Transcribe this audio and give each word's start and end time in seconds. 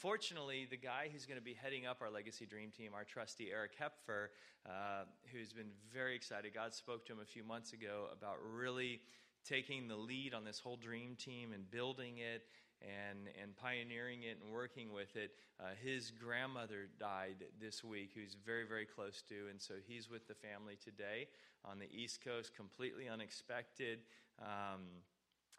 unfortunately, 0.00 0.66
the 0.70 0.78
guy 0.78 1.10
who's 1.12 1.26
going 1.26 1.36
to 1.36 1.44
be 1.44 1.52
heading 1.52 1.86
up 1.86 1.98
our 2.00 2.10
Legacy 2.10 2.46
Dream 2.46 2.70
Team, 2.70 2.92
our 2.94 3.04
trustee 3.04 3.50
Eric 3.52 3.72
Hepfer, 3.78 4.28
uh, 4.64 5.04
who's 5.30 5.52
been 5.52 5.72
very 5.92 6.16
excited, 6.16 6.54
God 6.54 6.72
spoke 6.72 7.04
to 7.04 7.12
him 7.12 7.18
a 7.20 7.26
few 7.26 7.44
months 7.44 7.74
ago 7.74 8.06
about 8.10 8.36
really 8.42 9.02
taking 9.46 9.88
the 9.88 9.96
lead 9.96 10.32
on 10.32 10.42
this 10.42 10.58
whole 10.58 10.76
dream 10.76 11.16
team 11.16 11.52
and 11.52 11.70
building 11.70 12.16
it 12.16 12.44
and, 12.80 13.28
and 13.42 13.54
pioneering 13.56 14.22
it 14.22 14.38
and 14.42 14.50
working 14.50 14.90
with 14.90 15.14
it. 15.16 15.32
Uh, 15.60 15.64
his 15.84 16.10
grandmother 16.12 16.88
died 16.98 17.44
this 17.60 17.84
week, 17.84 18.12
who's 18.14 18.34
very, 18.46 18.66
very 18.66 18.86
close 18.86 19.20
to, 19.28 19.50
and 19.50 19.60
so 19.60 19.74
he's 19.86 20.08
with 20.08 20.26
the 20.26 20.34
family 20.34 20.78
today 20.82 21.28
on 21.62 21.78
the 21.78 21.88
East 21.92 22.24
Coast, 22.24 22.56
completely 22.56 23.06
unexpected. 23.06 23.98
Um, 24.40 24.80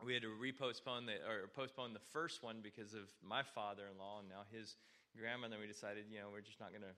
we 0.05 0.13
had 0.13 0.23
to 0.23 0.29
repostpone 0.29 1.05
the 1.05 1.21
or 1.29 1.47
postpone 1.55 1.93
the 1.93 2.05
first 2.11 2.43
one 2.43 2.57
because 2.61 2.93
of 2.93 3.09
my 3.23 3.43
father-in-law 3.43 4.19
and 4.19 4.29
now 4.29 4.43
his 4.51 4.75
grandmother. 5.17 5.57
We 5.59 5.67
decided, 5.67 6.05
you 6.11 6.19
know, 6.19 6.27
we're 6.31 6.41
just 6.41 6.59
not 6.59 6.69
going 6.69 6.83
to 6.83 6.95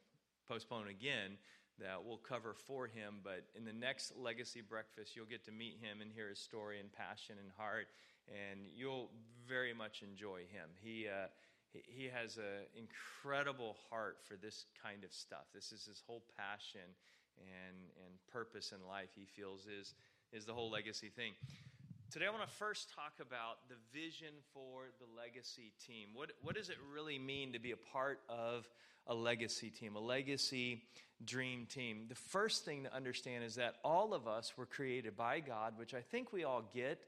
postpone 0.47 0.87
again. 0.87 1.37
That 1.79 2.05
we'll 2.05 2.17
cover 2.21 2.53
for 2.53 2.85
him, 2.85 3.15
but 3.23 3.45
in 3.57 3.65
the 3.65 3.73
next 3.73 4.13
legacy 4.15 4.61
breakfast, 4.61 5.15
you'll 5.15 5.25
get 5.25 5.43
to 5.45 5.51
meet 5.51 5.79
him 5.81 6.01
and 6.01 6.11
hear 6.13 6.29
his 6.29 6.37
story 6.37 6.79
and 6.79 6.93
passion 6.93 7.35
and 7.41 7.49
heart, 7.57 7.87
and 8.29 8.59
you'll 8.75 9.09
very 9.49 9.73
much 9.73 10.03
enjoy 10.03 10.41
him. 10.41 10.69
He 10.83 11.07
uh, 11.09 11.29
he 11.73 12.11
has 12.13 12.37
an 12.37 12.69
incredible 12.77 13.75
heart 13.89 14.17
for 14.21 14.35
this 14.35 14.65
kind 14.83 15.03
of 15.03 15.11
stuff. 15.11 15.49
This 15.51 15.71
is 15.71 15.85
his 15.85 16.03
whole 16.05 16.21
passion 16.37 16.93
and 17.39 17.77
and 18.05 18.13
purpose 18.31 18.71
in 18.71 18.87
life. 18.87 19.09
He 19.15 19.25
feels 19.25 19.65
is 19.65 19.95
is 20.31 20.45
the 20.45 20.53
whole 20.53 20.69
legacy 20.69 21.09
thing. 21.09 21.33
Today, 22.13 22.27
I 22.27 22.29
want 22.29 22.43
to 22.43 22.55
first 22.57 22.93
talk 22.93 23.13
about 23.19 23.67
the 23.69 23.75
vision 23.91 24.35
for 24.53 24.83
the 24.99 25.19
legacy 25.19 25.73
team. 25.87 26.09
What, 26.13 26.29
what 26.43 26.53
does 26.53 26.69
it 26.69 26.75
really 26.93 27.17
mean 27.17 27.53
to 27.53 27.59
be 27.59 27.71
a 27.71 27.75
part 27.75 28.19
of 28.29 28.69
a 29.07 29.15
legacy 29.15 29.71
team, 29.71 29.95
a 29.95 29.99
legacy 29.99 30.83
dream 31.25 31.65
team? 31.65 32.05
The 32.07 32.13
first 32.13 32.65
thing 32.65 32.83
to 32.83 32.93
understand 32.93 33.43
is 33.43 33.55
that 33.55 33.77
all 33.83 34.13
of 34.13 34.27
us 34.27 34.53
were 34.55 34.67
created 34.67 35.17
by 35.17 35.39
God, 35.39 35.73
which 35.75 35.95
I 35.95 36.01
think 36.01 36.31
we 36.31 36.43
all 36.43 36.61
get, 36.71 37.03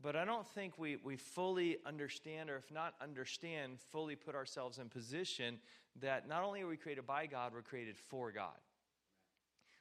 but 0.00 0.14
I 0.14 0.24
don't 0.24 0.46
think 0.50 0.78
we, 0.78 0.96
we 1.02 1.16
fully 1.16 1.78
understand, 1.84 2.48
or 2.48 2.56
if 2.56 2.70
not 2.70 2.94
understand, 3.02 3.80
fully 3.90 4.14
put 4.14 4.36
ourselves 4.36 4.78
in 4.78 4.88
position 4.88 5.58
that 6.00 6.28
not 6.28 6.44
only 6.44 6.60
are 6.60 6.68
we 6.68 6.76
created 6.76 7.04
by 7.04 7.26
God, 7.26 7.52
we're 7.52 7.62
created 7.62 7.96
for 7.96 8.30
God. 8.30 8.54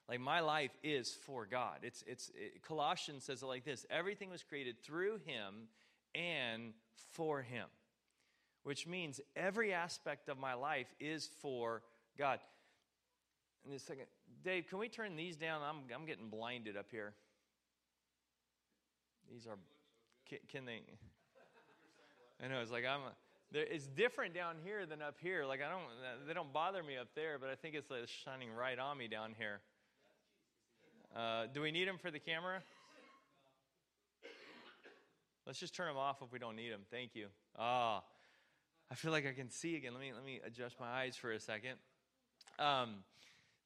Like 0.08 0.20
my 0.20 0.40
life 0.40 0.72
is 0.84 1.18
for 1.26 1.46
God. 1.46 1.80
It's 1.82 2.04
it's 2.06 2.32
it, 2.36 2.64
Colossians 2.64 3.24
says 3.24 3.42
it 3.42 3.46
like 3.48 3.66
this: 3.66 3.86
everything 3.90 4.30
was 4.30 4.44
created 4.44 4.84
through 4.84 5.20
Him 5.26 5.68
and 6.14 6.74
for 7.14 7.42
Him, 7.42 7.66
which 8.64 8.86
means 8.86 9.20
every 9.36 9.74
aspect 9.74 10.30
of 10.30 10.38
my 10.38 10.54
life 10.54 10.88
is 11.00 11.30
for 11.42 11.82
God. 12.18 12.40
In 13.68 13.74
a 13.74 13.80
second, 13.80 14.06
Dave, 14.44 14.68
can 14.68 14.78
we 14.78 14.90
turn 14.90 15.16
these 15.16 15.38
down? 15.38 15.62
I'm 15.64 15.78
I'm 15.94 16.06
getting 16.06 16.30
blinded 16.30 16.78
up 16.78 16.88
here. 16.92 17.14
These 19.32 19.48
are 19.48 19.58
can, 20.30 20.40
can 20.52 20.66
they? 20.66 20.82
I 22.44 22.48
know 22.48 22.60
it's 22.62 22.72
like 22.72 22.86
I'm. 22.86 23.02
There, 23.52 23.64
it's 23.64 23.88
different 23.88 24.34
down 24.34 24.56
here 24.64 24.86
than 24.86 25.02
up 25.02 25.16
here. 25.20 25.46
Like 25.46 25.62
I 25.62 25.70
don't, 25.70 26.28
they 26.28 26.34
don't 26.34 26.54
bother 26.54 26.84
me 26.84 26.98
up 26.98 27.08
there, 27.16 27.40
but 27.40 27.50
I 27.50 27.56
think 27.56 27.74
it's 27.74 27.90
like 27.90 28.08
shining 28.08 28.52
right 28.52 28.78
on 28.78 28.98
me 28.98 29.08
down 29.08 29.34
here. 29.38 29.62
Uh, 31.16 31.46
do 31.54 31.62
we 31.62 31.72
need 31.72 31.88
them 31.88 31.98
for 31.98 32.12
the 32.12 32.20
camera? 32.20 32.62
Let's 35.46 35.60
just 35.60 35.74
turn 35.74 35.88
them 35.88 35.98
off 35.98 36.18
if 36.22 36.32
we 36.32 36.40
don't 36.40 36.56
need 36.56 36.72
them. 36.72 36.82
Thank 36.92 37.16
you. 37.16 37.28
Ah, 37.58 38.02
oh, 38.02 38.04
I 38.92 38.96
feel 38.96 39.12
like 39.12 39.26
I 39.26 39.32
can 39.32 39.50
see 39.50 39.76
again. 39.78 39.94
Let 39.94 40.02
me 40.02 40.12
let 40.14 40.26
me 40.26 40.42
adjust 40.46 40.80
my 40.80 40.88
eyes 40.88 41.16
for 41.16 41.32
a 41.32 41.40
second. 41.40 41.76
Um, 42.60 43.04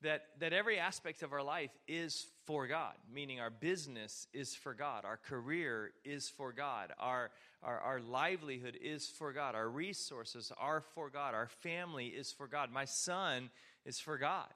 that 0.01 0.25
that 0.39 0.53
every 0.53 0.77
aspect 0.77 1.23
of 1.23 1.33
our 1.33 1.41
life 1.41 1.71
is 1.87 2.27
for 2.45 2.67
God, 2.67 2.93
meaning 3.11 3.39
our 3.39 3.49
business 3.49 4.27
is 4.33 4.53
for 4.53 4.73
God, 4.73 5.03
our 5.03 5.17
career 5.17 5.91
is 6.05 6.29
for 6.29 6.51
God, 6.51 6.93
our 6.99 7.31
our, 7.63 7.79
our 7.79 7.99
livelihood 7.99 8.77
is 8.81 9.07
for 9.07 9.33
God, 9.33 9.55
our 9.55 9.69
resources 9.69 10.51
are 10.57 10.81
for 10.81 11.09
God, 11.09 11.33
our 11.33 11.47
family 11.47 12.07
is 12.07 12.31
for 12.31 12.47
God. 12.47 12.71
My 12.71 12.85
son 12.85 13.49
is 13.85 13.99
for 13.99 14.17
God. 14.17 14.47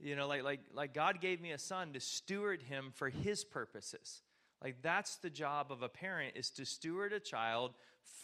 You 0.00 0.16
know, 0.16 0.26
like, 0.26 0.42
like, 0.42 0.60
like 0.74 0.94
God 0.94 1.20
gave 1.20 1.40
me 1.40 1.52
a 1.52 1.58
son 1.58 1.92
to 1.92 2.00
steward 2.00 2.62
him 2.62 2.92
for 2.94 3.08
his 3.08 3.44
purposes. 3.44 4.22
Like 4.62 4.76
that's 4.82 5.16
the 5.16 5.30
job 5.30 5.70
of 5.70 5.82
a 5.82 5.88
parent 5.88 6.36
is 6.36 6.50
to 6.52 6.64
steward 6.64 7.12
a 7.12 7.20
child 7.20 7.72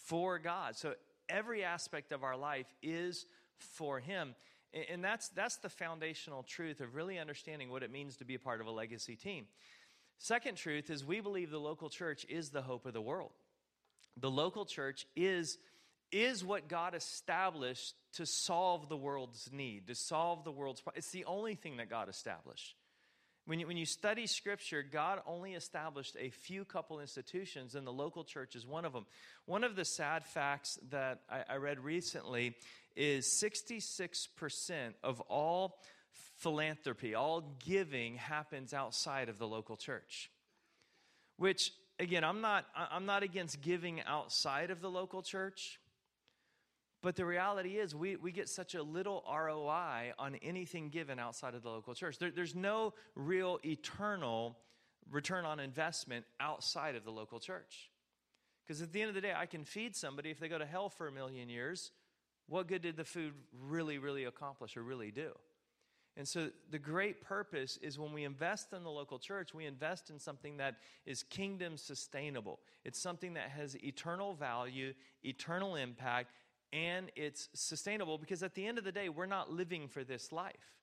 for 0.06 0.38
God. 0.38 0.76
So 0.76 0.94
every 1.28 1.64
aspect 1.64 2.12
of 2.12 2.25
our 2.25 2.36
life 2.36 2.66
is 2.82 3.26
for 3.58 4.00
him. 4.00 4.34
And 4.91 5.03
that's, 5.03 5.28
that's 5.31 5.56
the 5.56 5.69
foundational 5.69 6.42
truth 6.42 6.81
of 6.81 6.94
really 6.94 7.19
understanding 7.19 7.70
what 7.70 7.82
it 7.82 7.91
means 7.91 8.16
to 8.19 8.25
be 8.25 8.37
a 8.37 8.38
part 8.38 8.60
of 8.60 8.66
a 8.66 8.70
legacy 8.70 9.16
team. 9.16 9.47
Second 10.19 10.56
truth 10.56 10.91
is 10.91 11.04
we 11.04 11.20
believe 11.20 11.50
the 11.50 11.58
local 11.58 11.88
church 11.88 12.25
is 12.28 12.50
the 12.50 12.62
hope 12.62 12.87
of 12.87 12.92
the 12.92 13.00
world. 13.00 13.32
The 14.16 14.31
local 14.31 14.64
church 14.64 15.06
is 15.16 15.58
is 16.12 16.44
what 16.44 16.69
God 16.69 16.94
established 16.94 17.94
to 18.15 18.26
solve 18.26 18.88
the 18.88 18.97
world's 18.97 19.48
need, 19.53 19.87
to 19.87 19.94
solve 19.94 20.44
the 20.44 20.53
world's 20.53 20.81
problem. 20.81 20.98
It's 20.98 21.12
the 21.12 21.25
only 21.25 21.54
thing 21.54 21.76
that 21.76 21.88
God 21.88 22.09
established. 22.09 22.75
When 23.47 23.59
you, 23.59 23.66
when 23.66 23.76
you 23.76 23.87
study 23.87 24.26
scripture, 24.26 24.82
God 24.82 25.20
only 25.26 25.54
established 25.54 26.16
a 26.19 26.31
few 26.31 26.65
couple 26.65 27.00
institutions, 27.00 27.75
and 27.75 27.87
the 27.87 27.93
local 27.93 28.22
church 28.22 28.54
is 28.54 28.66
one 28.66 28.84
of 28.84 28.93
them. 28.93 29.06
One 29.47 29.65
of 29.65 29.76
the 29.76 29.84
sad 29.84 30.25
facts 30.25 30.78
that 30.91 31.20
I, 31.28 31.44
I 31.54 31.56
read 31.56 31.81
recently 31.81 32.54
is 32.97 33.26
66% 33.26 34.94
of 35.03 35.20
all 35.22 35.78
philanthropy, 36.37 37.15
all 37.15 37.56
giving 37.65 38.16
happens 38.16 38.72
outside 38.72 39.28
of 39.28 39.38
the 39.38 39.47
local 39.47 39.76
church. 39.76 40.31
Which, 41.37 41.72
again, 41.99 42.25
I'm 42.25 42.41
not, 42.41 42.66
I'm 42.75 43.06
not 43.06 43.22
against 43.22 43.60
giving 43.60 44.00
outside 44.03 44.70
of 44.70 44.81
the 44.81 44.91
local 44.91 45.22
church. 45.22 45.78
But 47.03 47.16
the 47.16 47.25
reality 47.25 47.78
is, 47.78 47.94
we, 47.94 48.16
we 48.16 48.31
get 48.31 48.49
such 48.49 48.75
a 48.75 48.83
little 48.83 49.25
ROI 49.27 50.12
on 50.19 50.34
anything 50.43 50.91
given 50.91 51.19
outside 51.19 51.55
of 51.55 51.62
the 51.62 51.71
local 51.71 51.94
church. 51.94 52.19
There, 52.19 52.31
there's 52.31 52.55
no 52.55 52.93
real 53.15 53.59
eternal 53.65 54.59
return 55.11 55.47
on 55.47 55.61
investment 55.61 56.27
outside 56.41 56.97
of 56.97 57.05
the 57.05 57.11
local 57.11 57.41
church. 57.41 57.91
Because 58.66 58.83
at 58.83 58.93
the 58.93 59.00
end 59.00 59.09
of 59.09 59.15
the 59.15 59.21
day, 59.21 59.33
I 59.34 59.47
can 59.47 59.65
feed 59.65 59.97
somebody 59.97 60.31
if 60.31 60.38
they 60.38 60.49
go 60.49 60.59
to 60.59 60.66
hell 60.66 60.91
for 60.91 61.09
a 61.09 61.12
million 61.12 61.49
years. 61.49 61.91
What 62.49 62.69
good 62.69 62.83
did 62.83 62.97
the 62.97 63.05
food 63.05 63.32
really, 63.59 63.99
really 63.99 64.25
accomplish 64.25 64.77
or 64.77 64.82
really 64.82 65.11
do? 65.11 65.31
And 66.17 66.27
so, 66.28 66.50
the 66.71 66.78
great 66.78 67.22
purpose 67.22 67.78
is 67.81 67.99
when 67.99 68.12
we 68.12 68.25
invest 68.25 68.72
in 68.72 68.82
the 68.82 68.91
local 68.91 69.19
church, 69.19 69.55
we 69.55 69.65
invest 69.65 70.11
in 70.11 70.19
something 70.19 70.56
that 70.59 70.77
is 71.06 71.22
kingdom 71.22 71.77
sustainable. 71.77 72.59
It's 72.84 73.00
something 73.00 73.34
that 73.34 73.50
has 73.50 73.77
eternal 73.82 74.34
value, 74.34 74.93
eternal 75.25 75.77
impact, 75.77 76.32
and 76.72 77.10
it's 77.16 77.48
sustainable 77.54 78.19
because 78.19 78.42
at 78.42 78.54
the 78.54 78.66
end 78.66 78.78
of 78.78 78.84
the 78.84 78.92
day, 78.92 79.08
we're 79.08 79.26
not 79.26 79.53
living 79.53 79.88
for 79.88 80.04
this 80.04 80.32
life. 80.32 80.75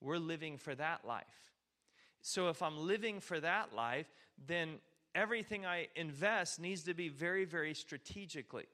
We're 0.00 0.18
living 0.18 0.58
for 0.58 0.74
that 0.74 1.04
life. 1.04 1.24
So 2.22 2.48
if 2.48 2.62
I'm 2.62 2.78
living 2.78 3.20
for 3.20 3.38
that 3.40 3.74
life, 3.74 4.06
then 4.46 4.78
everything 5.14 5.66
I 5.66 5.88
invest 5.94 6.58
needs 6.58 6.84
to 6.84 6.94
be 6.94 7.08
very, 7.08 7.44
very 7.44 7.74
strategically. 7.74 8.66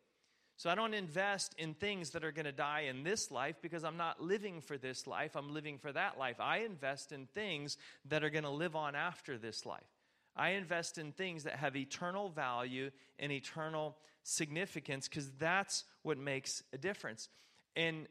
So 0.56 0.68
I 0.68 0.74
don't 0.74 0.94
invest 0.94 1.54
in 1.58 1.74
things 1.74 2.10
that 2.10 2.22
are 2.22 2.32
going 2.32 2.44
to 2.44 2.52
die 2.52 2.82
in 2.82 3.02
this 3.02 3.30
life 3.30 3.56
because 3.62 3.82
I'm 3.82 3.96
not 3.96 4.22
living 4.22 4.60
for 4.60 4.76
this 4.76 5.06
life. 5.06 5.34
I'm 5.34 5.54
living 5.54 5.78
for 5.78 5.90
that 5.90 6.18
life. 6.18 6.36
I 6.38 6.58
invest 6.58 7.12
in 7.12 7.26
things 7.26 7.78
that 8.04 8.22
are 8.22 8.30
going 8.30 8.44
to 8.44 8.50
live 8.50 8.76
on 8.76 8.94
after 8.94 9.38
this 9.38 9.64
life. 9.64 9.80
I 10.36 10.50
invest 10.50 10.98
in 10.98 11.12
things 11.12 11.44
that 11.44 11.54
have 11.54 11.76
eternal 11.76 12.28
value 12.28 12.90
and 13.18 13.32
eternal 13.32 13.96
significance 14.30 15.08
because 15.08 15.30
that's 15.38 15.84
what 16.02 16.18
makes 16.18 16.62
a 16.72 16.78
difference. 16.78 17.28
And 17.76 18.06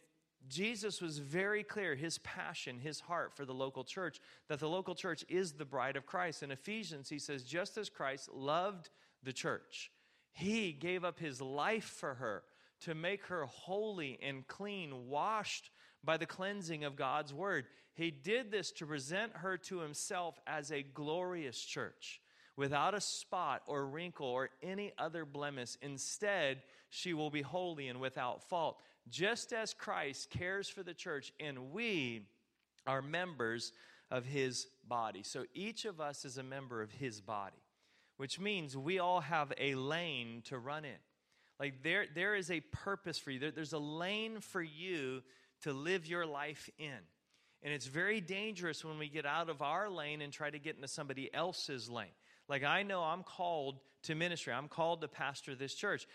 Jesus 0.47 1.01
was 1.01 1.19
very 1.19 1.63
clear, 1.63 1.95
his 1.95 2.17
passion, 2.19 2.79
his 2.79 2.99
heart 2.99 3.35
for 3.35 3.45
the 3.45 3.53
local 3.53 3.83
church, 3.83 4.19
that 4.47 4.59
the 4.59 4.69
local 4.69 4.95
church 4.95 5.25
is 5.29 5.53
the 5.53 5.65
bride 5.65 5.95
of 5.95 6.05
Christ. 6.05 6.43
In 6.43 6.51
Ephesians, 6.51 7.09
he 7.09 7.19
says, 7.19 7.43
just 7.43 7.77
as 7.77 7.89
Christ 7.89 8.29
loved 8.33 8.89
the 9.23 9.33
church, 9.33 9.91
he 10.31 10.71
gave 10.71 11.03
up 11.03 11.19
his 11.19 11.41
life 11.41 11.83
for 11.83 12.15
her 12.15 12.43
to 12.81 12.95
make 12.95 13.25
her 13.25 13.45
holy 13.45 14.17
and 14.21 14.47
clean, 14.47 15.07
washed 15.09 15.69
by 16.03 16.15
the 16.17 16.25
cleansing 16.25 16.85
of 16.85 16.95
God's 16.95 17.33
word. 17.33 17.65
He 17.93 18.11
did 18.11 18.49
this 18.51 18.71
to 18.73 18.85
present 18.85 19.33
her 19.37 19.57
to 19.57 19.79
himself 19.79 20.39
as 20.47 20.71
a 20.71 20.83
glorious 20.83 21.59
church 21.59 22.21
without 22.59 22.93
a 22.93 22.99
spot 22.99 23.61
or 23.67 23.85
wrinkle 23.85 24.27
or 24.27 24.49
any 24.61 24.91
other 24.97 25.23
blemish. 25.23 25.77
Instead, 25.81 26.61
she 26.89 27.13
will 27.13 27.29
be 27.29 27.41
holy 27.41 27.87
and 27.87 28.01
without 28.01 28.43
fault, 28.43 28.81
just 29.09 29.53
as 29.53 29.73
Christ 29.73 30.29
cares 30.29 30.67
for 30.67 30.83
the 30.83 30.93
church, 30.93 31.31
and 31.39 31.71
we 31.71 32.27
are 32.85 33.01
members 33.01 33.71
of 34.11 34.25
his 34.25 34.67
body. 34.85 35.23
So 35.23 35.45
each 35.53 35.85
of 35.85 36.01
us 36.01 36.25
is 36.25 36.37
a 36.37 36.43
member 36.43 36.81
of 36.81 36.91
his 36.91 37.21
body, 37.21 37.63
which 38.17 38.41
means 38.41 38.75
we 38.75 38.99
all 38.99 39.21
have 39.21 39.53
a 39.57 39.75
lane 39.75 40.41
to 40.45 40.59
run 40.59 40.83
in. 40.83 40.99
Like 41.61 41.81
there, 41.81 42.07
there 42.13 42.35
is 42.35 42.51
a 42.51 42.59
purpose 42.59 43.17
for 43.17 43.31
you. 43.31 43.39
There, 43.39 43.51
there's 43.51 43.73
a 43.73 43.79
lane 43.79 44.41
for 44.41 44.61
you 44.61 45.21
to 45.61 45.71
live 45.71 46.07
your 46.07 46.25
life 46.25 46.69
in. 46.77 46.99
And 47.63 47.73
it's 47.73 47.87
very 47.87 48.19
dangerous 48.19 48.83
when 48.83 48.97
we 48.97 49.07
get 49.07 49.25
out 49.25 49.49
of 49.49 49.61
our 49.61 49.89
lane 49.89 50.21
and 50.21 50.33
try 50.33 50.49
to 50.49 50.59
get 50.59 50.75
into 50.75 50.89
somebody 50.89 51.33
else's 51.33 51.89
lane. 51.89 52.07
Like 52.49 52.63
I 52.63 52.83
know 52.83 53.01
I'm 53.01 53.23
called 53.23 53.79
to 54.03 54.15
ministry, 54.15 54.51
I'm 54.51 54.67
called 54.67 55.01
to 55.01 55.07
pastor 55.07 55.55
this 55.55 55.75
church. 55.75 56.07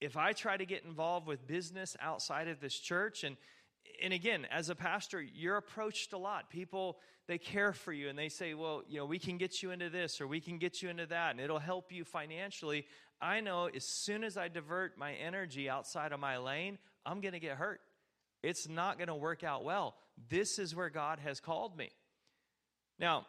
If 0.00 0.16
I 0.16 0.32
try 0.32 0.56
to 0.56 0.66
get 0.66 0.84
involved 0.84 1.26
with 1.26 1.46
business 1.46 1.96
outside 2.00 2.48
of 2.48 2.60
this 2.60 2.74
church, 2.74 3.22
and 3.22 3.36
and 4.02 4.12
again, 4.12 4.46
as 4.50 4.70
a 4.70 4.74
pastor, 4.74 5.20
you're 5.20 5.56
approached 5.56 6.14
a 6.14 6.18
lot. 6.18 6.50
People 6.50 6.98
they 7.26 7.38
care 7.38 7.72
for 7.72 7.92
you 7.92 8.08
and 8.08 8.18
they 8.18 8.28
say, 8.28 8.54
well, 8.54 8.82
you 8.88 8.98
know, 8.98 9.06
we 9.06 9.18
can 9.18 9.38
get 9.38 9.62
you 9.62 9.70
into 9.70 9.88
this 9.88 10.20
or 10.20 10.26
we 10.26 10.40
can 10.40 10.58
get 10.58 10.82
you 10.82 10.88
into 10.88 11.06
that, 11.06 11.30
and 11.30 11.40
it'll 11.40 11.58
help 11.58 11.92
you 11.92 12.04
financially. 12.04 12.86
I 13.20 13.40
know 13.40 13.68
as 13.74 13.84
soon 13.84 14.24
as 14.24 14.36
I 14.36 14.48
divert 14.48 14.98
my 14.98 15.12
energy 15.14 15.70
outside 15.70 16.12
of 16.12 16.20
my 16.20 16.38
lane, 16.38 16.78
I'm 17.06 17.20
going 17.20 17.32
to 17.32 17.40
get 17.40 17.56
hurt. 17.56 17.80
It's 18.42 18.68
not 18.68 18.98
going 18.98 19.08
to 19.08 19.14
work 19.14 19.42
out 19.42 19.64
well. 19.64 19.94
This 20.28 20.58
is 20.58 20.74
where 20.74 20.90
God 20.90 21.18
has 21.20 21.40
called 21.40 21.78
me. 21.78 21.90
Now, 22.98 23.26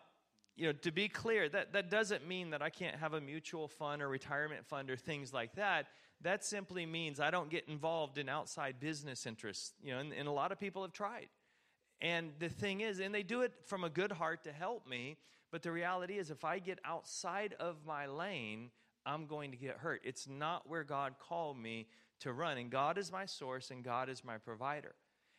you 0.55 0.67
know, 0.67 0.73
to 0.81 0.91
be 0.91 1.07
clear, 1.07 1.49
that, 1.49 1.73
that 1.73 1.89
doesn't 1.89 2.27
mean 2.27 2.51
that 2.51 2.61
I 2.61 2.69
can't 2.69 2.95
have 2.95 3.13
a 3.13 3.21
mutual 3.21 3.67
fund 3.67 4.01
or 4.01 4.07
retirement 4.07 4.65
fund 4.65 4.89
or 4.89 4.95
things 4.95 5.33
like 5.33 5.55
that. 5.55 5.87
That 6.21 6.45
simply 6.45 6.85
means 6.85 7.19
I 7.19 7.29
don't 7.29 7.49
get 7.49 7.67
involved 7.67 8.17
in 8.17 8.29
outside 8.29 8.79
business 8.79 9.25
interests. 9.25 9.73
You 9.83 9.93
know, 9.93 9.99
and, 9.99 10.13
and 10.13 10.27
a 10.27 10.31
lot 10.31 10.51
of 10.51 10.59
people 10.59 10.81
have 10.83 10.93
tried. 10.93 11.27
And 12.01 12.31
the 12.39 12.49
thing 12.49 12.81
is, 12.81 12.99
and 12.99 13.13
they 13.13 13.23
do 13.23 13.41
it 13.41 13.53
from 13.65 13.83
a 13.83 13.89
good 13.89 14.11
heart 14.11 14.43
to 14.43 14.51
help 14.51 14.87
me, 14.87 15.17
but 15.51 15.61
the 15.61 15.71
reality 15.71 16.17
is, 16.17 16.31
if 16.31 16.43
I 16.43 16.59
get 16.59 16.79
outside 16.83 17.55
of 17.59 17.77
my 17.85 18.05
lane, 18.05 18.71
I'm 19.05 19.25
going 19.27 19.51
to 19.51 19.57
get 19.57 19.77
hurt. 19.77 20.01
It's 20.03 20.27
not 20.27 20.67
where 20.67 20.83
God 20.83 21.15
called 21.19 21.57
me 21.57 21.87
to 22.21 22.33
run. 22.33 22.57
And 22.57 22.69
God 22.69 22.97
is 22.97 23.11
my 23.11 23.25
source 23.25 23.71
and 23.71 23.83
God 23.83 24.09
is 24.09 24.23
my 24.23 24.37
provider. 24.37 24.95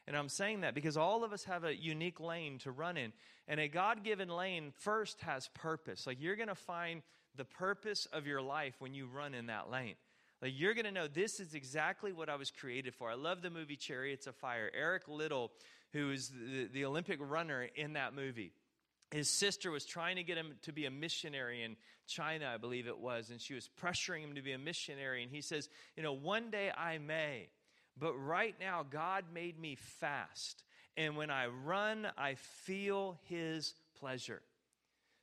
And 0.06 0.16
I'm 0.16 0.28
saying 0.28 0.60
that 0.60 0.74
because 0.74 0.96
all 0.96 1.24
of 1.24 1.32
us 1.32 1.44
have 1.44 1.64
a 1.64 1.74
unique 1.74 2.20
lane 2.20 2.58
to 2.58 2.70
run 2.70 2.96
in. 2.96 3.12
And 3.48 3.58
a 3.58 3.68
God 3.68 4.04
given 4.04 4.28
lane 4.28 4.72
first 4.80 5.20
has 5.22 5.48
purpose. 5.54 6.06
Like 6.06 6.20
you're 6.20 6.36
going 6.36 6.48
to 6.48 6.54
find 6.54 7.02
the 7.36 7.44
purpose 7.44 8.06
of 8.12 8.26
your 8.26 8.40
life 8.40 8.74
when 8.78 8.94
you 8.94 9.06
run 9.06 9.34
in 9.34 9.46
that 9.46 9.70
lane. 9.70 9.94
Like 10.40 10.52
you're 10.54 10.74
going 10.74 10.84
to 10.84 10.92
know 10.92 11.08
this 11.08 11.40
is 11.40 11.54
exactly 11.54 12.12
what 12.12 12.28
I 12.28 12.36
was 12.36 12.50
created 12.50 12.94
for. 12.94 13.10
I 13.10 13.14
love 13.14 13.42
the 13.42 13.50
movie 13.50 13.76
Chariots 13.76 14.26
of 14.26 14.36
Fire. 14.36 14.70
Eric 14.76 15.08
Liddell, 15.08 15.50
who 15.92 16.10
is 16.10 16.28
the, 16.28 16.68
the 16.72 16.84
Olympic 16.84 17.18
runner 17.20 17.68
in 17.74 17.94
that 17.94 18.14
movie, 18.14 18.52
his 19.10 19.30
sister 19.30 19.70
was 19.70 19.84
trying 19.84 20.16
to 20.16 20.22
get 20.22 20.36
him 20.36 20.54
to 20.62 20.72
be 20.72 20.84
a 20.84 20.90
missionary 20.90 21.62
in 21.62 21.76
China, 22.06 22.50
I 22.52 22.58
believe 22.58 22.86
it 22.86 22.98
was, 22.98 23.30
and 23.30 23.40
she 23.40 23.54
was 23.54 23.68
pressuring 23.80 24.20
him 24.20 24.34
to 24.34 24.42
be 24.42 24.52
a 24.52 24.58
missionary. 24.58 25.22
And 25.22 25.30
he 25.30 25.40
says, 25.40 25.68
You 25.96 26.02
know, 26.02 26.12
one 26.12 26.50
day 26.50 26.70
I 26.76 26.98
may. 26.98 27.48
But 27.98 28.14
right 28.14 28.54
now, 28.60 28.84
God 28.88 29.24
made 29.32 29.58
me 29.58 29.74
fast. 29.74 30.64
And 30.96 31.16
when 31.16 31.30
I 31.30 31.46
run, 31.46 32.08
I 32.16 32.34
feel 32.34 33.18
His 33.24 33.74
pleasure. 33.98 34.42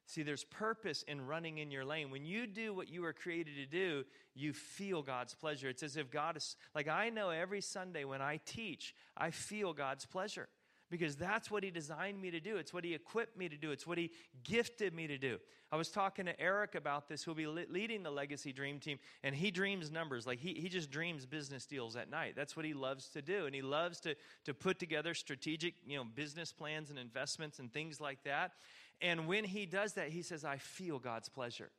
See, 0.06 0.24
there's 0.24 0.44
purpose 0.44 1.04
in 1.04 1.26
running 1.26 1.60
in 1.60 1.72
your 1.72 1.86
lane. 1.86 2.12
When 2.12 2.26
you 2.26 2.46
do 2.46 2.74
what 2.74 2.90
you 2.90 3.02
were 3.02 3.14
created 3.14 3.56
to 3.56 3.66
do, 3.66 4.04
you 4.36 4.54
feel 4.54 5.02
God's 5.02 5.34
pleasure. 5.34 5.70
It's 5.70 5.84
as 5.84 5.98
if 5.98 6.12
God 6.12 6.36
is, 6.36 6.56
like 6.76 6.88
I 6.88 7.10
know 7.10 7.30
every 7.30 7.62
Sunday 7.62 8.04
when 8.04 8.22
I 8.22 8.40
teach, 8.46 8.94
I 9.16 9.32
feel 9.32 9.74
God's 9.74 10.06
pleasure 10.06 10.50
because 10.94 11.16
that's 11.16 11.50
what 11.50 11.64
he 11.64 11.72
designed 11.72 12.22
me 12.22 12.30
to 12.30 12.40
do. 12.40 12.58
It's 12.58 12.72
what 12.72 12.84
he 12.84 12.94
equipped 12.94 13.36
me 13.36 13.50
to 13.50 13.58
do. 13.58 13.72
It's 13.72 13.88
what 13.88 13.98
he 13.98 14.12
gifted 14.44 14.94
me 14.94 15.08
to 15.08 15.18
do. 15.18 15.40
I 15.72 15.76
was 15.76 15.90
talking 15.90 16.28
to 16.28 16.40
Eric 16.40 16.76
about 16.76 17.10
this, 17.10 17.24
who'll 17.24 17.34
be 17.34 17.48
leading 17.48 18.04
the 18.04 18.12
Legacy 18.12 18.54
Dream 18.54 18.80
Team, 18.80 19.00
and 19.24 19.34
he 19.34 19.50
dreams 19.50 19.90
numbers. 19.90 20.28
Like 20.28 20.38
he, 20.38 20.54
he 20.54 20.70
just 20.70 20.92
dreams 20.92 21.26
business 21.26 21.66
deals 21.66 21.96
at 21.96 22.12
night. 22.12 22.36
That's 22.36 22.56
what 22.56 22.64
he 22.64 22.76
loves 22.76 23.08
to 23.10 23.24
do. 23.24 23.48
And 23.48 23.56
he 23.56 23.64
loves 23.64 24.02
to, 24.02 24.14
to 24.46 24.54
put 24.54 24.78
together 24.78 25.16
strategic, 25.16 25.74
you 25.84 25.98
know, 25.98 26.04
business 26.04 26.54
plans 26.54 26.92
and 26.92 27.00
investments 27.00 27.58
and 27.58 27.74
things 27.74 28.00
like 28.00 28.24
that. 28.26 28.52
And 29.02 29.28
when 29.28 29.46
he 29.46 29.66
does 29.66 29.94
that, 29.94 30.10
he 30.10 30.22
says, 30.22 30.46
I 30.46 30.58
feel 30.58 31.00
God's 31.00 31.28
pleasure. 31.28 31.72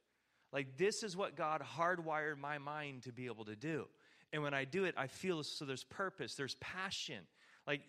Like 0.52 0.76
this 0.76 1.04
is 1.04 1.16
what 1.16 1.36
God 1.36 1.62
hardwired 1.78 2.38
my 2.38 2.58
mind 2.58 3.04
to 3.04 3.12
be 3.12 3.26
able 3.26 3.44
to 3.44 3.54
do. 3.54 3.86
And 4.32 4.42
when 4.42 4.54
I 4.54 4.64
do 4.64 4.86
it, 4.86 4.96
I 4.98 5.06
feel 5.06 5.44
so 5.44 5.64
there's 5.64 5.84
purpose, 5.84 6.34
there's 6.34 6.56
passion. 6.56 7.28
Like 7.66 7.82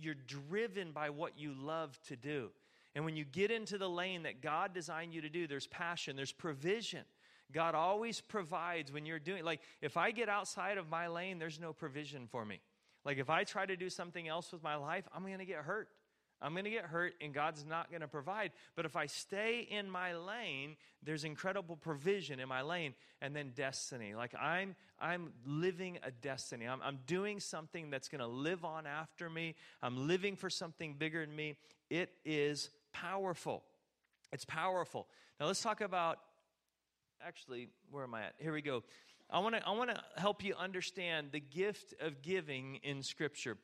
you're 0.00 0.14
driven 0.14 0.92
by 0.92 1.10
what 1.10 1.38
you 1.38 1.54
love 1.54 1.98
to 2.08 2.16
do. 2.16 2.50
And 2.94 3.04
when 3.04 3.16
you 3.16 3.24
get 3.24 3.50
into 3.50 3.78
the 3.78 3.88
lane 3.88 4.24
that 4.24 4.40
God 4.40 4.74
designed 4.74 5.14
you 5.14 5.20
to 5.20 5.28
do, 5.28 5.46
there's 5.46 5.66
passion, 5.66 6.16
there's 6.16 6.32
provision. 6.32 7.04
God 7.52 7.74
always 7.74 8.20
provides 8.20 8.92
when 8.92 9.06
you're 9.06 9.18
doing 9.18 9.44
like 9.44 9.60
if 9.80 9.96
I 9.96 10.10
get 10.10 10.28
outside 10.28 10.78
of 10.78 10.88
my 10.88 11.08
lane, 11.08 11.38
there's 11.38 11.60
no 11.60 11.72
provision 11.72 12.26
for 12.30 12.44
me. 12.44 12.60
Like 13.04 13.18
if 13.18 13.30
I 13.30 13.44
try 13.44 13.66
to 13.66 13.76
do 13.76 13.88
something 13.88 14.28
else 14.28 14.52
with 14.52 14.62
my 14.62 14.76
life, 14.76 15.08
I'm 15.14 15.24
going 15.24 15.38
to 15.38 15.44
get 15.44 15.58
hurt. 15.58 15.88
I'm 16.42 16.52
going 16.52 16.64
to 16.64 16.70
get 16.70 16.84
hurt 16.84 17.14
and 17.20 17.34
God's 17.34 17.64
not 17.64 17.90
going 17.90 18.00
to 18.00 18.08
provide. 18.08 18.52
But 18.74 18.86
if 18.86 18.96
I 18.96 19.06
stay 19.06 19.66
in 19.70 19.90
my 19.90 20.14
lane, 20.14 20.76
there's 21.02 21.24
incredible 21.24 21.76
provision 21.76 22.40
in 22.40 22.48
my 22.48 22.62
lane 22.62 22.94
and 23.20 23.34
then 23.34 23.52
destiny. 23.54 24.14
Like 24.14 24.34
I'm 24.34 24.74
I'm 24.98 25.32
living 25.46 25.98
a 26.02 26.10
destiny. 26.10 26.66
I'm, 26.66 26.80
I'm 26.82 26.98
doing 27.06 27.40
something 27.40 27.90
that's 27.90 28.08
going 28.08 28.20
to 28.20 28.26
live 28.26 28.64
on 28.64 28.86
after 28.86 29.30
me. 29.30 29.54
I'm 29.82 30.06
living 30.06 30.36
for 30.36 30.50
something 30.50 30.94
bigger 30.94 31.24
than 31.24 31.34
me. 31.34 31.56
It 31.88 32.10
is 32.24 32.70
powerful. 32.92 33.62
It's 34.32 34.44
powerful. 34.44 35.06
Now 35.38 35.46
let's 35.46 35.62
talk 35.62 35.80
about 35.80 36.18
actually, 37.26 37.68
where 37.90 38.04
am 38.04 38.14
I 38.14 38.22
at? 38.22 38.34
Here 38.38 38.52
we 38.52 38.62
go. 38.62 38.82
I 39.32 39.38
want 39.38 39.54
to 39.54 39.66
I 39.66 39.70
want 39.72 39.90
to 39.90 40.00
help 40.16 40.42
you 40.42 40.54
understand 40.54 41.28
the 41.32 41.40
gift 41.40 41.94
of 42.00 42.22
giving 42.22 42.76
in 42.82 43.02
scripture. 43.02 43.56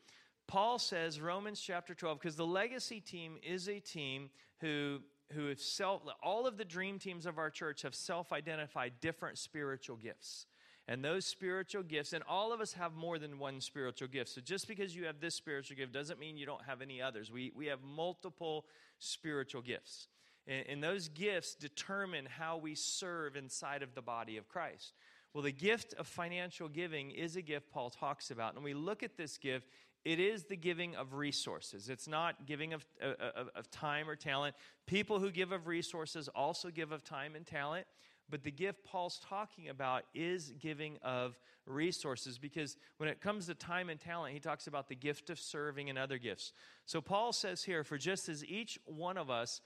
Paul 0.47 0.79
says, 0.79 1.21
Romans 1.21 1.61
chapter 1.61 1.95
12, 1.95 2.21
because 2.21 2.37
the 2.37 2.47
legacy 2.47 3.01
team 3.01 3.37
is 3.43 3.69
a 3.69 3.81
team 3.81 4.31
who, 4.61 5.01
who 5.33 5.49
have 5.49 5.61
self, 5.61 6.03
all 6.23 6.47
of 6.47 6.57
the 6.57 6.65
dream 6.65 6.99
teams 6.99 7.27
of 7.27 7.39
our 7.39 7.51
church 7.51 7.83
have 7.83 7.95
self 7.95 8.33
identified 8.33 8.95
different 9.01 9.39
spiritual 9.39 9.97
gifts. 9.97 10.47
And 10.89 11.05
those 11.05 11.25
spiritual 11.25 11.83
gifts, 11.83 12.13
and 12.13 12.23
all 12.29 12.53
of 12.53 12.61
us 12.61 12.75
have 12.75 12.95
more 12.95 13.19
than 13.19 13.41
one 13.41 13.61
spiritual 13.61 14.07
gift. 14.07 14.31
So 14.31 14.41
just 14.41 14.69
because 14.69 14.95
you 14.95 15.07
have 15.07 15.21
this 15.21 15.35
spiritual 15.35 15.77
gift 15.77 15.93
doesn't 15.93 16.21
mean 16.21 16.37
you 16.37 16.47
don't 16.47 16.63
have 16.63 16.81
any 16.81 17.03
others. 17.03 17.33
We, 17.33 17.53
we 17.57 17.67
have 17.67 17.81
multiple 17.83 18.67
spiritual 19.01 19.63
gifts. 19.63 20.07
And, 20.47 20.65
and 20.69 20.85
those 20.85 21.09
gifts 21.09 21.57
determine 21.57 22.27
how 22.27 22.57
we 22.59 22.77
serve 22.77 23.35
inside 23.35 23.83
of 23.83 23.97
the 23.97 24.03
body 24.03 24.37
of 24.37 24.49
Christ. 24.49 24.93
Well, 25.35 25.43
the 25.43 25.51
gift 25.51 25.93
of 25.95 26.07
financial 26.07 26.69
giving 26.69 27.11
is 27.11 27.35
a 27.35 27.43
gift 27.43 27.69
Paul 27.73 27.91
talks 27.91 28.31
about. 28.31 28.55
And 28.55 28.63
we 28.63 28.73
look 28.73 29.03
at 29.03 29.17
this 29.17 29.39
gift 29.39 29.67
it 30.07 30.21
is 30.21 30.45
the 30.45 30.55
giving 30.55 30.95
of 30.95 31.15
resources. 31.15 31.89
It's 31.89 32.07
not 32.07 32.47
giving 32.47 32.73
of, 32.73 32.87
uh, 33.03 33.07
uh, 33.21 33.31
of, 33.35 33.49
of, 33.57 33.71
time 33.73 34.09
or 34.09 34.15
talent. 34.15 34.55
People 34.87 35.19
who 35.19 35.33
give 35.33 35.51
of 35.51 35.67
resources 35.67 36.29
also 36.29 36.71
give 36.71 36.93
of 36.93 37.03
time 37.03 37.35
and 37.35 37.45
talent. 37.45 37.89
But 38.31 38.45
the 38.45 38.53
gift 38.53 38.85
Paul's 38.85 39.21
talking 39.29 39.69
about 39.69 40.05
is 40.15 40.53
giving 40.61 40.99
of 41.03 41.37
resources 41.67 42.39
because 42.39 42.77
when 42.99 43.09
it 43.09 43.21
comes 43.21 43.47
to 43.47 43.55
time 43.57 43.91
and 43.91 44.01
talent, 44.01 44.33
he 44.33 44.39
talks 44.39 44.69
about 44.69 44.89
the 44.89 44.95
gift 44.95 45.29
of 45.29 45.41
serving 45.41 45.91
and 45.91 45.99
other 45.99 46.19
gifts. 46.19 46.53
So 46.87 47.01
Paul 47.01 47.33
says 47.33 47.65
here, 47.65 47.83
for 47.83 47.99
just 47.99 48.29
as 48.29 48.45
each 48.45 48.79
one 48.85 49.19
of 49.19 49.29
us, 49.29 49.61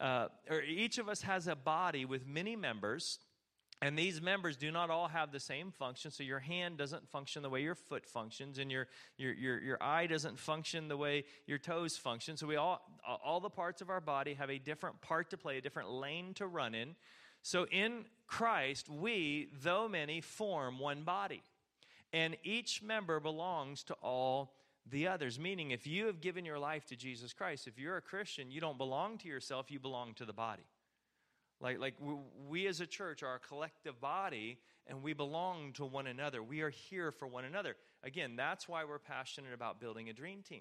uh, 0.00 0.28
or 0.48 0.62
each 0.62 0.96
of 0.96 1.10
us 1.10 1.20
has 1.22 1.46
a 1.46 1.54
body 1.54 2.06
with 2.06 2.26
many 2.26 2.56
members, 2.56 3.18
and 3.84 3.98
these 3.98 4.22
members 4.22 4.56
do 4.56 4.72
not 4.72 4.88
all 4.88 5.08
have 5.08 5.30
the 5.30 5.38
same 5.38 5.70
function. 5.70 6.10
So 6.10 6.22
your 6.22 6.38
hand 6.38 6.78
doesn't 6.78 7.06
function 7.06 7.42
the 7.42 7.50
way 7.50 7.60
your 7.60 7.74
foot 7.74 8.06
functions, 8.06 8.56
and 8.56 8.72
your, 8.72 8.88
your, 9.18 9.34
your, 9.34 9.60
your 9.60 9.82
eye 9.82 10.06
doesn't 10.06 10.38
function 10.38 10.88
the 10.88 10.96
way 10.96 11.24
your 11.46 11.58
toes 11.58 11.94
function. 11.98 12.38
So 12.38 12.46
we 12.46 12.56
all, 12.56 12.80
all 13.22 13.40
the 13.40 13.50
parts 13.50 13.82
of 13.82 13.90
our 13.90 14.00
body 14.00 14.32
have 14.34 14.48
a 14.48 14.58
different 14.58 15.02
part 15.02 15.28
to 15.30 15.36
play, 15.36 15.58
a 15.58 15.60
different 15.60 15.90
lane 15.90 16.32
to 16.36 16.46
run 16.46 16.74
in. 16.74 16.96
So 17.42 17.66
in 17.66 18.06
Christ, 18.26 18.88
we, 18.88 19.50
though 19.62 19.86
many, 19.86 20.22
form 20.22 20.78
one 20.78 21.02
body. 21.02 21.42
And 22.10 22.38
each 22.42 22.82
member 22.82 23.20
belongs 23.20 23.82
to 23.82 23.94
all 24.02 24.54
the 24.90 25.08
others. 25.08 25.38
Meaning, 25.38 25.72
if 25.72 25.86
you 25.86 26.06
have 26.06 26.22
given 26.22 26.46
your 26.46 26.58
life 26.58 26.86
to 26.86 26.96
Jesus 26.96 27.34
Christ, 27.34 27.66
if 27.66 27.78
you're 27.78 27.98
a 27.98 28.02
Christian, 28.02 28.50
you 28.50 28.62
don't 28.62 28.78
belong 28.78 29.18
to 29.18 29.28
yourself, 29.28 29.70
you 29.70 29.78
belong 29.78 30.14
to 30.14 30.24
the 30.24 30.32
body. 30.32 30.64
Like, 31.64 31.80
like 31.80 31.94
we 32.46 32.66
as 32.66 32.80
a 32.80 32.86
church 32.86 33.22
are 33.22 33.36
a 33.36 33.38
collective 33.38 33.98
body 33.98 34.58
and 34.86 35.02
we 35.02 35.14
belong 35.14 35.72
to 35.74 35.86
one 35.86 36.06
another. 36.06 36.42
We 36.42 36.60
are 36.60 36.68
here 36.68 37.10
for 37.10 37.26
one 37.26 37.46
another. 37.46 37.74
Again, 38.02 38.36
that's 38.36 38.68
why 38.68 38.84
we're 38.84 38.98
passionate 38.98 39.54
about 39.54 39.80
building 39.80 40.10
a 40.10 40.12
dream 40.12 40.42
team. 40.46 40.60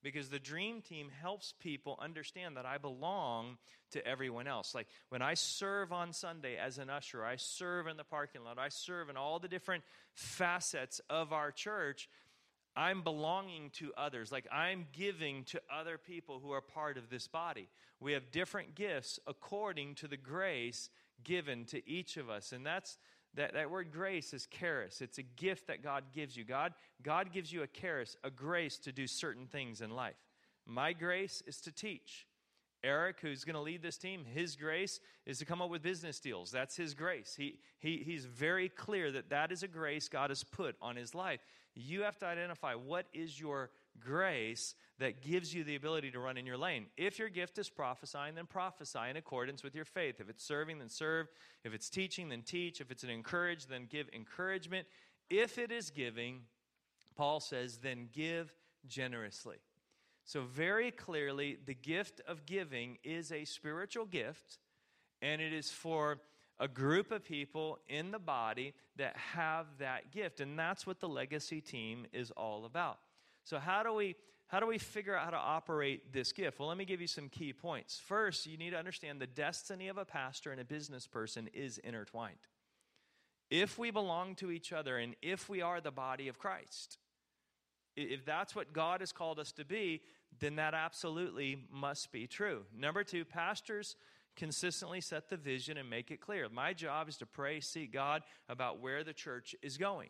Because 0.00 0.28
the 0.28 0.38
dream 0.38 0.80
team 0.80 1.08
helps 1.22 1.54
people 1.58 1.98
understand 2.00 2.56
that 2.56 2.66
I 2.66 2.78
belong 2.78 3.56
to 3.92 4.06
everyone 4.06 4.46
else. 4.46 4.76
Like 4.76 4.86
when 5.08 5.22
I 5.22 5.34
serve 5.34 5.92
on 5.92 6.12
Sunday 6.12 6.56
as 6.56 6.78
an 6.78 6.88
usher, 6.88 7.24
I 7.24 7.34
serve 7.34 7.88
in 7.88 7.96
the 7.96 8.04
parking 8.04 8.44
lot, 8.44 8.58
I 8.58 8.68
serve 8.68 9.08
in 9.08 9.16
all 9.16 9.40
the 9.40 9.48
different 9.48 9.82
facets 10.12 11.00
of 11.10 11.32
our 11.32 11.50
church. 11.50 12.08
I'm 12.76 13.02
belonging 13.02 13.70
to 13.74 13.92
others. 13.96 14.32
Like 14.32 14.46
I'm 14.52 14.86
giving 14.92 15.44
to 15.44 15.60
other 15.72 15.98
people 15.98 16.40
who 16.42 16.52
are 16.52 16.60
part 16.60 16.98
of 16.98 17.08
this 17.08 17.28
body. 17.28 17.68
We 18.00 18.12
have 18.12 18.30
different 18.30 18.74
gifts 18.74 19.20
according 19.26 19.94
to 19.96 20.08
the 20.08 20.16
grace 20.16 20.90
given 21.22 21.64
to 21.66 21.88
each 21.88 22.16
of 22.16 22.28
us. 22.28 22.52
And 22.52 22.64
that's 22.64 22.98
That, 23.36 23.54
that 23.54 23.70
word 23.70 23.90
grace 23.92 24.32
is 24.32 24.46
charis. 24.46 25.00
It's 25.00 25.18
a 25.18 25.24
gift 25.24 25.66
that 25.66 25.82
God 25.82 26.04
gives 26.12 26.36
you. 26.36 26.44
God, 26.44 26.72
God 27.02 27.32
gives 27.32 27.52
you 27.52 27.62
a 27.62 27.66
charis, 27.66 28.16
a 28.22 28.30
grace 28.30 28.78
to 28.78 28.92
do 28.92 29.06
certain 29.06 29.46
things 29.46 29.80
in 29.80 29.90
life. 29.90 30.20
My 30.66 30.92
grace 30.92 31.42
is 31.46 31.60
to 31.62 31.72
teach. 31.72 32.26
Eric, 32.84 33.16
who's 33.20 33.44
going 33.44 33.54
to 33.54 33.60
lead 33.60 33.82
this 33.82 33.96
team, 33.96 34.24
his 34.24 34.54
grace 34.54 35.00
is 35.26 35.38
to 35.38 35.44
come 35.44 35.62
up 35.62 35.70
with 35.70 35.82
business 35.82 36.20
deals. 36.20 36.50
That's 36.50 36.76
his 36.76 36.94
grace. 36.94 37.34
He, 37.36 37.58
he, 37.78 38.02
he's 38.04 38.26
very 38.26 38.68
clear 38.68 39.10
that 39.10 39.30
that 39.30 39.50
is 39.50 39.62
a 39.62 39.68
grace 39.68 40.08
God 40.08 40.30
has 40.30 40.44
put 40.44 40.76
on 40.82 40.94
his 40.94 41.14
life. 41.14 41.40
You 41.74 42.02
have 42.02 42.18
to 42.18 42.26
identify 42.26 42.74
what 42.74 43.06
is 43.12 43.40
your 43.40 43.70
grace 43.98 44.74
that 44.98 45.22
gives 45.22 45.52
you 45.52 45.64
the 45.64 45.74
ability 45.74 46.10
to 46.12 46.20
run 46.20 46.36
in 46.36 46.46
your 46.46 46.56
lane. 46.56 46.86
If 46.96 47.18
your 47.18 47.28
gift 47.28 47.58
is 47.58 47.68
prophesying, 47.68 48.34
then 48.34 48.46
prophesy 48.46 49.10
in 49.10 49.16
accordance 49.16 49.64
with 49.64 49.74
your 49.74 49.84
faith. 49.84 50.20
If 50.20 50.28
it's 50.28 50.44
serving, 50.44 50.78
then 50.78 50.88
serve. 50.88 51.28
If 51.64 51.74
it's 51.74 51.88
teaching, 51.88 52.28
then 52.28 52.42
teach. 52.42 52.80
If 52.80 52.90
it's 52.90 53.02
an 53.02 53.10
encourage, 53.10 53.66
then 53.66 53.86
give 53.90 54.08
encouragement. 54.12 54.86
If 55.30 55.58
it 55.58 55.72
is 55.72 55.90
giving, 55.90 56.42
Paul 57.16 57.40
says, 57.40 57.78
then 57.78 58.08
give 58.12 58.52
generously. 58.86 59.56
So, 60.24 60.42
very 60.42 60.90
clearly, 60.90 61.58
the 61.64 61.74
gift 61.74 62.20
of 62.26 62.46
giving 62.46 62.98
is 63.04 63.30
a 63.30 63.44
spiritual 63.44 64.06
gift, 64.06 64.58
and 65.20 65.42
it 65.42 65.52
is 65.52 65.70
for 65.70 66.20
a 66.58 66.68
group 66.68 67.10
of 67.10 67.24
people 67.24 67.78
in 67.88 68.10
the 68.10 68.18
body 68.18 68.74
that 68.96 69.16
have 69.16 69.66
that 69.78 70.12
gift. 70.12 70.40
And 70.40 70.58
that's 70.58 70.86
what 70.86 71.00
the 71.00 71.08
legacy 71.08 71.60
team 71.60 72.06
is 72.12 72.30
all 72.30 72.64
about. 72.64 72.98
So, 73.44 73.58
how 73.58 73.82
do 73.82 73.92
we 73.92 74.16
how 74.46 74.60
do 74.60 74.66
we 74.66 74.78
figure 74.78 75.16
out 75.16 75.24
how 75.24 75.30
to 75.30 75.36
operate 75.36 76.12
this 76.12 76.32
gift? 76.32 76.58
Well, 76.58 76.68
let 76.68 76.76
me 76.76 76.84
give 76.84 77.00
you 77.00 77.06
some 77.06 77.28
key 77.28 77.52
points. 77.52 77.98
First, 77.98 78.46
you 78.46 78.56
need 78.56 78.70
to 78.70 78.78
understand 78.78 79.20
the 79.20 79.26
destiny 79.26 79.88
of 79.88 79.98
a 79.98 80.04
pastor 80.04 80.52
and 80.52 80.60
a 80.60 80.64
business 80.64 81.06
person 81.06 81.48
is 81.52 81.78
intertwined. 81.78 82.36
If 83.50 83.78
we 83.78 83.90
belong 83.90 84.34
to 84.36 84.50
each 84.50 84.72
other 84.72 84.98
and 84.98 85.16
if 85.22 85.48
we 85.48 85.60
are 85.60 85.80
the 85.80 85.90
body 85.90 86.28
of 86.28 86.38
Christ, 86.38 86.98
if 87.96 88.24
that's 88.24 88.54
what 88.54 88.72
God 88.72 89.00
has 89.00 89.12
called 89.12 89.38
us 89.38 89.52
to 89.52 89.64
be, 89.64 90.02
then 90.40 90.56
that 90.56 90.74
absolutely 90.74 91.58
must 91.70 92.12
be 92.12 92.26
true. 92.26 92.62
Number 92.76 93.04
two, 93.04 93.24
pastors 93.24 93.96
consistently 94.36 95.00
set 95.00 95.28
the 95.28 95.36
vision 95.36 95.76
and 95.76 95.88
make 95.88 96.10
it 96.10 96.20
clear. 96.20 96.48
My 96.48 96.72
job 96.72 97.08
is 97.08 97.16
to 97.18 97.26
pray, 97.26 97.60
seek 97.60 97.92
God 97.92 98.22
about 98.48 98.80
where 98.80 99.04
the 99.04 99.12
church 99.12 99.54
is 99.62 99.76
going. 99.76 100.08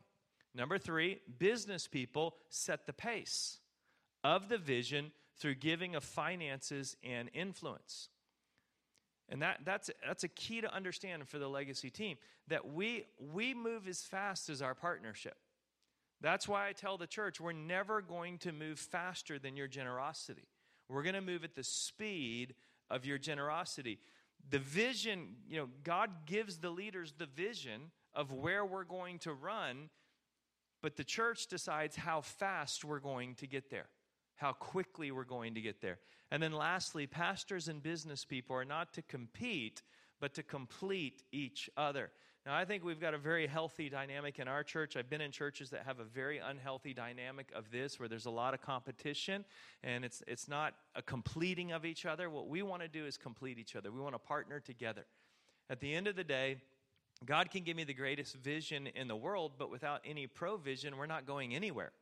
Number 0.55 0.79
three, 0.79 1.21
business 1.39 1.87
people 1.89 2.37
set 2.49 2.87
the 2.87 2.93
pace 2.93 3.59
of 4.23 4.49
the 4.49 4.59
vision 4.59 5.13
through 5.37 5.57
giving 5.57 5.95
of 5.95 6.05
finances 6.05 6.97
and 7.03 7.29
influence. 7.35 8.09
And 9.29 9.43
that, 9.43 9.61
that's, 9.65 9.91
that's 10.07 10.25
a 10.25 10.29
key 10.29 10.61
to 10.61 10.73
understand 10.73 11.27
for 11.29 11.39
the 11.39 11.49
legacy 11.49 11.91
team 11.91 12.17
that 12.49 12.73
we, 12.73 13.05
we 13.33 13.55
move 13.55 13.89
as 13.89 14.03
fast 14.03 14.49
as 14.49 14.63
our 14.63 14.75
partnership. 14.75 15.37
That's 16.25 16.49
why 16.49 16.69
I 16.69 16.73
tell 16.73 16.99
the 16.99 17.07
church 17.07 17.41
we're 17.41 17.53
never 17.53 18.03
going 18.03 18.39
to 18.39 18.53
move 18.53 18.81
faster 18.81 19.39
than 19.39 19.57
your 19.57 19.69
generosity. 19.69 20.49
We're 20.89 21.03
going 21.03 21.15
to 21.15 21.21
move 21.21 21.45
at 21.45 21.55
the 21.55 21.63
speed 21.63 22.55
of 22.91 23.07
your 23.07 23.19
generosity. 23.19 24.01
The 24.51 24.59
vision, 24.59 25.37
you 25.49 25.59
know, 25.59 25.69
God 25.85 26.11
gives 26.27 26.59
the 26.59 26.71
leaders 26.71 27.15
the 27.17 27.27
vision 27.27 27.93
of 28.15 28.33
where 28.33 28.65
we're 28.65 28.85
going 28.85 29.21
to 29.21 29.33
run 29.33 29.91
but 30.85 30.97
the 30.97 31.03
church 31.05 31.47
decides 31.47 31.97
how 31.97 32.21
fast 32.21 32.85
we're 32.85 32.99
going 32.99 33.37
to 33.37 33.47
get 33.47 33.71
there, 33.71 33.87
how 34.35 34.53
quickly 34.53 35.11
we're 35.11 35.25
going 35.25 35.55
to 35.55 35.63
get 35.63 35.81
there. 35.81 35.99
And 36.31 36.43
then 36.43 36.53
lastly, 36.53 37.07
pastors 37.07 37.69
and 37.69 37.83
business 37.83 38.27
people 38.27 38.55
are 38.55 38.67
not 38.67 38.93
to 38.93 39.01
compete, 39.01 39.81
but 40.21 40.35
to 40.35 40.43
complete 40.43 41.23
each 41.33 41.71
other. 41.75 42.11
Now, 42.47 42.55
I 42.55 42.67
think 42.67 42.85
we've 42.85 43.01
got 43.01 43.15
a 43.15 43.19
very 43.19 43.47
healthy 43.47 43.89
dynamic 43.89 44.39
in 44.39 44.49
our 44.49 44.63
church. 44.63 44.99
I've 44.99 45.09
been 45.09 45.23
in 45.23 45.31
churches 45.31 45.71
that 45.71 45.85
have 45.87 45.99
a 45.99 46.05
very 46.05 46.39
unhealthy 46.39 46.93
dynamic 46.93 47.51
of 47.55 47.71
this, 47.71 47.99
where 47.99 48.07
there's 48.07 48.27
a 48.27 48.31
lot 48.31 48.53
of 48.53 48.61
competition 48.61 49.47
and 49.83 50.05
it's, 50.05 50.23
it's 50.27 50.47
not 50.47 50.75
a 50.95 51.01
completing 51.01 51.73
of 51.73 51.87
each 51.87 52.05
other. 52.05 52.29
What 52.29 52.49
we 52.49 52.61
want 52.61 52.83
to 52.83 52.89
do 52.89 53.07
is 53.07 53.17
complete 53.17 53.59
each 53.59 53.77
other, 53.77 53.91
we 53.91 54.01
want 54.01 54.15
to 54.15 54.19
partner 54.19 54.61
together. 54.61 55.07
At 55.71 55.81
the 55.81 55.95
end 55.95 56.07
of 56.07 56.17
the 56.17 56.25
day, 56.25 56.59
God 57.25 57.51
can 57.51 57.63
give 57.63 57.79
me 57.79 57.85
the 57.85 57.95
greatest 57.95 58.37
vision 58.37 58.89
in 58.89 59.09
the 59.09 59.17
world, 59.17 59.53
but 59.59 59.71
without 59.71 60.03
any 60.05 60.27
provision, 60.27 60.99
we're 60.99 61.07
not 61.07 61.27
going 61.27 61.55
anywhere. 61.55 61.93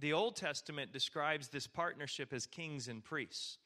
The 0.00 0.14
Old 0.14 0.36
Testament 0.36 0.90
describes 0.90 1.48
this 1.48 1.66
partnership 1.66 2.32
as 2.32 2.46
kings 2.46 2.88
and 2.88 3.04
priests. 3.04 3.58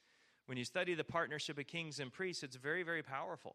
When 0.47 0.59
you 0.59 0.65
study 0.65 0.95
the 0.95 1.05
partnership 1.05 1.57
of 1.59 1.69
kings 1.69 2.01
and 2.01 2.13
priests, 2.13 2.43
it's 2.43 2.57
very, 2.57 2.83
very 2.83 3.03
powerful. 3.05 3.55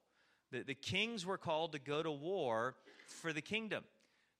The, 0.54 0.62
the 0.62 0.76
kings 0.76 1.26
were 1.26 1.40
called 1.40 1.72
to 1.72 1.80
go 1.80 2.04
to 2.04 2.12
war 2.12 2.76
for 3.08 3.34
the 3.34 3.42
kingdom. 3.42 3.84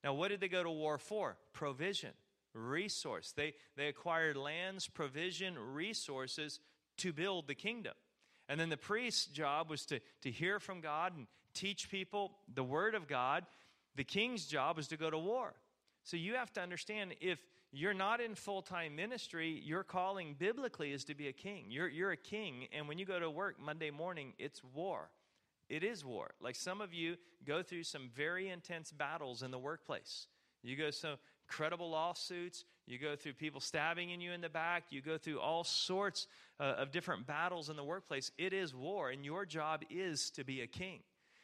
Now, 0.04 0.14
what 0.14 0.28
did 0.28 0.40
they 0.40 0.48
go 0.48 0.62
to 0.62 0.70
war 0.70 0.96
for? 0.96 1.36
Provision, 1.52 2.12
resource. 2.54 3.32
They, 3.36 3.54
they 3.76 3.88
acquired 3.88 4.36
lands, 4.36 4.86
provision, 4.86 5.58
resources 5.58 6.60
to 6.98 7.12
build 7.12 7.48
the 7.48 7.56
kingdom. 7.56 7.94
And 8.48 8.60
then 8.60 8.68
the 8.68 8.76
priest's 8.76 9.26
job 9.26 9.68
was 9.68 9.84
to, 9.86 9.98
to 10.22 10.30
hear 10.30 10.60
from 10.60 10.80
God 10.80 11.16
and 11.16 11.26
teach 11.52 11.90
people 11.90 12.32
the 12.54 12.62
word 12.62 12.94
of 12.94 13.08
God. 13.08 13.44
The 13.96 14.04
king's 14.04 14.46
job 14.46 14.78
is 14.78 14.86
to 14.88 14.96
go 14.96 15.10
to 15.10 15.18
war. 15.18 15.52
So 16.04 16.16
you 16.16 16.34
have 16.34 16.52
to 16.52 16.60
understand 16.60 17.16
if 17.20 17.40
you're 17.72 17.92
not 17.94 18.20
in 18.20 18.36
full 18.36 18.62
time 18.62 18.94
ministry, 18.94 19.60
your 19.64 19.82
calling 19.82 20.36
biblically 20.38 20.92
is 20.92 21.02
to 21.06 21.14
be 21.16 21.26
a 21.26 21.32
king. 21.32 21.64
You're, 21.70 21.88
you're 21.88 22.12
a 22.12 22.16
king, 22.16 22.68
and 22.72 22.86
when 22.86 22.98
you 22.98 23.04
go 23.04 23.18
to 23.18 23.28
work 23.28 23.56
Monday 23.58 23.90
morning, 23.90 24.34
it's 24.38 24.62
war. 24.62 25.08
It 25.68 25.82
is 25.82 26.04
war. 26.04 26.34
Like 26.40 26.56
some 26.56 26.80
of 26.80 26.92
you 26.92 27.16
go 27.46 27.62
through 27.62 27.84
some 27.84 28.10
very 28.14 28.48
intense 28.48 28.92
battles 28.92 29.42
in 29.42 29.50
the 29.50 29.58
workplace. 29.58 30.26
You 30.62 30.76
go 30.76 30.90
some 30.90 31.16
credible 31.46 31.90
lawsuits. 31.90 32.64
You 32.86 32.98
go 32.98 33.16
through 33.16 33.34
people 33.34 33.60
stabbing 33.60 34.10
in 34.10 34.20
you 34.20 34.32
in 34.32 34.40
the 34.40 34.48
back. 34.48 34.84
You 34.90 35.00
go 35.00 35.18
through 35.18 35.40
all 35.40 35.64
sorts 35.64 36.26
uh, 36.60 36.74
of 36.78 36.90
different 36.90 37.26
battles 37.26 37.68
in 37.68 37.76
the 37.76 37.84
workplace. 37.84 38.30
It 38.38 38.52
is 38.52 38.74
war, 38.74 39.10
and 39.10 39.24
your 39.24 39.46
job 39.46 39.82
is 39.90 40.30
to 40.30 40.44
be 40.44 40.60
a 40.60 40.66
king. 40.66 41.00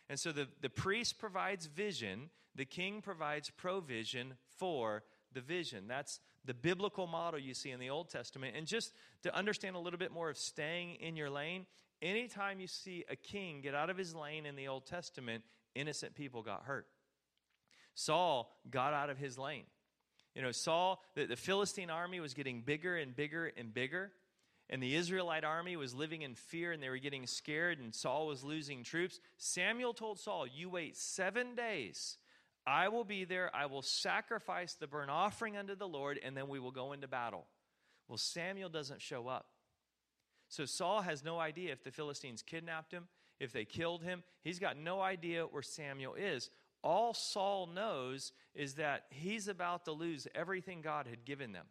And 0.08 0.18
so 0.18 0.32
the, 0.32 0.48
the 0.60 0.68
priest 0.68 1.18
provides 1.18 1.66
vision, 1.66 2.30
the 2.54 2.64
king 2.64 3.00
provides 3.00 3.50
provision 3.50 4.34
for 4.58 5.04
the 5.32 5.40
vision. 5.40 5.86
That's 5.86 6.18
the 6.44 6.54
biblical 6.54 7.06
model 7.06 7.38
you 7.38 7.54
see 7.54 7.70
in 7.70 7.78
the 7.78 7.90
Old 7.90 8.10
Testament. 8.10 8.56
And 8.56 8.66
just 8.66 8.92
to 9.22 9.34
understand 9.34 9.76
a 9.76 9.78
little 9.78 9.98
bit 9.98 10.12
more 10.12 10.28
of 10.28 10.36
staying 10.36 10.96
in 10.96 11.16
your 11.16 11.30
lane, 11.30 11.66
anytime 12.02 12.60
you 12.60 12.66
see 12.66 13.04
a 13.08 13.16
king 13.16 13.60
get 13.60 13.74
out 13.74 13.90
of 13.90 13.96
his 13.96 14.14
lane 14.14 14.46
in 14.46 14.56
the 14.56 14.68
Old 14.68 14.86
Testament, 14.86 15.44
innocent 15.74 16.14
people 16.14 16.42
got 16.42 16.64
hurt. 16.64 16.86
Saul 17.94 18.50
got 18.70 18.92
out 18.92 19.10
of 19.10 19.18
his 19.18 19.38
lane. 19.38 19.64
You 20.34 20.42
know, 20.42 20.52
Saul, 20.52 21.02
the, 21.14 21.26
the 21.26 21.36
Philistine 21.36 21.90
army 21.90 22.20
was 22.20 22.34
getting 22.34 22.60
bigger 22.60 22.96
and 22.96 23.14
bigger 23.14 23.52
and 23.56 23.74
bigger. 23.74 24.12
And 24.68 24.80
the 24.80 24.94
Israelite 24.94 25.42
army 25.42 25.76
was 25.76 25.94
living 25.94 26.22
in 26.22 26.36
fear 26.36 26.70
and 26.70 26.80
they 26.80 26.88
were 26.88 26.98
getting 26.98 27.26
scared, 27.26 27.80
and 27.80 27.92
Saul 27.92 28.28
was 28.28 28.44
losing 28.44 28.84
troops. 28.84 29.18
Samuel 29.36 29.92
told 29.92 30.20
Saul, 30.20 30.46
You 30.46 30.68
wait 30.70 30.96
seven 30.96 31.56
days. 31.56 32.16
I 32.66 32.88
will 32.88 33.04
be 33.04 33.24
there. 33.24 33.50
I 33.54 33.66
will 33.66 33.82
sacrifice 33.82 34.74
the 34.74 34.86
burnt 34.86 35.10
offering 35.10 35.56
unto 35.56 35.74
the 35.74 35.88
Lord, 35.88 36.20
and 36.22 36.36
then 36.36 36.46
we 36.46 36.60
will 36.60 36.70
go 36.70 36.92
into 36.92 37.08
battle. 37.08 37.46
Well, 38.06 38.18
Samuel 38.18 38.68
doesn't 38.68 39.00
show 39.00 39.26
up. 39.26 39.46
So 40.50 40.66
Saul 40.66 41.00
has 41.00 41.24
no 41.24 41.38
idea 41.38 41.72
if 41.72 41.82
the 41.82 41.90
Philistines 41.90 42.42
kidnapped 42.42 42.92
him, 42.92 43.08
if 43.38 43.52
they 43.52 43.64
killed 43.64 44.02
him. 44.02 44.22
He's 44.42 44.58
got 44.58 44.76
no 44.76 45.00
idea 45.00 45.46
where 45.46 45.62
Samuel 45.62 46.14
is 46.14 46.50
all 46.82 47.14
Saul 47.14 47.66
knows 47.66 48.32
is 48.54 48.74
that 48.74 49.04
he's 49.10 49.48
about 49.48 49.84
to 49.84 49.92
lose 49.92 50.26
everything 50.34 50.80
God 50.80 51.06
had 51.06 51.24
given 51.24 51.52
them. 51.52 51.66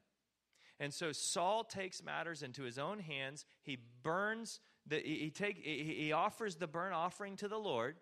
And 0.79 0.93
so 0.93 1.11
Saul 1.11 1.63
takes 1.63 2.03
matters 2.03 2.41
into 2.41 2.63
his 2.63 2.77
own 2.77 2.99
hands. 2.99 3.45
He 3.63 3.77
burns 4.03 4.59
the, 4.87 4.99
he, 4.99 5.29
take, 5.29 5.57
he 5.57 6.11
offers 6.13 6.55
the 6.55 6.67
burnt 6.67 6.93
offering 6.93 7.35
to 7.37 7.47
the 7.47 7.57
Lord 7.57 7.97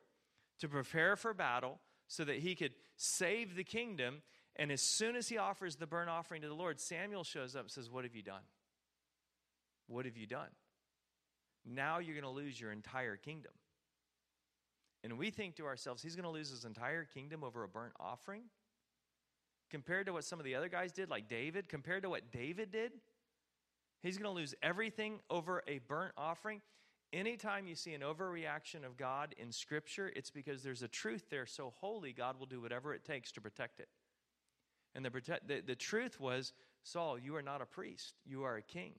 to 0.60 0.67
prepare 0.67 1.15
for 1.15 1.34
battle 1.34 1.79
so 2.07 2.24
that 2.24 2.38
he 2.38 2.55
could 2.55 2.74
save 2.96 3.55
the 3.55 3.63
kingdom. 3.63 4.22
And 4.55 4.72
as 4.72 4.81
soon 4.81 5.15
as 5.15 5.27
he 5.27 5.38
offers 5.38 5.75
the 5.75 5.88
burnt 5.88 6.10
offering 6.10 6.41
to 6.43 6.48
the 6.48 6.53
Lord, 6.53 6.79
Samuel 6.79 7.24
shows 7.24 7.55
up 7.55 7.63
and 7.63 7.72
says, 7.72 7.89
What 7.89 8.03
have 8.03 8.15
you 8.15 8.24
done? 8.24 8.43
What 9.88 10.05
have 10.05 10.17
you 10.17 10.27
done? 10.27 10.50
Now 11.67 12.00
you're 12.00 12.15
going 12.15 12.24
to 12.24 12.29
lose 12.29 12.59
your 12.59 12.71
entire 12.71 13.17
kingdom. 13.17 13.51
And 15.03 15.17
we 15.17 15.29
think 15.29 15.55
to 15.57 15.65
ourselves, 15.65 16.01
he's 16.01 16.15
going 16.15 16.24
to 16.24 16.29
lose 16.29 16.50
his 16.50 16.65
entire 16.65 17.03
kingdom 17.03 17.43
over 17.43 17.63
a 17.63 17.67
burnt 17.67 17.93
offering? 18.00 18.43
Compared 19.69 20.05
to 20.05 20.13
what 20.13 20.24
some 20.24 20.39
of 20.39 20.45
the 20.45 20.55
other 20.55 20.69
guys 20.69 20.91
did, 20.91 21.09
like 21.09 21.27
David, 21.27 21.69
compared 21.69 22.03
to 22.03 22.09
what 22.09 22.31
David 22.31 22.71
did, 22.71 22.93
he's 24.01 24.17
going 24.17 24.33
to 24.33 24.36
lose 24.36 24.55
everything 24.63 25.19
over 25.29 25.62
a 25.67 25.79
burnt 25.79 26.13
offering. 26.17 26.62
Anytime 27.13 27.67
you 27.67 27.75
see 27.75 27.93
an 27.93 28.01
overreaction 28.01 28.86
of 28.86 28.97
God 28.97 29.36
in 29.38 29.51
Scripture, 29.51 30.12
it's 30.15 30.29
because 30.29 30.63
there's 30.63 30.83
a 30.83 30.88
truth 30.88 31.29
there 31.29 31.45
so 31.45 31.74
holy, 31.79 32.12
God 32.12 32.39
will 32.39 32.45
do 32.45 32.59
whatever 32.59 32.93
it 32.93 33.05
takes 33.05 33.31
to 33.33 33.41
protect 33.41 33.79
it. 33.79 33.89
And 34.95 35.05
the, 35.05 35.39
the, 35.45 35.62
the 35.65 35.75
truth 35.75 36.19
was 36.19 36.53
Saul, 36.83 37.19
you 37.19 37.36
are 37.36 37.41
not 37.41 37.62
a 37.62 37.65
priest, 37.65 38.15
you 38.25 38.43
are 38.43 38.57
a 38.57 38.62
king. 38.62 38.93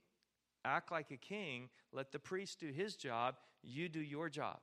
Act 0.65 0.91
like 0.91 1.11
a 1.11 1.17
king, 1.17 1.69
let 1.91 2.11
the 2.11 2.19
priest 2.19 2.59
do 2.59 2.67
his 2.67 2.95
job, 2.95 3.35
you 3.63 3.89
do 3.89 4.01
your 4.01 4.29
job. 4.29 4.59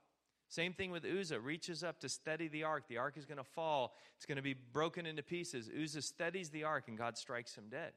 Same 0.48 0.72
thing 0.72 0.90
with 0.90 1.04
Uzzah. 1.04 1.40
Reaches 1.40 1.82
up 1.82 2.00
to 2.00 2.08
steady 2.08 2.48
the 2.48 2.64
ark. 2.64 2.84
The 2.88 2.98
ark 2.98 3.16
is 3.16 3.24
going 3.24 3.38
to 3.38 3.44
fall. 3.44 3.96
It's 4.16 4.26
going 4.26 4.36
to 4.36 4.42
be 4.42 4.54
broken 4.54 5.04
into 5.04 5.22
pieces. 5.22 5.68
Uzzah 5.68 6.02
steadies 6.02 6.50
the 6.50 6.64
ark, 6.64 6.84
and 6.86 6.96
God 6.96 7.18
strikes 7.18 7.54
him 7.56 7.64
dead. 7.68 7.92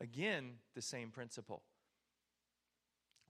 Again, 0.00 0.52
the 0.74 0.82
same 0.82 1.10
principle. 1.10 1.62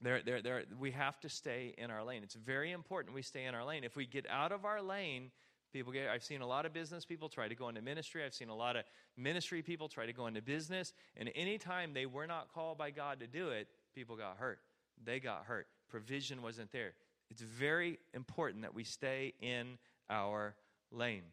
There, 0.02 0.20
there, 0.22 0.42
there, 0.42 0.64
we 0.78 0.90
have 0.90 1.18
to 1.20 1.28
stay 1.28 1.74
in 1.78 1.90
our 1.90 2.04
lane. 2.04 2.22
It's 2.22 2.34
very 2.34 2.72
important 2.72 3.14
we 3.14 3.22
stay 3.22 3.44
in 3.44 3.54
our 3.54 3.64
lane. 3.64 3.84
If 3.84 3.96
we 3.96 4.04
get 4.06 4.26
out 4.28 4.52
of 4.52 4.64
our 4.66 4.82
lane, 4.82 5.30
people 5.74 5.92
get. 5.92 6.08
I've 6.08 6.22
seen 6.22 6.40
a 6.40 6.46
lot 6.46 6.64
of 6.64 6.72
business 6.72 7.04
people 7.04 7.28
try 7.28 7.48
to 7.48 7.54
go 7.54 7.68
into 7.68 7.82
ministry. 7.82 8.24
I've 8.24 8.32
seen 8.32 8.48
a 8.48 8.56
lot 8.56 8.76
of 8.76 8.84
ministry 9.18 9.60
people 9.60 9.88
try 9.88 10.06
to 10.06 10.12
go 10.12 10.28
into 10.28 10.40
business. 10.40 10.94
And 11.16 11.30
anytime 11.34 11.92
they 11.92 12.06
were 12.06 12.26
not 12.26 12.48
called 12.54 12.78
by 12.78 12.92
God 12.92 13.20
to 13.20 13.26
do 13.26 13.48
it, 13.48 13.68
people 13.94 14.16
got 14.16 14.38
hurt. 14.38 14.60
They 15.04 15.20
got 15.20 15.44
hurt. 15.44 15.66
Provision 15.90 16.40
wasn't 16.40 16.70
there. 16.72 16.94
It's 17.30 17.42
very 17.42 17.98
important 18.14 18.62
that 18.62 18.74
we 18.74 18.84
stay 18.84 19.34
in 19.42 19.78
our 20.08 20.54
lane. 20.92 21.24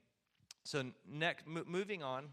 So, 0.64 0.84
next, 1.08 1.46
moving 1.48 2.02
on, 2.02 2.30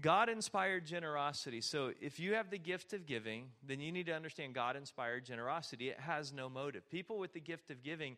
God 0.00 0.28
inspired 0.28 0.86
generosity. 0.86 1.60
So, 1.60 1.92
if 2.00 2.18
you 2.18 2.34
have 2.34 2.50
the 2.50 2.58
gift 2.58 2.92
of 2.92 3.06
giving, 3.06 3.46
then 3.66 3.80
you 3.80 3.92
need 3.92 4.06
to 4.06 4.12
understand 4.12 4.54
God 4.54 4.76
inspired 4.76 5.24
generosity. 5.24 5.88
It 5.90 6.00
has 6.00 6.32
no 6.32 6.48
motive. 6.48 6.88
People 6.90 7.18
with 7.18 7.32
the 7.32 7.40
gift 7.40 7.70
of 7.70 7.82
giving, 7.82 8.16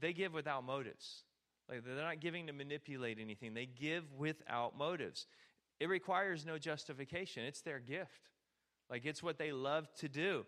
they 0.00 0.12
give 0.12 0.32
without 0.32 0.64
motives. 0.64 1.24
Like 1.68 1.84
they're 1.84 1.94
not 1.94 2.20
giving 2.20 2.46
to 2.48 2.52
manipulate 2.52 3.18
anything, 3.20 3.54
they 3.54 3.66
give 3.66 4.04
without 4.16 4.76
motives. 4.76 5.26
It 5.80 5.88
requires 5.88 6.46
no 6.46 6.58
justification, 6.58 7.44
it's 7.44 7.62
their 7.62 7.80
gift. 7.80 8.30
Like 8.90 9.04
it's 9.04 9.22
what 9.22 9.38
they 9.38 9.52
love 9.52 9.92
to 9.96 10.08
do. 10.08 10.44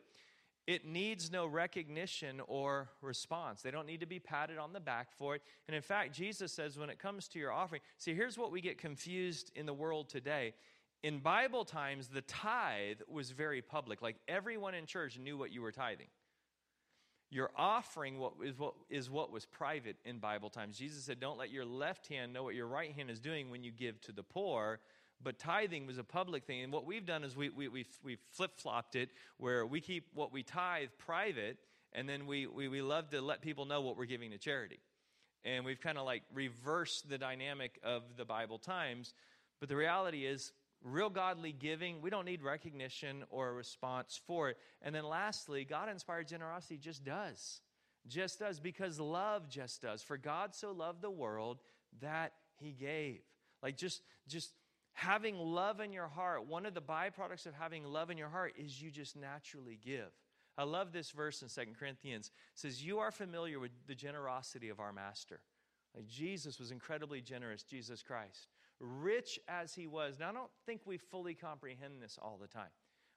It 0.66 0.86
needs 0.86 1.30
no 1.30 1.46
recognition 1.46 2.40
or 2.46 2.88
response. 3.02 3.60
They 3.60 3.70
don't 3.70 3.86
need 3.86 4.00
to 4.00 4.06
be 4.06 4.18
patted 4.18 4.56
on 4.56 4.72
the 4.72 4.80
back 4.80 5.08
for 5.12 5.34
it. 5.34 5.42
And 5.68 5.74
in 5.74 5.82
fact, 5.82 6.14
Jesus 6.14 6.52
says 6.52 6.78
when 6.78 6.88
it 6.88 6.98
comes 6.98 7.28
to 7.28 7.38
your 7.38 7.52
offering, 7.52 7.82
see, 7.98 8.14
here's 8.14 8.38
what 8.38 8.50
we 8.50 8.62
get 8.62 8.78
confused 8.78 9.50
in 9.54 9.66
the 9.66 9.74
world 9.74 10.08
today. 10.08 10.54
In 11.02 11.18
Bible 11.18 11.66
times, 11.66 12.08
the 12.08 12.22
tithe 12.22 13.00
was 13.08 13.30
very 13.30 13.60
public. 13.60 14.00
Like 14.00 14.16
everyone 14.26 14.74
in 14.74 14.86
church 14.86 15.18
knew 15.18 15.36
what 15.36 15.52
you 15.52 15.60
were 15.60 15.72
tithing. 15.72 16.06
Your 17.34 17.50
offering 17.56 18.18
what 18.18 18.34
is, 18.44 18.56
what 18.56 18.74
is 18.88 19.10
what 19.10 19.32
was 19.32 19.44
private 19.44 19.96
in 20.04 20.18
Bible 20.18 20.50
times. 20.50 20.78
Jesus 20.78 21.04
said, 21.04 21.18
Don't 21.18 21.36
let 21.36 21.50
your 21.50 21.64
left 21.64 22.06
hand 22.06 22.32
know 22.32 22.44
what 22.44 22.54
your 22.54 22.68
right 22.68 22.92
hand 22.92 23.10
is 23.10 23.18
doing 23.18 23.50
when 23.50 23.64
you 23.64 23.72
give 23.72 24.00
to 24.02 24.12
the 24.12 24.22
poor 24.22 24.78
but 25.24 25.38
tithing 25.38 25.86
was 25.86 25.98
a 25.98 26.04
public 26.04 26.44
thing. 26.44 26.62
And 26.62 26.72
what 26.72 26.84
we've 26.84 27.06
done 27.06 27.24
is 27.24 27.34
we, 27.34 27.48
we, 27.48 27.66
we've, 27.68 27.98
we've 28.04 28.20
flip 28.32 28.52
flopped 28.56 28.94
it 28.94 29.08
where 29.38 29.66
we 29.66 29.80
keep 29.80 30.08
what 30.14 30.32
we 30.32 30.42
tithe 30.42 30.90
private, 30.98 31.56
and 31.92 32.08
then 32.08 32.26
we, 32.26 32.46
we, 32.46 32.68
we 32.68 32.82
love 32.82 33.10
to 33.10 33.20
let 33.20 33.40
people 33.40 33.64
know 33.64 33.80
what 33.80 33.96
we're 33.96 34.04
giving 34.04 34.30
to 34.32 34.38
charity. 34.38 34.78
And 35.44 35.64
we've 35.64 35.80
kind 35.80 35.98
of 35.98 36.04
like 36.04 36.22
reversed 36.32 37.08
the 37.08 37.18
dynamic 37.18 37.78
of 37.82 38.02
the 38.16 38.24
Bible 38.24 38.58
times. 38.58 39.14
But 39.60 39.68
the 39.68 39.76
reality 39.76 40.26
is, 40.26 40.52
real 40.84 41.10
godly 41.10 41.52
giving, 41.52 42.00
we 42.00 42.10
don't 42.10 42.26
need 42.26 42.42
recognition 42.42 43.24
or 43.30 43.48
a 43.48 43.52
response 43.52 44.20
for 44.26 44.50
it. 44.50 44.58
And 44.82 44.94
then 44.94 45.04
lastly, 45.04 45.64
God 45.64 45.88
inspired 45.88 46.28
generosity 46.28 46.76
just 46.76 47.04
does. 47.04 47.60
Just 48.06 48.38
does 48.38 48.60
because 48.60 49.00
love 49.00 49.48
just 49.48 49.82
does. 49.82 50.02
For 50.02 50.18
God 50.18 50.54
so 50.54 50.72
loved 50.72 51.00
the 51.00 51.10
world 51.10 51.60
that 52.00 52.32
he 52.56 52.72
gave. 52.72 53.20
Like 53.62 53.76
just 53.76 54.02
just 54.28 54.52
having 54.92 55.36
love 55.36 55.80
in 55.80 55.92
your 55.92 56.06
heart, 56.06 56.46
one 56.46 56.66
of 56.66 56.74
the 56.74 56.82
byproducts 56.82 57.46
of 57.46 57.54
having 57.54 57.84
love 57.84 58.10
in 58.10 58.18
your 58.18 58.28
heart 58.28 58.54
is 58.56 58.80
you 58.80 58.90
just 58.90 59.16
naturally 59.16 59.78
give. 59.82 60.10
I 60.56 60.64
love 60.64 60.92
this 60.92 61.10
verse 61.10 61.42
in 61.42 61.48
Second 61.48 61.76
Corinthians. 61.78 62.28
It 62.28 62.58
says, 62.58 62.84
You 62.84 63.00
are 63.00 63.10
familiar 63.10 63.58
with 63.58 63.72
the 63.86 63.94
generosity 63.94 64.68
of 64.68 64.80
our 64.80 64.92
master. 64.92 65.40
Like 65.94 66.06
Jesus 66.06 66.58
was 66.58 66.70
incredibly 66.70 67.20
generous, 67.20 67.62
Jesus 67.62 68.02
Christ. 68.02 68.48
Rich 68.84 69.40
as 69.48 69.74
he 69.74 69.86
was. 69.86 70.18
Now, 70.18 70.28
I 70.28 70.32
don't 70.32 70.50
think 70.66 70.82
we 70.84 70.98
fully 70.98 71.34
comprehend 71.34 72.02
this 72.02 72.18
all 72.20 72.38
the 72.40 72.46
time. 72.46 72.68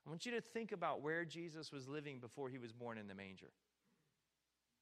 I 0.06 0.10
want 0.10 0.24
you 0.24 0.32
to 0.32 0.40
think 0.40 0.72
about 0.72 1.02
where 1.02 1.26
Jesus 1.26 1.70
was 1.70 1.86
living 1.86 2.18
before 2.20 2.48
he 2.48 2.58
was 2.58 2.72
born 2.72 2.96
in 2.96 3.06
the 3.06 3.14
manger. 3.14 3.50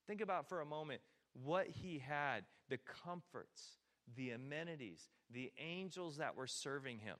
Think 0.06 0.20
about 0.20 0.48
for 0.48 0.60
a 0.60 0.66
moment 0.66 1.00
what 1.32 1.66
he 1.66 1.98
had, 1.98 2.44
the 2.68 2.78
comforts, 2.78 3.78
the 4.14 4.30
amenities, 4.30 5.08
the 5.32 5.52
angels 5.58 6.18
that 6.18 6.36
were 6.36 6.46
serving 6.46 6.98
him, 7.00 7.16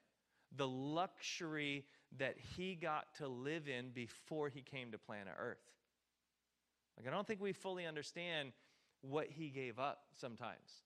the 0.57 0.69
luxury 0.69 1.85
that 2.19 2.37
he 2.57 2.77
got 2.77 3.13
to 3.17 3.27
live 3.27 3.69
in 3.69 3.91
before 3.91 4.49
he 4.49 4.63
came 4.63 4.93
to 4.93 4.99
planet 4.99 5.35
Earth. 5.37 5.59
Like, 6.97 7.09
I 7.09 7.11
don't 7.11 7.27
think 7.27 7.41
we 7.41 7.53
fully 7.53 7.85
understand 7.85 8.53
what 9.01 9.27
he 9.29 9.49
gave 9.49 9.81
up 9.81 10.05
sometimes. 10.15 10.85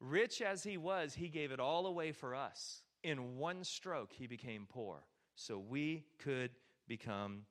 Rich 0.00 0.42
as 0.42 0.62
he 0.62 0.76
was, 0.76 1.14
he 1.14 1.28
gave 1.28 1.50
it 1.50 1.60
all 1.60 1.86
away 1.86 2.12
for 2.12 2.34
us. 2.34 2.82
In 3.02 3.36
one 3.36 3.64
stroke, 3.64 4.12
he 4.12 4.26
became 4.26 4.66
poor 4.68 5.04
so 5.34 5.58
we 5.58 6.04
could 6.18 6.50
become 6.86 7.42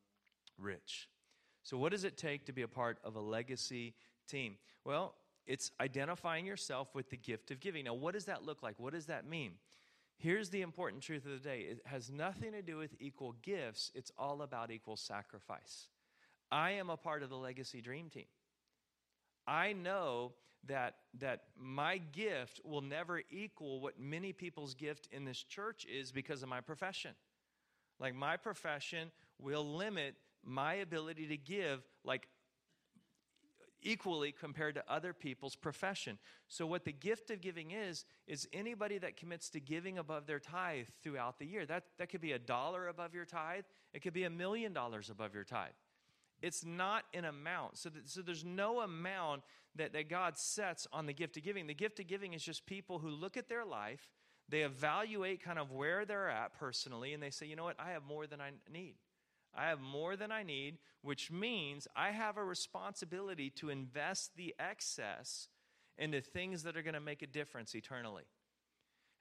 rich. 0.57 1.09
So, 1.63 1.77
what 1.77 1.91
does 1.91 2.03
it 2.03 2.17
take 2.17 2.45
to 2.45 2.53
be 2.53 2.61
a 2.61 2.67
part 2.67 2.97
of 3.03 3.15
a 3.15 3.21
legacy 3.21 3.95
team? 4.27 4.55
Well, 4.83 5.15
it's 5.45 5.71
identifying 5.79 6.45
yourself 6.45 6.93
with 6.93 7.09
the 7.09 7.17
gift 7.17 7.51
of 7.51 7.59
giving. 7.59 7.85
Now, 7.85 7.93
what 7.93 8.13
does 8.13 8.25
that 8.25 8.43
look 8.45 8.61
like? 8.61 8.75
What 8.77 8.93
does 8.93 9.05
that 9.05 9.27
mean? 9.27 9.53
Here's 10.17 10.49
the 10.49 10.61
important 10.61 11.03
truth 11.03 11.25
of 11.25 11.31
the 11.31 11.49
day 11.49 11.61
it 11.69 11.79
has 11.85 12.09
nothing 12.09 12.51
to 12.51 12.61
do 12.61 12.77
with 12.77 12.95
equal 12.99 13.35
gifts, 13.41 13.91
it's 13.95 14.11
all 14.17 14.41
about 14.41 14.71
equal 14.71 14.97
sacrifice. 14.97 15.87
I 16.51 16.71
am 16.71 16.89
a 16.89 16.97
part 16.97 17.23
of 17.23 17.29
the 17.29 17.37
Legacy 17.37 17.81
Dream 17.81 18.09
Team. 18.09 18.25
I 19.47 19.73
know 19.73 20.33
that, 20.67 20.95
that 21.19 21.43
my 21.57 21.97
gift 21.97 22.59
will 22.63 22.81
never 22.81 23.21
equal 23.31 23.79
what 23.79 23.99
many 23.99 24.33
people's 24.33 24.73
gift 24.73 25.07
in 25.11 25.25
this 25.25 25.41
church 25.41 25.85
is 25.85 26.11
because 26.11 26.43
of 26.43 26.49
my 26.49 26.61
profession. 26.61 27.11
Like, 27.99 28.13
my 28.13 28.37
profession 28.37 29.11
will 29.39 29.65
limit 29.65 30.15
my 30.43 30.75
ability 30.75 31.27
to 31.27 31.37
give 31.37 31.83
like 32.03 32.27
equally 33.81 34.31
compared 34.31 34.75
to 34.75 34.83
other 34.87 35.13
people's 35.13 35.55
profession. 35.55 36.17
So, 36.47 36.65
what 36.65 36.83
the 36.83 36.91
gift 36.91 37.29
of 37.31 37.41
giving 37.41 37.71
is, 37.71 38.05
is 38.27 38.47
anybody 38.51 38.97
that 38.97 39.17
commits 39.17 39.49
to 39.51 39.59
giving 39.59 39.97
above 39.97 40.25
their 40.27 40.39
tithe 40.39 40.87
throughout 41.03 41.39
the 41.39 41.45
year. 41.45 41.65
That, 41.65 41.83
that 41.97 42.09
could 42.09 42.21
be 42.21 42.33
a 42.33 42.39
dollar 42.39 42.87
above 42.87 43.13
your 43.13 43.25
tithe, 43.25 43.63
it 43.93 44.01
could 44.01 44.13
be 44.13 44.23
a 44.23 44.29
million 44.29 44.73
dollars 44.73 45.09
above 45.09 45.33
your 45.33 45.43
tithe. 45.43 45.71
It's 46.41 46.63
not 46.63 47.03
an 47.13 47.25
amount. 47.25 47.77
So, 47.77 47.89
so 48.05 48.21
there's 48.21 48.45
no 48.45 48.81
amount 48.81 49.43
that, 49.75 49.93
that 49.93 50.09
God 50.09 50.37
sets 50.37 50.87
on 50.93 51.05
the 51.05 51.13
gift 51.13 51.37
of 51.37 51.43
giving. 51.43 51.67
The 51.67 51.73
gift 51.73 51.99
of 51.99 52.07
giving 52.07 52.33
is 52.33 52.43
just 52.43 52.65
people 52.65 52.99
who 52.99 53.09
look 53.09 53.37
at 53.37 53.49
their 53.49 53.65
life, 53.65 54.11
they 54.49 54.61
evaluate 54.61 55.43
kind 55.43 55.59
of 55.59 55.71
where 55.71 56.05
they're 56.05 56.29
at 56.29 56.53
personally, 56.57 57.13
and 57.13 57.21
they 57.21 57.31
say, 57.31 57.45
you 57.47 57.55
know 57.55 57.63
what, 57.63 57.79
I 57.79 57.91
have 57.91 58.03
more 58.03 58.27
than 58.27 58.39
I 58.39 58.51
need. 58.71 58.95
I 59.55 59.69
have 59.69 59.81
more 59.81 60.15
than 60.15 60.31
I 60.31 60.43
need, 60.43 60.77
which 61.01 61.31
means 61.31 61.87
I 61.95 62.11
have 62.11 62.37
a 62.37 62.43
responsibility 62.43 63.49
to 63.51 63.69
invest 63.69 64.37
the 64.37 64.53
excess 64.59 65.47
into 65.97 66.21
things 66.21 66.63
that 66.63 66.77
are 66.77 66.83
going 66.83 66.93
to 66.93 66.99
make 66.99 67.23
a 67.23 67.27
difference 67.27 67.73
eternally. 67.73 68.25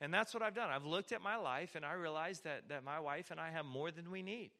And 0.00 0.12
that's 0.12 0.34
what 0.34 0.42
I've 0.42 0.54
done. 0.54 0.68
I've 0.70 0.84
looked 0.84 1.12
at 1.12 1.22
my 1.22 1.36
life 1.36 1.74
and 1.74 1.84
I 1.84 1.94
realized 1.94 2.44
that, 2.44 2.68
that 2.68 2.84
my 2.84 3.00
wife 3.00 3.30
and 3.30 3.40
I 3.40 3.50
have 3.50 3.64
more 3.64 3.90
than 3.90 4.10
we 4.10 4.22
need. 4.22 4.50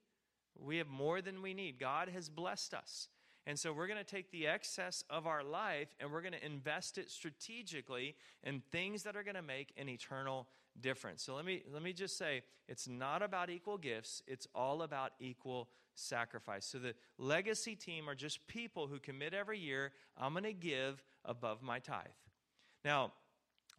We 0.59 0.79
have 0.79 0.88
more 0.88 1.21
than 1.21 1.42
we 1.42 1.55
need. 1.55 1.79
God 1.79 2.09
has 2.09 2.29
blessed 2.29 2.75
us. 2.75 3.09
And 3.47 3.59
so 3.59 3.73
we're 3.73 3.87
going 3.87 3.99
to 3.99 4.05
take 4.05 4.33
the 4.33 4.49
excess 4.49 5.05
of 5.09 5.27
our 5.27 5.45
life 5.45 5.95
and 6.01 6.11
we're 6.11 6.21
going 6.21 6.33
to 6.33 6.45
invest 6.45 6.99
it 6.99 7.11
strategically 7.11 8.16
in 8.42 8.61
things 8.73 9.05
that 9.05 9.16
are 9.16 9.23
going 9.23 9.37
to 9.37 9.42
make 9.42 9.73
an 9.77 9.88
eternal 9.88 10.49
difference. 10.81 11.23
So 11.23 11.37
let 11.37 11.45
me 11.45 11.62
let 11.73 11.83
me 11.83 11.92
just 11.92 12.19
say 12.19 12.42
it's 12.69 12.88
not 12.88 13.23
about 13.23 13.49
equal 13.49 13.79
gifts, 13.79 14.23
it's 14.27 14.49
all 14.55 14.83
about 14.83 15.12
equal 15.21 15.69
sacrifice. 15.95 16.66
So 16.66 16.79
the 16.79 16.95
legacy 17.19 17.75
team 17.75 18.09
are 18.09 18.14
just 18.14 18.47
people 18.49 18.87
who 18.87 18.99
commit 18.99 19.33
every 19.33 19.59
year, 19.59 19.92
I'm 20.19 20.33
going 20.33 20.45
to 20.45 20.53
give 20.53 21.03
above 21.25 21.62
my 21.62 21.79
tithe. 21.79 22.07
Now, 22.85 23.12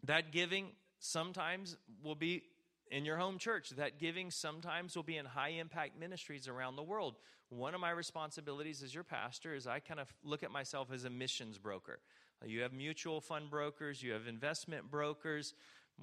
that 0.04 0.32
giving 0.32 0.72
sometimes 1.00 1.78
will 2.04 2.16
be 2.16 2.44
in 2.92 3.06
your 3.06 3.18
home 3.18 3.38
church. 3.38 3.72
That 3.72 4.00
giving 4.00 4.32
sometimes 4.32 4.96
will 4.96 5.04
be 5.04 5.18
in 5.18 5.26
high 5.26 5.50
impact 5.50 6.00
ministries 6.00 6.48
around 6.48 6.76
the 6.76 6.84
world. 6.84 7.16
One 7.50 7.74
of 7.74 7.82
my 7.82 7.92
responsibilities 7.92 8.84
as 8.84 8.94
your 8.94 9.04
pastor 9.04 9.56
is 9.56 9.68
I 9.68 9.80
kind 9.80 10.00
of 10.00 10.14
look 10.24 10.44
at 10.44 10.52
myself 10.52 10.92
as 10.92 11.06
a 11.06 11.10
missions 11.10 11.58
broker. 11.58 12.00
You 12.46 12.62
have 12.62 12.74
mutual 12.74 13.22
fund 13.22 13.50
brokers, 13.50 14.04
you 14.04 14.12
have 14.12 14.28
investment 14.28 14.92
brokers. 14.92 15.54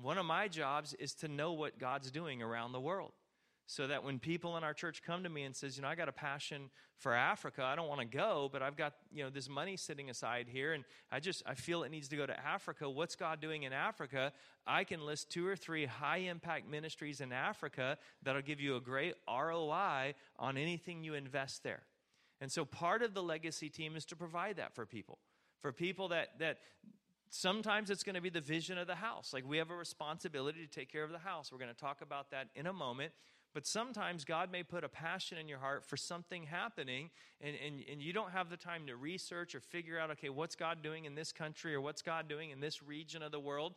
One 0.00 0.18
of 0.18 0.26
my 0.26 0.48
jobs 0.48 0.94
is 0.94 1.14
to 1.16 1.28
know 1.28 1.52
what 1.52 1.78
God's 1.78 2.10
doing 2.10 2.42
around 2.42 2.72
the 2.72 2.80
world 2.80 3.12
so 3.66 3.86
that 3.86 4.04
when 4.04 4.18
people 4.18 4.56
in 4.56 4.64
our 4.64 4.74
church 4.74 5.02
come 5.02 5.22
to 5.22 5.28
me 5.28 5.42
and 5.44 5.56
says 5.56 5.76
you 5.76 5.82
know 5.82 5.88
i 5.88 5.94
got 5.94 6.08
a 6.08 6.12
passion 6.12 6.70
for 6.96 7.14
africa 7.14 7.62
i 7.64 7.74
don't 7.74 7.88
want 7.88 8.00
to 8.00 8.06
go 8.06 8.48
but 8.52 8.62
i've 8.62 8.76
got 8.76 8.94
you 9.12 9.24
know 9.24 9.30
this 9.30 9.48
money 9.48 9.76
sitting 9.76 10.10
aside 10.10 10.46
here 10.48 10.72
and 10.74 10.84
i 11.10 11.18
just 11.18 11.42
i 11.46 11.54
feel 11.54 11.82
it 11.82 11.90
needs 11.90 12.08
to 12.08 12.16
go 12.16 12.26
to 12.26 12.46
africa 12.46 12.88
what's 12.88 13.16
god 13.16 13.40
doing 13.40 13.62
in 13.62 13.72
africa 13.72 14.32
i 14.66 14.84
can 14.84 15.04
list 15.04 15.30
two 15.30 15.46
or 15.46 15.56
three 15.56 15.86
high 15.86 16.18
impact 16.18 16.68
ministries 16.68 17.20
in 17.20 17.32
africa 17.32 17.96
that'll 18.22 18.42
give 18.42 18.60
you 18.60 18.76
a 18.76 18.80
great 18.80 19.14
roi 19.28 20.14
on 20.38 20.56
anything 20.56 21.02
you 21.02 21.14
invest 21.14 21.62
there 21.62 21.82
And 22.40 22.52
so 22.52 22.64
part 22.64 23.02
of 23.02 23.14
the 23.14 23.22
legacy 23.22 23.70
team 23.70 23.96
is 23.96 24.04
to 24.06 24.16
provide 24.16 24.56
that 24.56 24.74
for 24.74 24.84
people. 24.84 25.18
For 25.60 25.72
people 25.72 26.08
that, 26.08 26.38
that 26.40 26.58
sometimes 27.30 27.90
it's 27.90 28.02
going 28.02 28.16
to 28.16 28.20
be 28.20 28.28
the 28.28 28.40
vision 28.40 28.76
of 28.76 28.86
the 28.86 28.96
house. 28.96 29.32
Like 29.32 29.48
we 29.48 29.56
have 29.58 29.70
a 29.70 29.76
responsibility 29.76 30.60
to 30.60 30.66
take 30.66 30.92
care 30.92 31.04
of 31.04 31.10
the 31.10 31.18
house. 31.18 31.50
We're 31.50 31.58
going 31.58 31.72
to 31.72 31.80
talk 31.80 32.02
about 32.02 32.30
that 32.32 32.48
in 32.54 32.66
a 32.66 32.72
moment. 32.72 33.12
But 33.54 33.66
sometimes 33.66 34.24
God 34.24 34.50
may 34.50 34.64
put 34.64 34.84
a 34.84 34.88
passion 34.88 35.38
in 35.38 35.48
your 35.48 35.60
heart 35.60 35.84
for 35.84 35.96
something 35.96 36.42
happening, 36.42 37.10
and, 37.40 37.54
and, 37.64 37.82
and 37.90 38.02
you 38.02 38.12
don't 38.12 38.32
have 38.32 38.50
the 38.50 38.56
time 38.56 38.86
to 38.88 38.96
research 38.96 39.54
or 39.54 39.60
figure 39.60 39.98
out, 39.98 40.10
okay, 40.10 40.28
what's 40.28 40.56
God 40.56 40.82
doing 40.82 41.04
in 41.04 41.14
this 41.14 41.32
country 41.32 41.74
or 41.74 41.80
what's 41.80 42.02
God 42.02 42.28
doing 42.28 42.50
in 42.50 42.60
this 42.60 42.82
region 42.82 43.22
of 43.22 43.30
the 43.30 43.40
world 43.40 43.74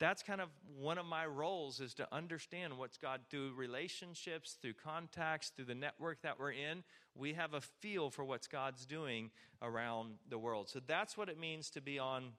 that's 0.00 0.22
kind 0.22 0.40
of 0.40 0.48
one 0.78 0.96
of 0.96 1.04
my 1.04 1.26
roles 1.26 1.78
is 1.78 1.92
to 1.94 2.08
understand 2.10 2.76
what's 2.76 2.96
God 2.96 3.20
through 3.30 3.52
relationships, 3.54 4.56
through 4.60 4.72
contacts, 4.72 5.50
through 5.54 5.66
the 5.66 5.74
network 5.74 6.22
that 6.22 6.40
we're 6.40 6.52
in. 6.52 6.82
We 7.14 7.34
have 7.34 7.52
a 7.52 7.60
feel 7.60 8.08
for 8.08 8.24
what's 8.24 8.48
God's 8.48 8.86
doing 8.86 9.30
around 9.60 10.14
the 10.30 10.38
world. 10.38 10.70
So 10.70 10.80
that's 10.84 11.18
what 11.18 11.28
it 11.28 11.38
means 11.38 11.68
to 11.70 11.82
be 11.82 11.98
on 11.98 12.30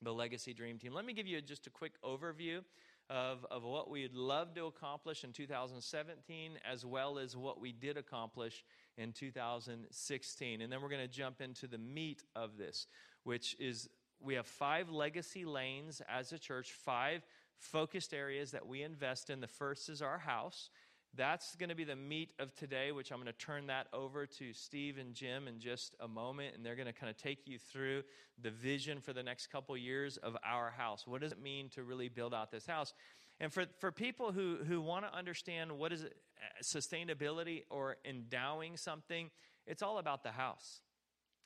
the 0.00 0.12
Legacy 0.12 0.54
Dream 0.54 0.78
Team. 0.78 0.94
Let 0.94 1.04
me 1.04 1.12
give 1.12 1.26
you 1.26 1.40
just 1.42 1.66
a 1.66 1.70
quick 1.70 2.00
overview 2.02 2.60
of, 3.10 3.46
of 3.50 3.62
what 3.62 3.90
we'd 3.90 4.14
love 4.14 4.54
to 4.54 4.66
accomplish 4.66 5.24
in 5.24 5.32
2017, 5.32 6.52
as 6.70 6.84
well 6.84 7.18
as 7.18 7.36
what 7.36 7.60
we 7.60 7.72
did 7.72 7.96
accomplish 7.96 8.64
in 8.96 9.12
2016. 9.12 10.60
And 10.60 10.72
then 10.72 10.82
we're 10.82 10.88
going 10.88 11.06
to 11.06 11.08
jump 11.08 11.40
into 11.40 11.66
the 11.66 11.78
meat 11.78 12.22
of 12.34 12.56
this, 12.56 12.86
which 13.24 13.56
is 13.58 13.88
we 14.20 14.34
have 14.34 14.46
five 14.46 14.88
legacy 14.90 15.44
lanes 15.44 16.00
as 16.08 16.32
a 16.32 16.38
church, 16.38 16.72
five 16.72 17.22
focused 17.58 18.12
areas 18.12 18.50
that 18.52 18.66
we 18.66 18.82
invest 18.82 19.30
in. 19.30 19.40
The 19.40 19.46
first 19.46 19.88
is 19.88 20.02
our 20.02 20.18
house. 20.18 20.70
That's 21.14 21.54
going 21.56 21.68
to 21.68 21.74
be 21.74 21.84
the 21.84 21.96
meat 21.96 22.32
of 22.38 22.54
today, 22.54 22.90
which 22.90 23.12
I'm 23.12 23.18
going 23.18 23.26
to 23.26 23.32
turn 23.34 23.66
that 23.66 23.86
over 23.92 24.26
to 24.26 24.52
Steve 24.54 24.96
and 24.96 25.14
Jim 25.14 25.46
in 25.46 25.60
just 25.60 25.94
a 26.00 26.08
moment. 26.08 26.54
And 26.56 26.64
they're 26.64 26.74
going 26.74 26.86
to 26.86 26.92
kind 26.92 27.10
of 27.10 27.18
take 27.18 27.46
you 27.46 27.58
through 27.58 28.02
the 28.40 28.50
vision 28.50 29.00
for 29.00 29.12
the 29.12 29.22
next 29.22 29.48
couple 29.48 29.76
years 29.76 30.16
of 30.16 30.36
our 30.42 30.70
house. 30.70 31.06
What 31.06 31.20
does 31.20 31.32
it 31.32 31.42
mean 31.42 31.68
to 31.70 31.82
really 31.82 32.08
build 32.08 32.32
out 32.32 32.50
this 32.50 32.66
house? 32.66 32.94
And 33.40 33.52
for, 33.52 33.66
for 33.78 33.92
people 33.92 34.32
who, 34.32 34.58
who 34.66 34.80
want 34.80 35.04
to 35.04 35.14
understand 35.14 35.72
what 35.72 35.92
is 35.92 36.04
it, 36.04 36.16
uh, 36.38 36.62
sustainability 36.62 37.64
or 37.68 37.96
endowing 38.04 38.76
something, 38.76 39.30
it's 39.66 39.82
all 39.82 39.98
about 39.98 40.22
the 40.22 40.30
house. 40.30 40.80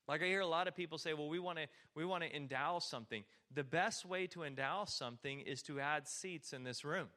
Like 0.06 0.22
I 0.22 0.26
hear 0.26 0.40
a 0.40 0.46
lot 0.46 0.68
of 0.68 0.76
people 0.76 0.98
say, 0.98 1.14
well, 1.14 1.28
we 1.28 1.40
want 1.40 1.58
to 1.58 1.66
we 1.94 2.04
want 2.04 2.22
to 2.22 2.34
endow 2.34 2.78
something. 2.78 3.24
The 3.52 3.64
best 3.64 4.06
way 4.06 4.28
to 4.28 4.44
endow 4.44 4.84
something 4.84 5.40
is 5.40 5.62
to 5.62 5.80
add 5.80 6.06
seats 6.06 6.52
in 6.52 6.62
this 6.62 6.84
room. 6.84 7.08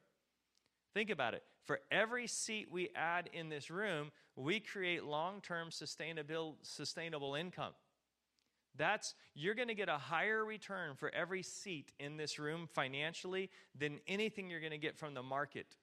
Think 0.92 1.10
about 1.10 1.34
it. 1.34 1.44
For 1.64 1.80
every 1.90 2.26
seat 2.26 2.68
we 2.70 2.90
add 2.96 3.30
in 3.32 3.48
this 3.48 3.70
room, 3.70 4.10
we 4.36 4.60
create 4.60 5.04
long-term 5.04 5.70
sustainable 5.70 6.56
sustainable 6.62 7.34
income. 7.34 7.72
That's 8.76 9.14
you're 9.34 9.54
going 9.54 9.68
to 9.68 9.74
get 9.74 9.88
a 9.88 9.98
higher 9.98 10.44
return 10.44 10.96
for 10.96 11.12
every 11.14 11.42
seat 11.42 11.92
in 11.98 12.16
this 12.16 12.38
room 12.38 12.68
financially 12.72 13.50
than 13.78 14.00
anything 14.06 14.48
you're 14.48 14.60
going 14.60 14.70
to 14.72 14.78
get 14.78 14.96
from 14.96 15.14
the 15.14 15.22
market 15.22 15.76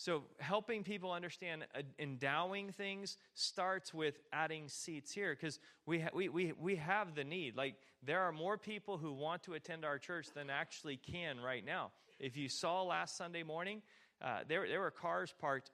so, 0.00 0.22
helping 0.38 0.82
people 0.82 1.12
understand 1.12 1.66
uh, 1.74 1.82
endowing 1.98 2.72
things 2.72 3.18
starts 3.34 3.92
with 3.92 4.18
adding 4.32 4.66
seats 4.66 5.12
here 5.12 5.36
because 5.38 5.58
we, 5.84 6.00
ha- 6.00 6.08
we, 6.14 6.30
we, 6.30 6.54
we 6.58 6.76
have 6.76 7.14
the 7.14 7.22
need. 7.22 7.54
Like, 7.54 7.74
there 8.02 8.20
are 8.22 8.32
more 8.32 8.56
people 8.56 8.96
who 8.96 9.12
want 9.12 9.42
to 9.42 9.52
attend 9.52 9.84
our 9.84 9.98
church 9.98 10.28
than 10.34 10.48
actually 10.48 10.96
can 10.96 11.38
right 11.38 11.62
now. 11.62 11.90
If 12.18 12.38
you 12.38 12.48
saw 12.48 12.82
last 12.82 13.18
Sunday 13.18 13.42
morning, 13.42 13.82
uh, 14.22 14.40
there, 14.48 14.66
there 14.68 14.80
were 14.80 14.90
cars 14.90 15.34
parked 15.40 15.70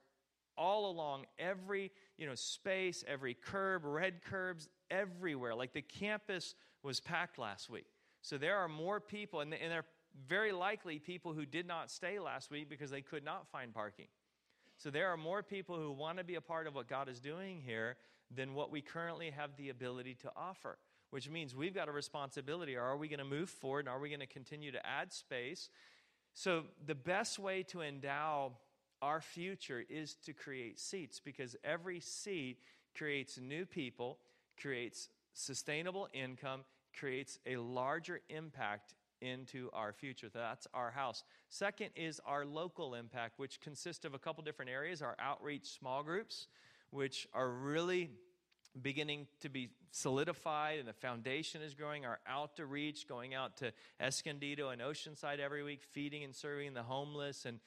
all 0.57 0.89
along 0.89 1.25
every 1.37 1.91
you 2.17 2.25
know 2.25 2.35
space 2.35 3.03
every 3.07 3.33
curb 3.33 3.83
red 3.85 4.23
curbs 4.23 4.67
everywhere 4.89 5.53
like 5.53 5.73
the 5.73 5.81
campus 5.81 6.55
was 6.81 6.99
packed 6.99 7.37
last 7.37 7.69
week 7.69 7.85
so 8.21 8.37
there 8.37 8.57
are 8.57 8.67
more 8.67 8.99
people 8.99 9.41
and, 9.41 9.53
and 9.53 9.71
there 9.71 9.79
are 9.79 9.85
very 10.27 10.51
likely 10.51 10.97
people 10.97 11.33
who 11.33 11.45
did 11.45 11.67
not 11.67 11.91
stay 11.91 12.17
last 12.17 12.49
week 12.49 12.69
because 12.69 12.89
they 12.89 13.01
could 13.01 13.23
not 13.23 13.47
find 13.51 13.71
parking 13.71 14.07
so 14.77 14.91
there 14.91 15.07
are 15.07 15.17
more 15.17 15.41
people 15.41 15.75
who 15.75 15.91
want 15.91 16.19
to 16.19 16.23
be 16.23 16.35
a 16.35 16.41
part 16.41 16.67
of 16.67 16.75
what 16.75 16.87
God 16.87 17.09
is 17.09 17.19
doing 17.19 17.61
here 17.65 17.97
than 18.33 18.53
what 18.53 18.71
we 18.71 18.81
currently 18.81 19.31
have 19.31 19.55
the 19.57 19.69
ability 19.69 20.15
to 20.21 20.31
offer, 20.35 20.77
which 21.09 21.29
means 21.29 21.55
we've 21.55 21.73
got 21.73 21.89
a 21.89 21.91
responsibility. 21.91 22.75
Are 22.75 22.95
we 22.95 23.07
going 23.07 23.19
to 23.19 23.25
move 23.25 23.49
forward 23.49 23.81
and 23.81 23.89
are 23.89 23.99
we 23.99 24.09
going 24.09 24.19
to 24.19 24.27
continue 24.27 24.71
to 24.71 24.85
add 24.85 25.11
space? 25.11 25.69
So 26.37 26.65
the 26.85 26.93
best 26.93 27.39
way 27.39 27.63
to 27.63 27.81
endow 27.81 28.51
our 29.01 29.21
future 29.21 29.83
is 29.89 30.13
to 30.25 30.33
create 30.33 30.79
seats 30.79 31.19
because 31.19 31.55
every 31.63 31.99
seat 31.99 32.59
creates 32.95 33.39
new 33.39 33.65
people, 33.65 34.19
creates 34.61 35.09
sustainable 35.33 36.07
income, 36.13 36.63
creates 36.95 37.39
a 37.47 37.57
larger 37.57 38.19
impact 38.29 38.93
into 39.19 39.71
our 39.73 39.91
future. 39.91 40.29
That's 40.31 40.67
our 40.75 40.91
house. 40.91 41.23
Second 41.49 41.89
is 41.95 42.21
our 42.23 42.45
local 42.45 42.93
impact, 42.93 43.39
which 43.39 43.59
consists 43.59 44.05
of 44.05 44.13
a 44.13 44.19
couple 44.19 44.43
different 44.43 44.69
areas 44.69 45.01
our 45.01 45.15
outreach 45.17 45.65
small 45.65 46.03
groups, 46.03 46.49
which 46.91 47.27
are 47.33 47.49
really 47.49 48.11
beginning 48.81 49.27
to 49.41 49.49
be 49.49 49.69
solidified 49.91 50.79
and 50.79 50.87
the 50.87 50.93
foundation 50.93 51.61
is 51.61 51.73
growing. 51.73 52.05
Our 52.05 52.19
out 52.27 52.55
to 52.57 52.65
reach, 52.65 53.07
going 53.07 53.33
out 53.33 53.57
to 53.57 53.71
Escondido 53.99 54.69
and 54.69 54.81
Oceanside 54.81 55.39
every 55.39 55.63
week, 55.63 55.81
feeding 55.83 56.23
and 56.23 56.35
serving 56.35 56.73
the 56.73 56.83
homeless 56.83 57.45
and 57.45 57.59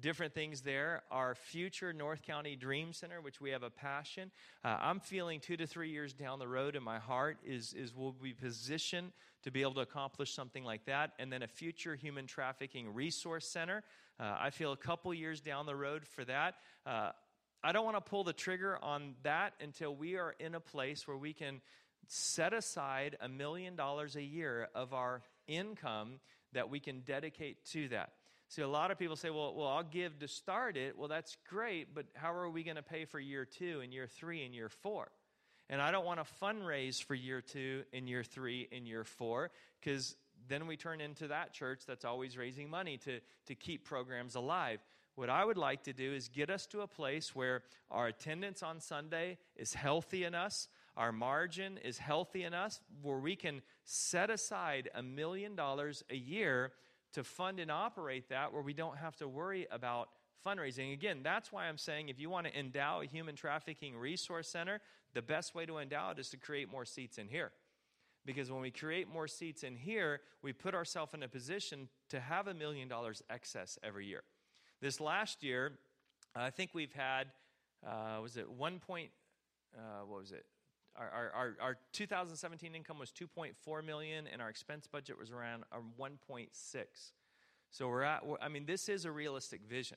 different 0.00 0.34
things 0.34 0.62
there. 0.62 1.02
Our 1.10 1.34
future 1.34 1.92
North 1.92 2.22
County 2.22 2.56
Dream 2.56 2.92
Center, 2.92 3.20
which 3.20 3.40
we 3.40 3.50
have 3.50 3.62
a 3.62 3.70
passion. 3.70 4.30
Uh, 4.64 4.76
I'm 4.80 5.00
feeling 5.00 5.40
two 5.40 5.56
to 5.56 5.66
three 5.66 5.90
years 5.90 6.12
down 6.12 6.38
the 6.38 6.48
road 6.48 6.76
in 6.76 6.82
my 6.82 6.98
heart 6.98 7.38
is, 7.44 7.72
is 7.74 7.94
we'll 7.94 8.12
be 8.12 8.32
positioned 8.32 9.12
to 9.44 9.50
be 9.50 9.62
able 9.62 9.74
to 9.74 9.80
accomplish 9.80 10.32
something 10.32 10.64
like 10.64 10.86
that. 10.86 11.12
And 11.18 11.32
then 11.32 11.42
a 11.42 11.46
future 11.46 11.94
human 11.94 12.26
trafficking 12.26 12.92
resource 12.92 13.46
center. 13.46 13.82
Uh, 14.18 14.36
I 14.40 14.50
feel 14.50 14.72
a 14.72 14.76
couple 14.76 15.12
years 15.12 15.40
down 15.40 15.66
the 15.66 15.76
road 15.76 16.06
for 16.06 16.24
that. 16.24 16.54
Uh, 16.86 17.10
I 17.64 17.72
don't 17.72 17.86
want 17.86 17.96
to 17.96 18.02
pull 18.02 18.24
the 18.24 18.34
trigger 18.34 18.78
on 18.82 19.14
that 19.22 19.54
until 19.58 19.96
we 19.96 20.16
are 20.16 20.34
in 20.38 20.54
a 20.54 20.60
place 20.60 21.08
where 21.08 21.16
we 21.16 21.32
can 21.32 21.62
set 22.08 22.52
aside 22.52 23.16
a 23.22 23.28
million 23.28 23.74
dollars 23.74 24.16
a 24.16 24.22
year 24.22 24.68
of 24.74 24.92
our 24.92 25.22
income 25.46 26.20
that 26.52 26.68
we 26.68 26.78
can 26.78 27.00
dedicate 27.00 27.64
to 27.72 27.88
that. 27.88 28.12
See, 28.48 28.60
a 28.60 28.68
lot 28.68 28.90
of 28.90 28.98
people 28.98 29.16
say, 29.16 29.30
well, 29.30 29.54
well, 29.54 29.66
I'll 29.66 29.82
give 29.82 30.18
to 30.18 30.28
start 30.28 30.76
it. 30.76 30.98
Well, 30.98 31.08
that's 31.08 31.38
great, 31.48 31.94
but 31.94 32.04
how 32.14 32.34
are 32.34 32.50
we 32.50 32.64
going 32.64 32.76
to 32.76 32.82
pay 32.82 33.06
for 33.06 33.18
year 33.18 33.46
two 33.46 33.80
and 33.82 33.94
year 33.94 34.06
three 34.06 34.44
and 34.44 34.54
year 34.54 34.68
four? 34.68 35.08
And 35.70 35.80
I 35.80 35.90
don't 35.90 36.04
want 36.04 36.20
to 36.20 36.44
fundraise 36.44 37.02
for 37.02 37.14
year 37.14 37.40
two 37.40 37.84
and 37.94 38.06
year 38.06 38.22
three 38.22 38.68
and 38.70 38.86
year 38.86 39.04
four 39.04 39.50
because 39.80 40.14
then 40.48 40.66
we 40.66 40.76
turn 40.76 41.00
into 41.00 41.28
that 41.28 41.54
church 41.54 41.84
that's 41.86 42.04
always 42.04 42.36
raising 42.36 42.68
money 42.68 42.98
to, 42.98 43.20
to 43.46 43.54
keep 43.54 43.86
programs 43.86 44.34
alive. 44.34 44.80
What 45.16 45.30
I 45.30 45.44
would 45.44 45.56
like 45.56 45.84
to 45.84 45.92
do 45.92 46.12
is 46.12 46.28
get 46.28 46.50
us 46.50 46.66
to 46.66 46.80
a 46.80 46.88
place 46.88 47.34
where 47.34 47.62
our 47.90 48.08
attendance 48.08 48.62
on 48.62 48.80
Sunday 48.80 49.38
is 49.56 49.74
healthy 49.74 50.24
in 50.24 50.34
us, 50.34 50.68
our 50.96 51.12
margin 51.12 51.78
is 51.78 51.98
healthy 51.98 52.42
in 52.42 52.54
us, 52.54 52.80
where 53.02 53.18
we 53.18 53.36
can 53.36 53.62
set 53.84 54.30
aside 54.30 54.90
a 54.94 55.02
million 55.02 55.54
dollars 55.54 56.02
a 56.10 56.16
year 56.16 56.72
to 57.12 57.22
fund 57.22 57.60
and 57.60 57.70
operate 57.70 58.28
that 58.28 58.52
where 58.52 58.62
we 58.62 58.74
don't 58.74 58.98
have 58.98 59.16
to 59.16 59.28
worry 59.28 59.66
about 59.70 60.08
fundraising. 60.44 60.92
Again, 60.92 61.20
that's 61.22 61.52
why 61.52 61.66
I'm 61.66 61.78
saying 61.78 62.08
if 62.08 62.18
you 62.18 62.28
want 62.28 62.46
to 62.46 62.58
endow 62.58 63.00
a 63.00 63.06
human 63.06 63.36
trafficking 63.36 63.96
resource 63.96 64.48
center, 64.48 64.80
the 65.14 65.22
best 65.22 65.54
way 65.54 65.64
to 65.64 65.78
endow 65.78 66.10
it 66.10 66.18
is 66.18 66.28
to 66.30 66.36
create 66.36 66.70
more 66.70 66.84
seats 66.84 67.18
in 67.18 67.28
here. 67.28 67.52
Because 68.26 68.50
when 68.50 68.60
we 68.62 68.70
create 68.70 69.08
more 69.08 69.28
seats 69.28 69.62
in 69.62 69.76
here, 69.76 70.20
we 70.42 70.52
put 70.52 70.74
ourselves 70.74 71.14
in 71.14 71.22
a 71.22 71.28
position 71.28 71.88
to 72.08 72.20
have 72.20 72.48
a 72.48 72.54
million 72.54 72.88
dollars 72.88 73.22
excess 73.30 73.78
every 73.82 74.06
year. 74.06 74.22
This 74.80 75.00
last 75.00 75.42
year, 75.42 75.72
I 76.34 76.50
think 76.50 76.70
we've 76.74 76.92
had, 76.92 77.28
uh, 77.86 78.20
was 78.22 78.36
it 78.36 78.50
one 78.50 78.78
point, 78.78 79.10
uh, 79.76 80.04
what 80.06 80.20
was 80.20 80.32
it? 80.32 80.44
Our, 80.96 81.32
our, 81.34 81.56
our 81.60 81.76
2017 81.92 82.74
income 82.74 82.98
was 83.00 83.10
2.4 83.10 83.84
million 83.84 84.26
and 84.32 84.40
our 84.40 84.48
expense 84.48 84.86
budget 84.86 85.18
was 85.18 85.32
around 85.32 85.64
1.6 86.00 86.48
so 87.70 87.88
we're 87.88 88.02
at 88.02 88.22
i 88.40 88.48
mean 88.48 88.64
this 88.64 88.88
is 88.88 89.04
a 89.04 89.10
realistic 89.10 89.62
vision 89.68 89.96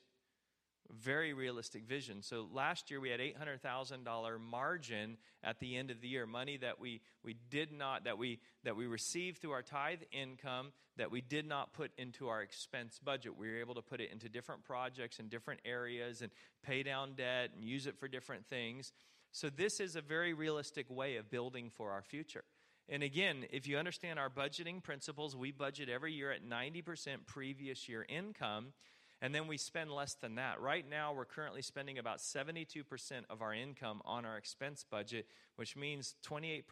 very 0.90 1.32
realistic 1.32 1.84
vision 1.84 2.22
so 2.22 2.46
last 2.52 2.90
year 2.90 3.00
we 3.00 3.10
had 3.10 3.20
$800000 3.20 4.40
margin 4.40 5.16
at 5.44 5.60
the 5.60 5.76
end 5.76 5.90
of 5.90 6.00
the 6.00 6.08
year 6.08 6.26
money 6.26 6.56
that 6.56 6.80
we, 6.80 7.00
we 7.22 7.36
did 7.50 7.72
not 7.72 8.04
that 8.04 8.18
we 8.18 8.40
that 8.64 8.76
we 8.76 8.86
received 8.86 9.38
through 9.38 9.52
our 9.52 9.62
tithe 9.62 10.02
income 10.12 10.72
that 10.96 11.10
we 11.10 11.20
did 11.20 11.46
not 11.46 11.72
put 11.72 11.90
into 11.98 12.28
our 12.28 12.42
expense 12.42 12.98
budget 13.04 13.36
we 13.36 13.48
were 13.48 13.58
able 13.58 13.74
to 13.74 13.82
put 13.82 14.00
it 14.00 14.10
into 14.10 14.28
different 14.28 14.64
projects 14.64 15.18
and 15.18 15.28
different 15.28 15.60
areas 15.64 16.22
and 16.22 16.30
pay 16.62 16.82
down 16.82 17.14
debt 17.14 17.50
and 17.54 17.64
use 17.64 17.86
it 17.86 17.98
for 17.98 18.08
different 18.08 18.46
things 18.46 18.92
so, 19.32 19.50
this 19.50 19.80
is 19.80 19.96
a 19.96 20.00
very 20.00 20.32
realistic 20.32 20.86
way 20.88 21.16
of 21.16 21.30
building 21.30 21.70
for 21.76 21.92
our 21.92 22.02
future. 22.02 22.44
And 22.88 23.02
again, 23.02 23.44
if 23.50 23.66
you 23.66 23.76
understand 23.76 24.18
our 24.18 24.30
budgeting 24.30 24.82
principles, 24.82 25.36
we 25.36 25.52
budget 25.52 25.90
every 25.90 26.12
year 26.12 26.32
at 26.32 26.48
90% 26.48 27.26
previous 27.26 27.88
year 27.88 28.06
income. 28.08 28.72
And 29.20 29.34
then 29.34 29.48
we 29.48 29.56
spend 29.56 29.90
less 29.90 30.14
than 30.14 30.36
that. 30.36 30.60
Right 30.60 30.88
now, 30.88 31.12
we're 31.12 31.24
currently 31.24 31.62
spending 31.62 31.98
about 31.98 32.18
72% 32.18 32.84
of 33.28 33.42
our 33.42 33.52
income 33.52 34.00
on 34.04 34.24
our 34.24 34.36
expense 34.36 34.84
budget, 34.88 35.26
which 35.56 35.76
means 35.76 36.14
28% 36.24 36.62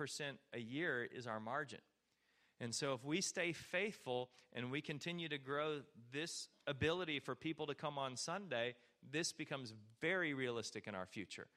a 0.53 0.61
year 0.61 1.05
is 1.05 1.27
our 1.27 1.41
margin. 1.41 1.81
And 2.61 2.75
so, 2.75 2.95
if 2.95 3.05
we 3.05 3.21
stay 3.21 3.53
faithful 3.53 4.31
and 4.53 4.71
we 4.71 4.81
continue 4.81 5.29
to 5.29 5.39
grow 5.39 5.81
this 6.13 6.49
ability 6.67 7.21
for 7.21 7.35
people 7.35 7.67
to 7.67 7.75
come 7.75 7.99
on 7.99 8.17
Sunday, 8.17 8.75
this 9.11 9.33
becomes 9.33 9.75
very 10.01 10.33
realistic 10.33 10.87
in 10.87 10.95
our 10.95 11.05
future. 11.05 11.49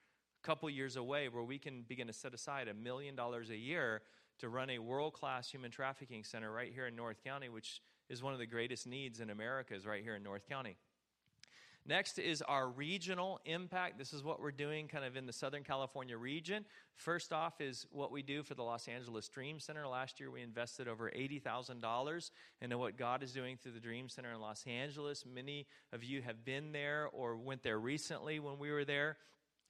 A 0.42 0.46
couple 0.46 0.68
years 0.68 0.96
away, 0.96 1.28
where 1.28 1.44
we 1.44 1.58
can 1.58 1.82
begin 1.82 2.06
to 2.08 2.12
set 2.12 2.34
aside 2.34 2.68
a 2.68 2.74
million 2.74 3.14
dollars 3.14 3.48
a 3.50 3.56
year 3.56 4.02
to 4.40 4.48
run 4.48 4.70
a 4.70 4.78
world 4.78 5.12
class 5.12 5.50
human 5.50 5.70
trafficking 5.70 6.24
center 6.24 6.50
right 6.50 6.72
here 6.72 6.86
in 6.86 6.96
North 6.96 7.22
County, 7.22 7.48
which 7.48 7.80
is 8.10 8.22
one 8.22 8.34
of 8.34 8.38
the 8.38 8.46
greatest 8.46 8.86
needs 8.86 9.20
in 9.20 9.30
America, 9.30 9.74
is 9.74 9.86
right 9.86 10.02
here 10.02 10.16
in 10.16 10.22
North 10.22 10.46
County. 10.46 10.76
Next 11.86 12.18
is 12.18 12.42
our 12.42 12.68
regional 12.68 13.40
impact. 13.46 13.96
This 13.96 14.12
is 14.12 14.22
what 14.22 14.40
we're 14.40 14.50
doing 14.50 14.86
kind 14.86 15.04
of 15.04 15.16
in 15.16 15.26
the 15.26 15.32
Southern 15.32 15.64
California 15.64 16.16
region. 16.16 16.66
First 16.94 17.32
off, 17.32 17.60
is 17.60 17.86
what 17.90 18.12
we 18.12 18.22
do 18.22 18.42
for 18.42 18.54
the 18.54 18.62
Los 18.62 18.86
Angeles 18.86 19.28
Dream 19.28 19.58
Center. 19.58 19.86
Last 19.88 20.20
year, 20.20 20.30
we 20.30 20.42
invested 20.42 20.88
over 20.88 21.10
$80,000 21.10 22.30
into 22.60 22.76
what 22.76 22.98
God 22.98 23.22
is 23.22 23.32
doing 23.32 23.56
through 23.56 23.72
the 23.72 23.80
Dream 23.80 24.10
Center 24.10 24.30
in 24.32 24.40
Los 24.40 24.64
Angeles. 24.66 25.24
Many 25.24 25.66
of 25.92 26.04
you 26.04 26.20
have 26.20 26.44
been 26.44 26.72
there 26.72 27.08
or 27.12 27.36
went 27.36 27.62
there 27.62 27.80
recently 27.80 28.40
when 28.40 28.58
we 28.58 28.70
were 28.70 28.84
there. 28.84 29.16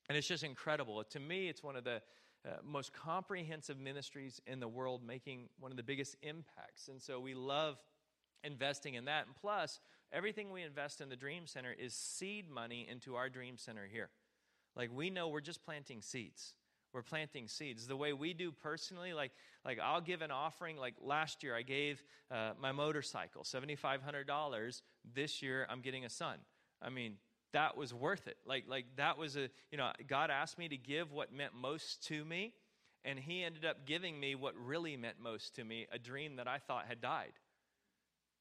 And 0.09 0.19
it's 0.19 0.27
just 0.27 0.43
incredible. 0.43 1.05
To 1.05 1.21
me, 1.21 1.49
it's 1.49 1.63
one 1.63 1.77
of 1.77 1.85
the 1.85 2.03
uh, 2.45 2.57
most 2.65 2.93
comprehensive 2.93 3.79
ministries 3.79 4.41
in 4.47 4.59
the 4.59 4.69
world, 4.69 5.03
making 5.07 5.49
one 5.61 5.71
of 5.71 5.77
the 5.77 5.83
biggest 5.85 6.17
impacts. 6.23 6.89
And 6.89 7.01
so 7.01 7.21
we 7.21 7.35
love 7.35 7.77
investing 8.45 8.95
in 8.95 9.07
that. 9.07 9.27
And 9.27 9.35
plus, 9.35 9.81
everything 10.13 10.51
we 10.51 10.63
invest 10.63 11.01
in 11.01 11.09
the 11.09 11.17
Dream 11.17 11.47
Center 11.47 11.75
is 11.79 11.95
seed 11.95 12.51
money 12.51 12.87
into 12.91 13.17
our 13.17 13.29
Dream 13.29 13.57
Center 13.57 13.87
here. 13.91 14.11
Like 14.77 14.91
we 14.93 15.11
know 15.11 15.29
we're 15.29 15.41
just 15.41 15.65
planting 15.65 16.03
seeds. 16.03 16.55
We're 16.93 17.03
planting 17.03 17.47
seeds. 17.47 17.87
The 17.87 17.97
way 17.97 18.13
we 18.13 18.35
do 18.35 18.51
personally, 18.51 19.13
like, 19.13 19.31
like 19.65 19.79
I'll 19.79 20.01
give 20.01 20.23
an 20.23 20.33
offering. 20.33 20.77
Like 20.77 20.95
last 21.01 21.43
year, 21.43 21.55
I 21.55 21.63
gave 21.63 22.03
uh, 22.31 22.53
my 22.61 22.73
motorcycle 22.73 23.43
$7,500. 23.45 24.83
This 25.15 25.41
year, 25.41 25.67
I'm 25.71 25.83
getting 25.83 26.05
a 26.05 26.11
son. 26.11 26.39
I 26.83 26.91
mean, 26.91 27.15
that 27.53 27.77
was 27.77 27.95
worth 27.95 28.27
it. 28.27 28.39
Like, 28.45 28.65
like 28.69 28.87
that 28.97 29.19
was 29.19 29.37
a, 29.37 29.51
you 29.71 29.79
know, 29.79 29.91
God 30.09 30.31
asked 30.31 30.59
me 30.59 30.69
to 30.69 30.77
give 30.77 31.13
what 31.13 31.33
meant 31.33 31.55
most 31.55 32.07
to 32.09 32.25
me, 32.25 32.55
and 33.05 33.19
He 33.19 33.45
ended 33.45 33.65
up 33.65 33.87
giving 33.87 34.19
me 34.19 34.35
what 34.35 34.55
really 34.57 34.97
meant 34.97 35.17
most 35.23 35.55
to 35.57 35.65
me 35.65 35.87
a 35.93 35.99
dream 35.99 36.37
that 36.37 36.49
I 36.49 36.59
thought 36.59 36.87
had 36.89 37.01
died. 37.01 37.33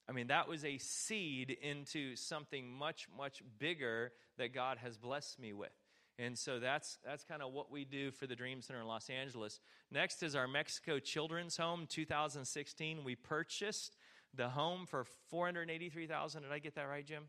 I 0.10 0.12
mean, 0.12 0.28
that 0.28 0.48
was 0.48 0.66
a 0.66 0.80
seed 0.80 1.56
into 1.62 2.16
something 2.16 2.68
much, 2.68 3.08
much 3.16 3.44
bigger 3.60 4.12
that 4.40 4.56
God 4.56 4.80
has 4.80 4.98
blessed 4.98 5.40
me 5.40 5.54
with. 5.54 5.70
And 6.18 6.38
so 6.38 6.60
that's, 6.60 6.98
that's 7.06 7.24
kind 7.24 7.44
of 7.44 7.54
what 7.54 7.72
we 7.72 7.86
do 7.86 8.10
for 8.10 8.26
the 8.26 8.36
Dream 8.36 8.62
Center 8.64 8.82
in 8.82 8.88
Los 8.88 9.10
Angeles. 9.10 9.60
Next 9.92 10.24
is 10.24 10.36
our 10.36 10.48
Mexico 10.48 10.98
Children's 10.98 11.58
Home 11.58 11.86
2016. 11.88 13.04
We 13.04 13.16
purchased 13.16 13.96
the 14.34 14.50
home 14.50 14.88
for 14.88 15.06
483000 15.30 16.42
Did 16.42 16.52
I 16.52 16.60
get 16.60 16.74
that 16.76 16.90
right, 16.90 17.06
Jim? 17.06 17.26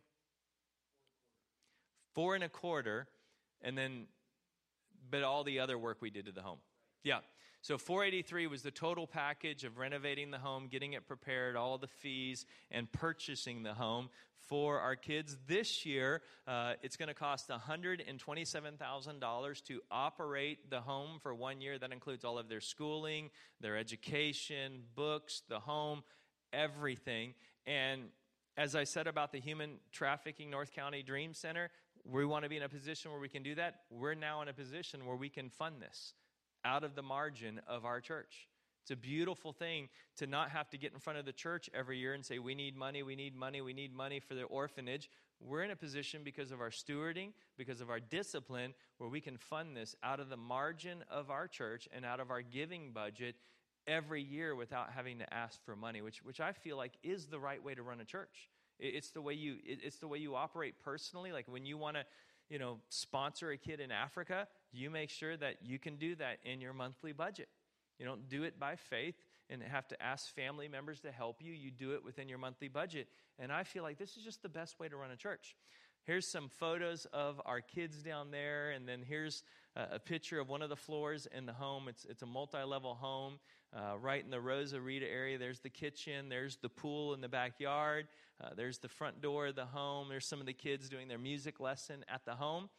Four 2.14 2.34
and 2.34 2.42
a 2.42 2.48
quarter. 2.48 3.08
And 3.60 3.76
then, 3.76 4.06
but 5.10 5.22
all 5.22 5.44
the 5.44 5.60
other 5.60 5.76
work 5.76 5.98
we 6.00 6.08
did 6.08 6.24
to 6.26 6.32
the 6.32 6.42
home. 6.42 6.58
Yeah. 7.04 7.18
So 7.62 7.76
483 7.76 8.46
was 8.46 8.62
the 8.62 8.70
total 8.70 9.06
package 9.06 9.64
of 9.64 9.76
renovating 9.76 10.30
the 10.30 10.38
home, 10.38 10.68
getting 10.70 10.94
it 10.94 11.06
prepared, 11.06 11.56
all 11.56 11.76
the 11.76 11.88
fees, 11.88 12.46
and 12.70 12.90
purchasing 12.90 13.62
the 13.62 13.74
home 13.74 14.08
for 14.48 14.80
our 14.80 14.96
kids. 14.96 15.36
This 15.46 15.84
year, 15.84 16.22
uh, 16.46 16.72
it's 16.82 16.96
going 16.96 17.08
to 17.08 17.14
cost 17.14 17.50
$127,000 17.50 19.64
to 19.64 19.80
operate 19.90 20.70
the 20.70 20.80
home 20.80 21.18
for 21.22 21.34
one 21.34 21.60
year. 21.60 21.78
That 21.78 21.92
includes 21.92 22.24
all 22.24 22.38
of 22.38 22.48
their 22.48 22.62
schooling, 22.62 23.28
their 23.60 23.76
education, 23.76 24.84
books, 24.94 25.42
the 25.48 25.60
home, 25.60 26.02
everything. 26.54 27.34
And 27.66 28.04
as 28.56 28.74
I 28.74 28.84
said 28.84 29.06
about 29.06 29.32
the 29.32 29.40
Human 29.40 29.80
Trafficking 29.92 30.48
North 30.50 30.72
County 30.72 31.02
Dream 31.02 31.34
Center, 31.34 31.70
we 32.04 32.24
want 32.24 32.44
to 32.44 32.48
be 32.48 32.56
in 32.56 32.62
a 32.62 32.70
position 32.70 33.10
where 33.10 33.20
we 33.20 33.28
can 33.28 33.42
do 33.42 33.54
that. 33.56 33.80
We're 33.90 34.14
now 34.14 34.40
in 34.40 34.48
a 34.48 34.54
position 34.54 35.04
where 35.04 35.16
we 35.16 35.28
can 35.28 35.50
fund 35.50 35.82
this 35.82 36.14
out 36.64 36.84
of 36.84 36.94
the 36.94 37.02
margin 37.02 37.60
of 37.66 37.84
our 37.84 38.00
church. 38.00 38.48
It's 38.82 38.90
a 38.90 38.96
beautiful 38.96 39.52
thing 39.52 39.88
to 40.16 40.26
not 40.26 40.50
have 40.50 40.70
to 40.70 40.78
get 40.78 40.92
in 40.92 40.98
front 40.98 41.18
of 41.18 41.24
the 41.24 41.32
church 41.32 41.68
every 41.74 41.98
year 41.98 42.14
and 42.14 42.24
say, 42.24 42.38
We 42.38 42.54
need 42.54 42.76
money, 42.76 43.02
we 43.02 43.14
need 43.14 43.36
money, 43.36 43.60
we 43.60 43.72
need 43.72 43.94
money 43.94 44.20
for 44.20 44.34
the 44.34 44.44
orphanage. 44.44 45.10
We're 45.40 45.62
in 45.62 45.70
a 45.70 45.76
position 45.76 46.22
because 46.24 46.50
of 46.50 46.60
our 46.60 46.70
stewarding, 46.70 47.32
because 47.56 47.80
of 47.80 47.88
our 47.88 48.00
discipline, 48.00 48.74
where 48.98 49.08
we 49.08 49.20
can 49.20 49.36
fund 49.36 49.76
this 49.76 49.94
out 50.02 50.20
of 50.20 50.28
the 50.28 50.36
margin 50.36 51.04
of 51.10 51.30
our 51.30 51.46
church 51.48 51.88
and 51.94 52.04
out 52.04 52.20
of 52.20 52.30
our 52.30 52.42
giving 52.42 52.92
budget 52.92 53.36
every 53.86 54.22
year 54.22 54.54
without 54.54 54.90
having 54.94 55.18
to 55.18 55.34
ask 55.34 55.62
for 55.64 55.74
money, 55.74 56.02
which, 56.02 56.22
which 56.22 56.40
I 56.40 56.52
feel 56.52 56.76
like 56.76 56.92
is 57.02 57.26
the 57.26 57.40
right 57.40 57.62
way 57.62 57.74
to 57.74 57.82
run 57.82 58.00
a 58.00 58.04
church. 58.04 58.50
It's 58.78 59.10
the 59.10 59.22
way 59.22 59.34
you, 59.34 59.56
it's 59.64 59.98
the 59.98 60.08
way 60.08 60.18
you 60.18 60.34
operate 60.34 60.74
personally. 60.82 61.32
Like 61.32 61.46
when 61.48 61.64
you 61.64 61.78
want 61.78 61.96
to 61.96 62.04
you 62.50 62.58
know, 62.58 62.78
sponsor 62.88 63.52
a 63.52 63.56
kid 63.56 63.80
in 63.80 63.92
Africa, 63.92 64.48
you 64.72 64.90
make 64.90 65.10
sure 65.10 65.36
that 65.36 65.56
you 65.62 65.78
can 65.78 65.96
do 65.96 66.14
that 66.16 66.38
in 66.44 66.60
your 66.60 66.72
monthly 66.72 67.12
budget. 67.12 67.48
You 67.98 68.06
don't 68.06 68.28
do 68.28 68.44
it 68.44 68.58
by 68.58 68.76
faith 68.76 69.16
and 69.50 69.62
have 69.62 69.86
to 69.88 70.02
ask 70.02 70.34
family 70.34 70.68
members 70.68 71.00
to 71.00 71.10
help 71.10 71.42
you. 71.42 71.52
You 71.52 71.70
do 71.70 71.92
it 71.92 72.04
within 72.04 72.28
your 72.28 72.38
monthly 72.38 72.68
budget. 72.68 73.08
And 73.38 73.52
I 73.52 73.64
feel 73.64 73.82
like 73.82 73.98
this 73.98 74.16
is 74.16 74.24
just 74.24 74.42
the 74.42 74.48
best 74.48 74.78
way 74.78 74.88
to 74.88 74.96
run 74.96 75.10
a 75.10 75.16
church. 75.16 75.54
Here's 76.04 76.26
some 76.26 76.48
photos 76.48 77.06
of 77.12 77.40
our 77.44 77.60
kids 77.60 78.02
down 78.02 78.30
there, 78.30 78.70
and 78.70 78.88
then 78.88 79.02
here's 79.06 79.42
a, 79.76 79.98
picture 79.98 80.40
of 80.40 80.48
one 80.48 80.62
of 80.62 80.70
the 80.70 80.76
floors 80.76 81.28
in 81.36 81.44
the 81.44 81.52
home. 81.52 81.88
It's, 81.88 82.06
it's 82.06 82.22
a 82.22 82.26
multi 82.26 82.62
level 82.62 82.94
home 82.94 83.38
uh, 83.76 83.98
right 83.98 84.24
in 84.24 84.30
the 84.30 84.40
Rosarito 84.40 85.06
area. 85.06 85.36
There's 85.36 85.60
the 85.60 85.68
kitchen, 85.68 86.30
there's 86.30 86.56
the 86.56 86.70
pool 86.70 87.12
in 87.12 87.20
the 87.20 87.28
backyard, 87.28 88.08
uh, 88.42 88.48
there's 88.56 88.78
the 88.78 88.88
front 88.88 89.20
door 89.20 89.48
of 89.48 89.56
the 89.56 89.66
home. 89.66 90.08
There's 90.08 90.26
some 90.26 90.40
of 90.40 90.46
the 90.46 90.54
kids 90.54 90.88
doing 90.88 91.06
their 91.06 91.18
music 91.18 91.60
lesson 91.60 92.04
at 92.08 92.24
the 92.24 92.34
home. 92.34 92.70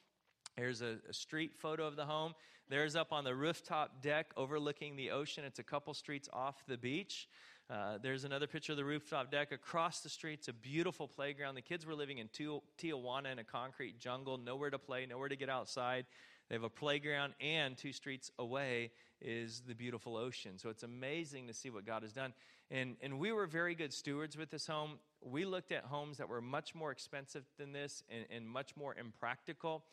There's 0.58 0.82
a, 0.82 0.98
a, 1.10 1.14
street 1.14 1.54
photo 1.56 1.88
of 1.88 1.96
the 1.96 2.06
home. 2.06 2.34
There's 2.70 2.96
up 2.96 3.12
on 3.12 3.24
the 3.24 3.36
rooftop 3.36 4.02
deck 4.02 4.32
overlooking 4.38 4.96
the 4.96 5.12
ocean. 5.12 5.44
It's 5.46 5.60
a 5.60 5.64
couple 5.64 5.94
streets 5.94 6.30
off 6.32 6.64
the 6.68 6.78
beach. 6.78 7.28
Uh, 7.70 7.98
there's 8.02 8.26
another 8.26 8.48
picture 8.48 8.74
of 8.74 8.78
the 8.78 8.84
rooftop 8.84 9.32
deck. 9.32 9.52
Across 9.52 10.02
the 10.02 10.10
street, 10.10 10.40
it's 10.40 10.50
a 10.50 10.54
beautiful 10.54 11.08
playground. 11.08 11.56
The 11.56 11.62
kids 11.62 11.86
were 11.86 11.96
living 11.96 12.18
in 12.18 12.28
Tijuana 12.28 13.32
in 13.32 13.40
a 13.40 13.44
concrete 13.44 13.98
jungle, 13.98 14.38
nowhere 14.38 14.70
to 14.70 14.80
play, 14.80 15.06
nowhere 15.06 15.30
to 15.30 15.38
get 15.38 15.50
outside. 15.50 16.06
They 16.50 16.56
have 16.56 16.64
a 16.64 16.70
playground, 16.70 17.34
and 17.40 17.78
two 17.78 17.94
streets 17.94 18.30
away 18.38 18.92
is 19.22 19.64
the 19.66 19.74
beautiful 19.74 20.18
ocean. 20.18 20.58
So 20.58 20.70
it's 20.70 20.84
amazing 20.84 21.48
to 21.48 21.54
see 21.54 21.70
what 21.70 21.86
God 21.86 22.02
has 22.02 22.12
done. 22.12 22.34
And, 22.70 22.98
and 23.02 23.20
we 23.20 23.32
were 23.32 23.48
very 23.48 23.74
good 23.74 23.94
stewards 23.94 24.38
with 24.38 24.50
this 24.50 24.68
home. 24.68 25.00
We 25.22 25.46
looked 25.46 25.72
at 25.72 25.86
homes 25.86 26.18
that 26.18 26.28
were 26.28 26.42
much 26.42 26.76
more 26.76 26.92
expensive 26.92 27.44
than 27.58 27.72
this 27.72 28.04
and, 28.10 28.26
and 28.36 28.50
much 28.50 28.76
more 28.76 28.96
impractical. 28.98 29.86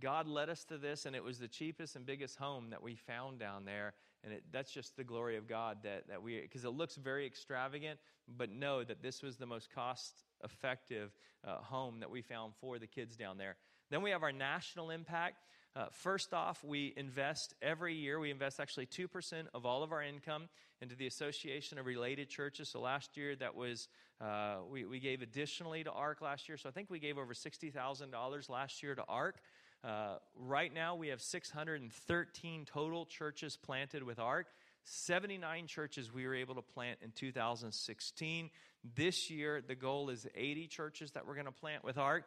God 0.00 0.26
led 0.26 0.48
us 0.48 0.64
to 0.64 0.78
this, 0.78 1.06
and 1.06 1.14
it 1.14 1.22
was 1.22 1.38
the 1.38 1.48
cheapest 1.48 1.96
and 1.96 2.06
biggest 2.06 2.36
home 2.36 2.70
that 2.70 2.82
we 2.82 2.94
found 2.94 3.38
down 3.38 3.64
there. 3.64 3.94
And 4.24 4.32
it, 4.32 4.44
that's 4.52 4.72
just 4.72 4.96
the 4.96 5.04
glory 5.04 5.36
of 5.36 5.48
God 5.48 5.78
that, 5.82 6.08
that 6.08 6.22
we, 6.22 6.40
because 6.40 6.64
it 6.64 6.70
looks 6.70 6.96
very 6.96 7.26
extravagant, 7.26 7.98
but 8.28 8.50
know 8.50 8.84
that 8.84 9.02
this 9.02 9.22
was 9.22 9.36
the 9.36 9.46
most 9.46 9.72
cost 9.74 10.12
effective 10.44 11.12
uh, 11.44 11.56
home 11.56 12.00
that 12.00 12.10
we 12.10 12.22
found 12.22 12.54
for 12.60 12.78
the 12.78 12.86
kids 12.86 13.16
down 13.16 13.38
there. 13.38 13.56
Then 13.90 14.02
we 14.02 14.10
have 14.10 14.22
our 14.22 14.32
national 14.32 14.90
impact. 14.90 15.44
Uh, 15.74 15.86
first 15.90 16.34
off, 16.34 16.62
we 16.62 16.92
invest 16.96 17.54
every 17.62 17.94
year, 17.94 18.18
we 18.18 18.30
invest 18.30 18.60
actually 18.60 18.86
2% 18.86 19.44
of 19.54 19.64
all 19.64 19.82
of 19.82 19.90
our 19.90 20.02
income 20.02 20.48
into 20.82 20.94
the 20.94 21.06
Association 21.06 21.78
of 21.78 21.86
Related 21.86 22.28
Churches. 22.28 22.68
So 22.68 22.80
last 22.80 23.16
year, 23.16 23.34
that 23.36 23.54
was, 23.54 23.88
uh, 24.20 24.56
we, 24.70 24.84
we 24.84 25.00
gave 25.00 25.22
additionally 25.22 25.82
to 25.84 25.90
ARC 25.90 26.20
last 26.20 26.48
year. 26.48 26.58
So 26.58 26.68
I 26.68 26.72
think 26.72 26.90
we 26.90 26.98
gave 26.98 27.18
over 27.18 27.32
$60,000 27.32 28.50
last 28.50 28.82
year 28.82 28.94
to 28.94 29.04
ARC. 29.08 29.36
Uh, 29.84 30.14
right 30.36 30.72
now, 30.72 30.94
we 30.94 31.08
have 31.08 31.20
613 31.20 32.64
total 32.64 33.04
churches 33.04 33.56
planted 33.56 34.02
with 34.02 34.18
ARC. 34.20 34.46
79 34.84 35.66
churches 35.66 36.12
we 36.12 36.26
were 36.26 36.34
able 36.34 36.54
to 36.54 36.62
plant 36.62 36.98
in 37.02 37.10
2016. 37.12 38.50
This 38.94 39.30
year, 39.30 39.60
the 39.66 39.74
goal 39.74 40.10
is 40.10 40.26
80 40.34 40.66
churches 40.68 41.12
that 41.12 41.26
we're 41.26 41.34
going 41.34 41.46
to 41.46 41.52
plant 41.52 41.84
with 41.84 41.98
ARC. 41.98 42.24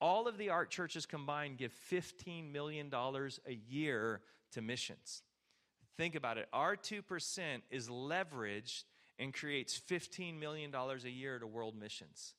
All 0.00 0.28
of 0.28 0.38
the 0.38 0.50
ARC 0.50 0.70
churches 0.70 1.06
combined 1.06 1.58
give 1.58 1.72
$15 1.90 2.52
million 2.52 2.90
a 2.92 3.52
year 3.68 4.20
to 4.52 4.62
missions. 4.62 5.22
Think 5.96 6.14
about 6.14 6.38
it. 6.38 6.48
Our 6.52 6.76
2% 6.76 7.02
is 7.70 7.88
leveraged 7.88 8.84
and 9.18 9.32
creates 9.32 9.80
$15 9.90 10.38
million 10.38 10.74
a 10.74 11.08
year 11.08 11.38
to 11.38 11.46
world 11.46 11.76
missions. 11.76 12.34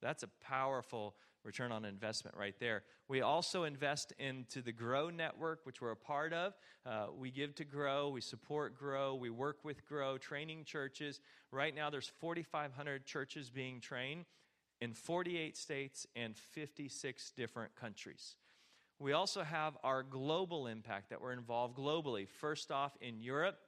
That's 0.00 0.22
a 0.22 0.28
powerful 0.40 1.14
return 1.44 1.72
on 1.72 1.84
investment 1.84 2.36
right 2.36 2.54
there. 2.60 2.82
We 3.08 3.20
also 3.20 3.64
invest 3.64 4.12
into 4.18 4.62
the 4.62 4.72
Grow 4.72 5.10
Network, 5.10 5.60
which 5.64 5.80
we're 5.80 5.90
a 5.90 5.96
part 5.96 6.32
of. 6.32 6.54
Uh, 6.86 7.06
we 7.16 7.30
give 7.30 7.54
to 7.56 7.64
Grow, 7.64 8.08
we 8.08 8.20
support 8.20 8.78
Grow, 8.78 9.14
we 9.14 9.30
work 9.30 9.64
with 9.64 9.86
Grow, 9.86 10.18
training 10.18 10.64
churches. 10.64 11.20
Right 11.50 11.74
now, 11.74 11.90
there's 11.90 12.10
4,500 12.20 13.04
churches 13.04 13.50
being 13.50 13.80
trained. 13.80 14.24
in 14.80 14.92
48 14.92 15.56
states 15.56 16.08
and 16.16 16.36
56 16.36 17.30
different 17.36 17.72
countries. 17.76 18.34
We 18.98 19.12
also 19.12 19.44
have 19.44 19.76
our 19.84 20.02
global 20.02 20.66
impact 20.66 21.10
that 21.10 21.20
we're 21.20 21.32
involved 21.32 21.76
globally. 21.76 22.28
First 22.28 22.72
off, 22.72 22.96
in 23.00 23.20
Europe, 23.20 23.58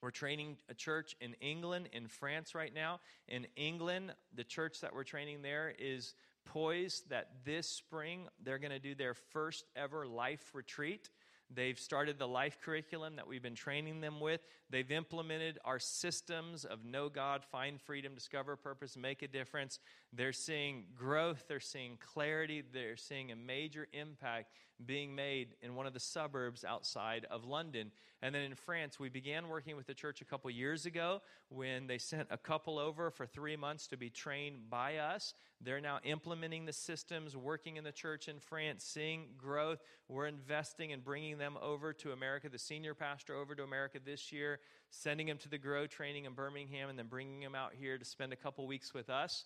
we're 0.00 0.10
training 0.10 0.56
a 0.68 0.74
church 0.74 1.16
in 1.20 1.34
England, 1.40 1.88
in 1.92 2.06
France 2.06 2.54
right 2.54 2.72
now. 2.72 3.00
In 3.26 3.46
England, 3.56 4.14
the 4.34 4.44
church 4.44 4.80
that 4.80 4.94
we're 4.94 5.04
training 5.04 5.42
there 5.42 5.74
is 5.78 6.14
poised 6.52 7.08
that 7.10 7.30
this 7.44 7.68
spring 7.68 8.28
they're 8.42 8.58
going 8.58 8.72
to 8.72 8.78
do 8.78 8.94
their 8.94 9.14
first 9.14 9.64
ever 9.76 10.06
life 10.06 10.50
retreat. 10.54 11.10
They've 11.50 11.78
started 11.78 12.18
the 12.18 12.28
life 12.28 12.58
curriculum 12.60 13.16
that 13.16 13.26
we've 13.26 13.42
been 13.42 13.54
training 13.54 14.02
them 14.02 14.20
with. 14.20 14.42
They've 14.68 14.90
implemented 14.90 15.58
our 15.64 15.78
systems 15.78 16.66
of 16.66 16.84
know 16.84 17.08
God, 17.08 17.42
find 17.42 17.80
freedom, 17.80 18.14
discover 18.14 18.54
purpose, 18.54 18.98
make 18.98 19.22
a 19.22 19.28
difference. 19.28 19.78
They're 20.12 20.32
seeing 20.32 20.84
growth, 20.96 21.44
they're 21.48 21.60
seeing 21.60 21.98
clarity, 22.00 22.62
they're 22.72 22.96
seeing 22.96 23.30
a 23.30 23.36
major 23.36 23.86
impact 23.92 24.52
being 24.84 25.14
made 25.14 25.48
in 25.60 25.74
one 25.74 25.86
of 25.86 25.92
the 25.92 26.00
suburbs 26.00 26.64
outside 26.64 27.26
of 27.30 27.44
London. 27.44 27.90
And 28.22 28.34
then 28.34 28.42
in 28.42 28.54
France, 28.54 28.98
we 28.98 29.08
began 29.08 29.48
working 29.48 29.76
with 29.76 29.86
the 29.86 29.94
church 29.94 30.20
a 30.20 30.24
couple 30.24 30.50
years 30.50 30.86
ago 30.86 31.20
when 31.50 31.86
they 31.86 31.98
sent 31.98 32.28
a 32.30 32.38
couple 32.38 32.78
over 32.78 33.10
for 33.10 33.26
three 33.26 33.54
months 33.54 33.86
to 33.88 33.96
be 33.96 34.10
trained 34.10 34.70
by 34.70 34.96
us. 34.96 35.34
They're 35.60 35.80
now 35.80 35.98
implementing 36.04 36.64
the 36.64 36.72
systems, 36.72 37.36
working 37.36 37.76
in 37.76 37.84
the 37.84 37.92
church 37.92 38.28
in 38.28 38.38
France, 38.40 38.84
seeing 38.84 39.26
growth. 39.36 39.80
We're 40.08 40.26
investing 40.26 40.90
in 40.90 41.00
bringing 41.00 41.38
them 41.38 41.58
over 41.62 41.92
to 41.94 42.12
America, 42.12 42.48
the 42.48 42.58
senior 42.58 42.94
pastor 42.94 43.36
over 43.36 43.54
to 43.54 43.62
America 43.62 43.98
this 44.04 44.32
year, 44.32 44.58
sending 44.90 45.28
him 45.28 45.38
to 45.38 45.48
the 45.48 45.58
Grow 45.58 45.86
training 45.86 46.24
in 46.24 46.32
Birmingham, 46.32 46.88
and 46.88 46.98
then 46.98 47.06
bringing 47.06 47.42
him 47.42 47.54
out 47.54 47.72
here 47.78 47.98
to 47.98 48.04
spend 48.04 48.32
a 48.32 48.36
couple 48.36 48.66
weeks 48.66 48.94
with 48.94 49.10
us. 49.10 49.44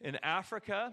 In 0.00 0.16
Africa, 0.22 0.92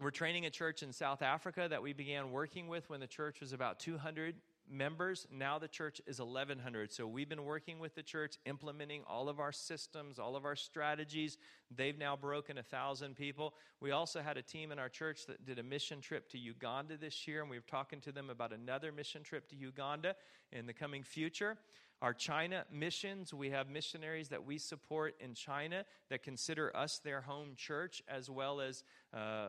we're 0.00 0.10
training 0.10 0.46
a 0.46 0.50
church 0.50 0.82
in 0.82 0.94
South 0.94 1.20
Africa 1.20 1.66
that 1.68 1.82
we 1.82 1.92
began 1.92 2.30
working 2.30 2.68
with 2.68 2.88
when 2.88 2.98
the 2.98 3.06
church 3.06 3.40
was 3.40 3.52
about 3.52 3.78
200 3.80 4.34
members. 4.66 5.26
Now 5.30 5.58
the 5.58 5.68
church 5.68 6.00
is 6.06 6.20
1,100. 6.20 6.90
So 6.90 7.06
we've 7.06 7.28
been 7.28 7.44
working 7.44 7.78
with 7.78 7.94
the 7.94 8.02
church, 8.02 8.38
implementing 8.46 9.02
all 9.06 9.28
of 9.28 9.40
our 9.40 9.52
systems, 9.52 10.18
all 10.18 10.36
of 10.36 10.46
our 10.46 10.56
strategies. 10.56 11.36
They've 11.70 11.98
now 11.98 12.16
broken 12.16 12.56
1,000 12.56 13.14
people. 13.14 13.52
We 13.78 13.90
also 13.90 14.22
had 14.22 14.38
a 14.38 14.42
team 14.42 14.72
in 14.72 14.78
our 14.78 14.88
church 14.88 15.26
that 15.26 15.44
did 15.44 15.58
a 15.58 15.62
mission 15.62 16.00
trip 16.00 16.30
to 16.30 16.38
Uganda 16.38 16.96
this 16.96 17.28
year, 17.28 17.42
and 17.42 17.50
we 17.50 17.58
were 17.58 17.64
talking 17.70 18.00
to 18.00 18.12
them 18.12 18.30
about 18.30 18.54
another 18.54 18.90
mission 18.90 19.22
trip 19.22 19.50
to 19.50 19.56
Uganda 19.56 20.16
in 20.50 20.66
the 20.66 20.72
coming 20.72 21.02
future. 21.02 21.58
Our 22.02 22.14
China 22.14 22.64
missions, 22.72 23.34
we 23.34 23.50
have 23.50 23.68
missionaries 23.68 24.30
that 24.30 24.46
we 24.46 24.56
support 24.56 25.16
in 25.20 25.34
China 25.34 25.84
that 26.08 26.22
consider 26.22 26.74
us 26.74 26.98
their 27.04 27.20
home 27.20 27.50
church, 27.56 28.02
as 28.08 28.30
well 28.30 28.62
as 28.62 28.82
uh, 29.12 29.48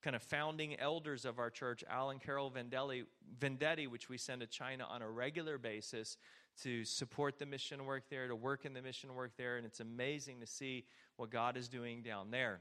kind 0.00 0.14
of 0.14 0.22
founding 0.22 0.78
elders 0.78 1.24
of 1.24 1.40
our 1.40 1.50
church, 1.50 1.82
Alan 1.90 2.20
Carol 2.20 2.52
Vendelli, 2.52 3.04
Vendetti, 3.36 3.88
which 3.88 4.08
we 4.08 4.16
send 4.16 4.42
to 4.42 4.46
China 4.46 4.84
on 4.88 5.02
a 5.02 5.10
regular 5.10 5.58
basis 5.58 6.18
to 6.62 6.84
support 6.84 7.40
the 7.40 7.46
mission 7.46 7.84
work 7.84 8.04
there, 8.10 8.28
to 8.28 8.36
work 8.36 8.64
in 8.64 8.74
the 8.74 8.82
mission 8.82 9.14
work 9.14 9.32
there. 9.36 9.56
And 9.56 9.66
it's 9.66 9.80
amazing 9.80 10.38
to 10.38 10.46
see 10.46 10.84
what 11.16 11.30
God 11.30 11.56
is 11.56 11.68
doing 11.68 12.02
down 12.02 12.30
there. 12.30 12.60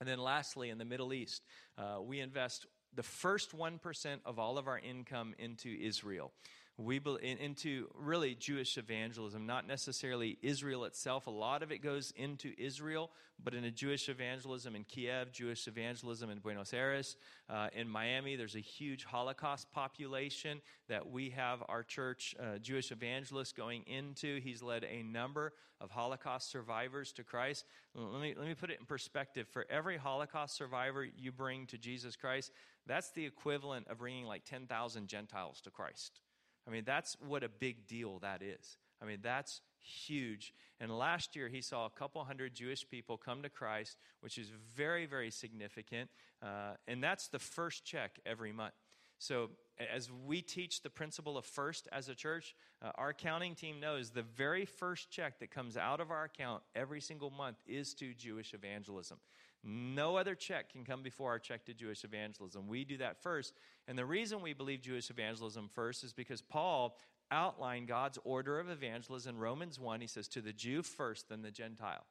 And 0.00 0.08
then 0.08 0.18
lastly, 0.18 0.68
in 0.68 0.76
the 0.76 0.84
Middle 0.84 1.14
East, 1.14 1.44
uh, 1.78 2.00
we 2.02 2.20
invest 2.20 2.66
the 2.94 3.02
first 3.02 3.56
1% 3.56 4.18
of 4.26 4.38
all 4.38 4.58
of 4.58 4.66
our 4.66 4.78
income 4.78 5.34
into 5.38 5.74
Israel 5.80 6.32
we 6.80 6.98
into 7.22 7.88
really 7.94 8.34
Jewish 8.34 8.78
evangelism, 8.78 9.44
not 9.46 9.66
necessarily 9.66 10.38
Israel 10.40 10.84
itself. 10.84 11.26
A 11.26 11.30
lot 11.30 11.62
of 11.62 11.70
it 11.70 11.78
goes 11.82 12.12
into 12.16 12.52
Israel, 12.56 13.10
but 13.42 13.54
in 13.54 13.64
a 13.64 13.70
Jewish 13.70 14.08
evangelism 14.08 14.74
in 14.74 14.84
Kiev, 14.84 15.30
Jewish 15.30 15.68
evangelism 15.68 16.30
in 16.30 16.38
Buenos 16.38 16.72
Aires, 16.72 17.16
uh, 17.50 17.68
in 17.74 17.86
Miami, 17.86 18.34
there's 18.34 18.56
a 18.56 18.60
huge 18.60 19.04
Holocaust 19.04 19.70
population 19.72 20.62
that 20.88 21.10
we 21.10 21.30
have 21.30 21.62
our 21.68 21.82
church 21.82 22.34
uh, 22.40 22.58
Jewish 22.58 22.92
evangelist 22.92 23.56
going 23.56 23.82
into. 23.86 24.40
He's 24.40 24.62
led 24.62 24.84
a 24.84 25.02
number 25.02 25.52
of 25.82 25.90
Holocaust 25.90 26.50
survivors 26.50 27.12
to 27.12 27.24
Christ. 27.24 27.66
Let 27.94 28.22
me 28.22 28.34
let 28.36 28.46
me 28.46 28.54
put 28.54 28.70
it 28.70 28.80
in 28.80 28.86
perspective. 28.86 29.46
For 29.48 29.66
every 29.70 29.98
Holocaust 29.98 30.56
survivor 30.56 31.04
you 31.04 31.32
bring 31.32 31.66
to 31.66 31.78
Jesus 31.78 32.16
Christ, 32.16 32.52
that's 32.86 33.10
the 33.12 33.24
equivalent 33.24 33.88
of 33.88 33.98
bringing 33.98 34.24
like 34.24 34.44
10,000 34.44 35.08
Gentiles 35.08 35.60
to 35.62 35.70
Christ. 35.70 36.20
I 36.70 36.72
mean, 36.72 36.84
that's 36.86 37.16
what 37.26 37.42
a 37.42 37.48
big 37.48 37.88
deal 37.88 38.20
that 38.20 38.42
is. 38.42 38.78
I 39.02 39.04
mean, 39.04 39.18
that's 39.22 39.60
huge. 39.80 40.54
And 40.78 40.96
last 40.96 41.34
year, 41.34 41.48
he 41.48 41.60
saw 41.60 41.86
a 41.86 41.90
couple 41.90 42.22
hundred 42.22 42.54
Jewish 42.54 42.88
people 42.88 43.16
come 43.16 43.42
to 43.42 43.48
Christ, 43.48 43.96
which 44.20 44.38
is 44.38 44.52
very, 44.76 45.04
very 45.04 45.32
significant. 45.32 46.10
Uh, 46.40 46.74
and 46.86 47.02
that's 47.02 47.26
the 47.26 47.40
first 47.40 47.84
check 47.84 48.20
every 48.24 48.52
month. 48.52 48.74
So, 49.18 49.50
as 49.94 50.10
we 50.26 50.42
teach 50.42 50.82
the 50.82 50.90
principle 50.90 51.38
of 51.38 51.44
first 51.44 51.88
as 51.92 52.08
a 52.08 52.14
church, 52.14 52.54
uh, 52.82 52.90
our 52.96 53.10
accounting 53.10 53.54
team 53.54 53.80
knows 53.80 54.10
the 54.10 54.22
very 54.22 54.64
first 54.64 55.10
check 55.10 55.38
that 55.40 55.50
comes 55.50 55.76
out 55.76 56.00
of 56.00 56.10
our 56.10 56.24
account 56.24 56.62
every 56.74 57.00
single 57.00 57.30
month 57.30 57.56
is 57.66 57.94
to 57.94 58.12
Jewish 58.14 58.52
evangelism. 58.52 59.18
No 59.62 60.16
other 60.16 60.34
check 60.34 60.72
can 60.72 60.84
come 60.84 61.02
before 61.02 61.30
our 61.30 61.38
check 61.38 61.66
to 61.66 61.74
Jewish 61.74 62.04
evangelism. 62.04 62.66
We 62.66 62.84
do 62.84 62.96
that 62.98 63.22
first. 63.22 63.54
And 63.88 63.98
the 63.98 64.06
reason 64.06 64.42
we 64.42 64.54
believe 64.54 64.80
Jewish 64.80 65.10
evangelism 65.10 65.68
first 65.74 66.02
is 66.02 66.12
because 66.12 66.40
Paul 66.40 66.96
outlined 67.30 67.88
God's 67.88 68.18
order 68.24 68.58
of 68.58 68.70
evangelism 68.70 69.36
in 69.36 69.40
Romans 69.40 69.78
1. 69.78 70.00
He 70.00 70.06
says, 70.06 70.28
to 70.28 70.40
the 70.40 70.52
Jew 70.52 70.82
first, 70.82 71.28
then 71.28 71.42
the 71.42 71.50
Gentile. 71.50 72.04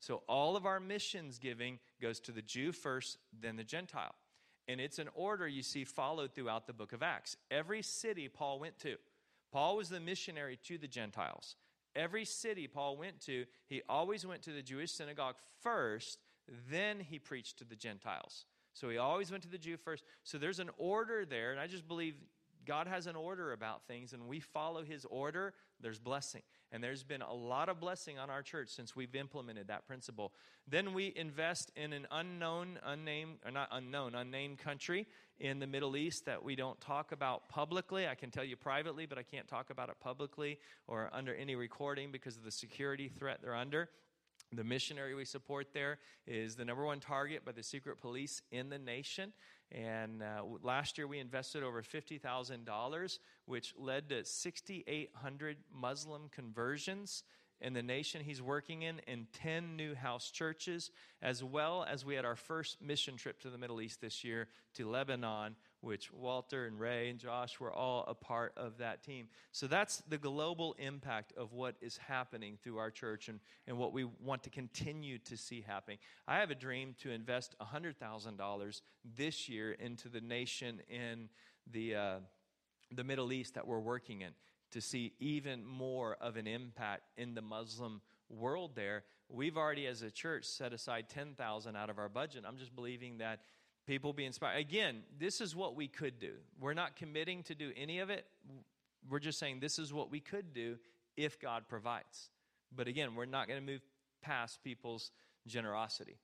So 0.00 0.22
all 0.28 0.56
of 0.56 0.64
our 0.64 0.80
missions 0.80 1.38
giving 1.38 1.78
goes 2.00 2.20
to 2.20 2.32
the 2.32 2.42
Jew 2.42 2.72
first, 2.72 3.18
then 3.38 3.56
the 3.56 3.64
Gentile. 3.64 4.14
And 4.68 4.80
it's 4.80 4.98
an 4.98 5.08
order 5.14 5.48
you 5.48 5.62
see 5.62 5.84
followed 5.84 6.34
throughout 6.34 6.66
the 6.66 6.72
book 6.72 6.92
of 6.92 7.02
Acts. 7.02 7.36
Every 7.50 7.82
city 7.82 8.28
Paul 8.28 8.60
went 8.60 8.78
to, 8.80 8.96
Paul 9.50 9.76
was 9.76 9.88
the 9.88 10.00
missionary 10.00 10.58
to 10.64 10.76
the 10.76 10.86
Gentiles. 10.86 11.56
Every 11.96 12.26
city 12.26 12.66
Paul 12.68 12.98
went 12.98 13.20
to, 13.22 13.46
he 13.66 13.82
always 13.88 14.26
went 14.26 14.42
to 14.42 14.52
the 14.52 14.62
Jewish 14.62 14.92
synagogue 14.92 15.36
first 15.62 16.18
then 16.70 17.00
he 17.00 17.18
preached 17.18 17.58
to 17.58 17.64
the 17.64 17.76
Gentiles. 17.76 18.46
So 18.72 18.88
he 18.88 18.98
always 18.98 19.30
went 19.30 19.42
to 19.42 19.48
the 19.48 19.58
Jew 19.58 19.76
first. 19.76 20.04
So 20.24 20.38
there's 20.38 20.60
an 20.60 20.70
order 20.78 21.24
there, 21.24 21.50
and 21.50 21.60
I 21.60 21.66
just 21.66 21.86
believe 21.86 22.14
God 22.66 22.86
has 22.86 23.06
an 23.06 23.16
order 23.16 23.52
about 23.52 23.86
things, 23.86 24.12
and 24.12 24.28
we 24.28 24.40
follow 24.40 24.84
his 24.84 25.04
order, 25.06 25.54
there's 25.80 25.98
blessing. 25.98 26.42
And 26.70 26.84
there's 26.84 27.02
been 27.02 27.22
a 27.22 27.32
lot 27.32 27.68
of 27.68 27.80
blessing 27.80 28.18
on 28.18 28.28
our 28.28 28.42
church 28.42 28.68
since 28.68 28.94
we've 28.94 29.14
implemented 29.14 29.68
that 29.68 29.86
principle. 29.86 30.32
Then 30.66 30.92
we 30.92 31.12
invest 31.16 31.72
in 31.76 31.92
an 31.92 32.06
unknown, 32.10 32.78
unnamed, 32.84 33.38
or 33.44 33.50
not 33.50 33.68
unknown, 33.72 34.14
unnamed 34.14 34.58
country 34.58 35.06
in 35.40 35.60
the 35.60 35.66
Middle 35.66 35.96
East 35.96 36.26
that 36.26 36.42
we 36.42 36.56
don't 36.56 36.78
talk 36.80 37.12
about 37.12 37.48
publicly. 37.48 38.06
I 38.06 38.14
can 38.14 38.30
tell 38.30 38.44
you 38.44 38.56
privately, 38.56 39.06
but 39.06 39.16
I 39.16 39.22
can't 39.22 39.48
talk 39.48 39.70
about 39.70 39.88
it 39.88 39.98
publicly 40.00 40.58
or 40.86 41.08
under 41.12 41.34
any 41.34 41.54
recording 41.54 42.12
because 42.12 42.36
of 42.36 42.44
the 42.44 42.50
security 42.50 43.08
threat 43.08 43.38
they're 43.42 43.54
under. 43.54 43.88
The 44.52 44.64
missionary 44.64 45.14
we 45.14 45.26
support 45.26 45.74
there 45.74 45.98
is 46.26 46.56
the 46.56 46.64
number 46.64 46.84
one 46.84 47.00
target 47.00 47.44
by 47.44 47.52
the 47.52 47.62
secret 47.62 48.00
police 48.00 48.40
in 48.50 48.70
the 48.70 48.78
nation. 48.78 49.32
And 49.70 50.22
uh, 50.22 50.42
last 50.62 50.96
year 50.96 51.06
we 51.06 51.18
invested 51.18 51.62
over 51.62 51.82
$50,000, 51.82 53.18
which 53.44 53.74
led 53.78 54.08
to 54.08 54.24
6,800 54.24 55.56
Muslim 55.72 56.30
conversions 56.30 57.22
in 57.60 57.72
the 57.72 57.82
nation 57.82 58.22
he's 58.22 58.40
working 58.40 58.82
in 58.82 59.00
in 59.06 59.26
10 59.32 59.76
new 59.76 59.94
house 59.94 60.30
churches, 60.30 60.90
as 61.20 61.42
well 61.42 61.84
as 61.88 62.04
we 62.04 62.14
had 62.14 62.24
our 62.24 62.36
first 62.36 62.80
mission 62.80 63.16
trip 63.16 63.40
to 63.40 63.50
the 63.50 63.58
Middle 63.58 63.80
East 63.80 64.00
this 64.00 64.22
year 64.22 64.48
to 64.74 64.88
Lebanon, 64.88 65.56
which 65.80 66.12
Walter 66.12 66.66
and 66.66 66.78
Ray 66.78 67.08
and 67.08 67.18
Josh 67.18 67.60
were 67.60 67.72
all 67.72 68.04
a 68.08 68.14
part 68.14 68.52
of 68.56 68.78
that 68.78 69.02
team. 69.02 69.28
So 69.52 69.66
that's 69.66 70.02
the 70.08 70.18
global 70.18 70.74
impact 70.78 71.32
of 71.36 71.52
what 71.52 71.76
is 71.80 71.96
happening 71.96 72.58
through 72.62 72.78
our 72.78 72.90
church 72.90 73.28
and, 73.28 73.40
and 73.66 73.78
what 73.78 73.92
we 73.92 74.04
want 74.04 74.42
to 74.44 74.50
continue 74.50 75.18
to 75.18 75.36
see 75.36 75.64
happening. 75.66 75.98
I 76.26 76.38
have 76.38 76.50
a 76.50 76.56
dream 76.56 76.94
to 77.02 77.10
invest 77.10 77.54
$100,000 77.60 78.80
this 79.16 79.48
year 79.48 79.72
into 79.72 80.08
the 80.08 80.20
nation 80.20 80.80
in 80.88 81.28
the, 81.70 81.94
uh, 81.94 82.16
the 82.92 83.04
Middle 83.04 83.32
East 83.32 83.54
that 83.54 83.66
we're 83.66 83.78
working 83.78 84.22
in 84.22 84.32
to 84.70 84.80
see 84.80 85.12
even 85.18 85.64
more 85.64 86.16
of 86.20 86.36
an 86.36 86.46
impact 86.46 87.02
in 87.16 87.34
the 87.34 87.42
Muslim 87.42 88.00
world 88.28 88.72
there. 88.74 89.04
We've 89.28 89.56
already, 89.56 89.86
as 89.86 90.02
a 90.02 90.10
church, 90.10 90.44
set 90.44 90.72
aside 90.72 91.08
10,000 91.08 91.76
out 91.76 91.90
of 91.90 91.98
our 91.98 92.08
budget. 92.08 92.44
I'm 92.46 92.58
just 92.58 92.74
believing 92.74 93.18
that 93.18 93.40
people 93.88 94.12
be 94.12 94.26
inspired. 94.26 94.58
Again, 94.58 94.98
this 95.18 95.40
is 95.40 95.56
what 95.56 95.74
we 95.74 95.88
could 95.88 96.20
do. 96.20 96.34
We're 96.60 96.74
not 96.74 96.94
committing 96.94 97.42
to 97.44 97.54
do 97.54 97.72
any 97.74 98.00
of 98.00 98.10
it. 98.10 98.26
We're 99.08 99.18
just 99.18 99.38
saying 99.38 99.60
this 99.60 99.78
is 99.78 99.92
what 99.92 100.10
we 100.10 100.20
could 100.20 100.52
do 100.52 100.76
if 101.16 101.40
God 101.40 101.64
provides. 101.68 102.28
But 102.76 102.86
again, 102.86 103.14
we're 103.14 103.24
not 103.24 103.48
going 103.48 103.58
to 103.58 103.66
move 103.66 103.80
past 104.22 104.62
people's 104.62 105.10
generosity. 105.46 106.18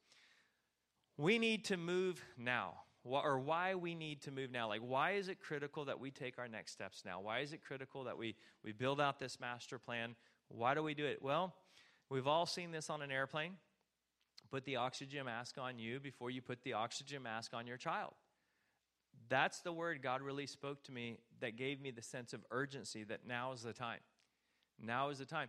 We 1.16 1.38
need 1.38 1.64
to 1.66 1.78
move 1.78 2.22
now 2.36 2.74
or 3.02 3.38
why 3.38 3.74
we 3.74 3.94
need 3.94 4.20
to 4.22 4.30
move 4.30 4.50
now. 4.50 4.68
Like, 4.68 4.80
why 4.80 5.12
is 5.12 5.28
it 5.28 5.40
critical 5.40 5.86
that 5.86 5.98
we 5.98 6.10
take 6.10 6.38
our 6.38 6.48
next 6.48 6.72
steps 6.72 7.02
now? 7.04 7.20
Why 7.20 7.40
is 7.40 7.52
it 7.52 7.62
critical 7.64 8.04
that 8.04 8.16
we, 8.16 8.34
we 8.62 8.72
build 8.72 9.00
out 9.00 9.18
this 9.18 9.40
master 9.40 9.78
plan? 9.78 10.16
Why 10.48 10.74
do 10.74 10.82
we 10.82 10.94
do 10.94 11.06
it? 11.06 11.22
Well, 11.22 11.54
we've 12.10 12.26
all 12.26 12.46
seen 12.46 12.72
this 12.72 12.90
on 12.90 13.00
an 13.02 13.10
airplane, 13.10 13.52
put 14.55 14.64
the 14.66 14.76
oxygen 14.76 15.24
mask 15.24 15.59
on 15.59 15.80
you 15.80 15.98
before 15.98 16.30
you 16.30 16.40
put 16.40 16.62
the 16.62 16.74
oxygen 16.74 17.24
mask 17.24 17.52
on 17.55 17.66
your 17.66 17.76
child. 17.76 18.12
That's 19.28 19.62
the 19.62 19.72
word 19.72 20.00
God 20.00 20.22
really 20.22 20.46
spoke 20.46 20.84
to 20.84 20.92
me 20.92 21.16
that 21.40 21.57
gave 21.57 21.80
me 21.80 21.90
the 21.90 22.02
sense 22.02 22.32
of 22.32 22.44
urgency 22.52 23.02
that 23.02 23.26
now 23.26 23.50
is 23.50 23.62
the 23.62 23.72
time. 23.72 23.98
Now 24.80 25.09
is 25.09 25.18
the 25.18 25.24
time. 25.24 25.48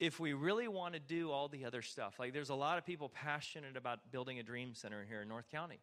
If 0.00 0.18
we 0.18 0.32
really 0.32 0.66
want 0.66 0.94
to 0.94 1.00
do 1.00 1.30
all 1.30 1.46
the 1.46 1.64
other 1.64 1.80
stuff, 1.80 2.16
like 2.18 2.32
there's 2.32 2.50
a 2.50 2.54
lot 2.56 2.76
of 2.76 2.84
people 2.84 3.08
passionate 3.08 3.76
about 3.76 4.10
building 4.10 4.40
a 4.40 4.42
dream 4.42 4.74
center 4.74 5.06
here 5.08 5.22
in 5.22 5.28
North 5.28 5.48
County. 5.48 5.78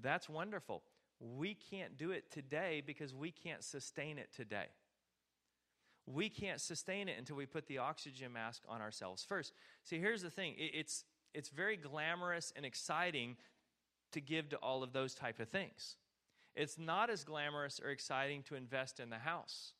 That's 0.00 0.28
wonderful. 0.28 0.84
We 1.18 1.54
can't 1.72 1.96
do 1.96 2.12
it 2.12 2.30
today 2.30 2.84
because 2.86 3.12
we 3.12 3.32
can't 3.32 3.64
sustain 3.64 4.16
it 4.16 4.28
today. 4.32 4.66
We 6.06 6.28
can't 6.28 6.60
sustain 6.60 7.08
it 7.08 7.18
until 7.18 7.34
we 7.34 7.46
put 7.46 7.66
the 7.66 7.78
oxygen 7.78 8.32
mask 8.32 8.62
on 8.68 8.80
ourselves 8.80 9.24
first. 9.24 9.54
See, 9.82 9.98
here's 9.98 10.22
the 10.22 10.30
thing 10.30 10.54
it's, 10.56 11.04
it's 11.34 11.48
very 11.48 11.76
glamorous 11.76 12.52
and 12.56 12.64
exciting 12.64 13.36
to 14.12 14.20
give 14.20 14.48
to 14.50 14.56
all 14.56 14.82
of 14.82 14.92
those 14.92 15.14
type 15.14 15.40
of 15.40 15.48
things. 15.48 15.96
It's 16.54 16.78
not 16.78 17.10
as 17.10 17.24
glamorous 17.24 17.80
or 17.82 17.90
exciting 17.90 18.42
to 18.44 18.56
invest 18.56 19.00
in 19.00 19.10
the 19.10 19.18
house. 19.18 19.72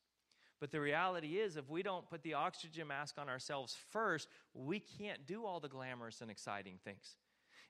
But 0.61 0.71
the 0.71 0.81
reality 0.81 1.39
is, 1.39 1.57
if 1.57 1.69
we 1.71 1.83
don't 1.83 2.09
put 2.09 2.23
the 2.23 2.35
oxygen 2.35 2.87
mask 2.89 3.17
on 3.19 3.29
ourselves 3.29 3.77
first, 3.91 4.29
we 4.55 4.79
can't 4.79 5.27
do 5.27 5.45
all 5.45 5.59
the 5.59 5.69
glamorous 5.69 6.21
and 6.21 6.31
exciting 6.31 6.79
things. 6.85 7.17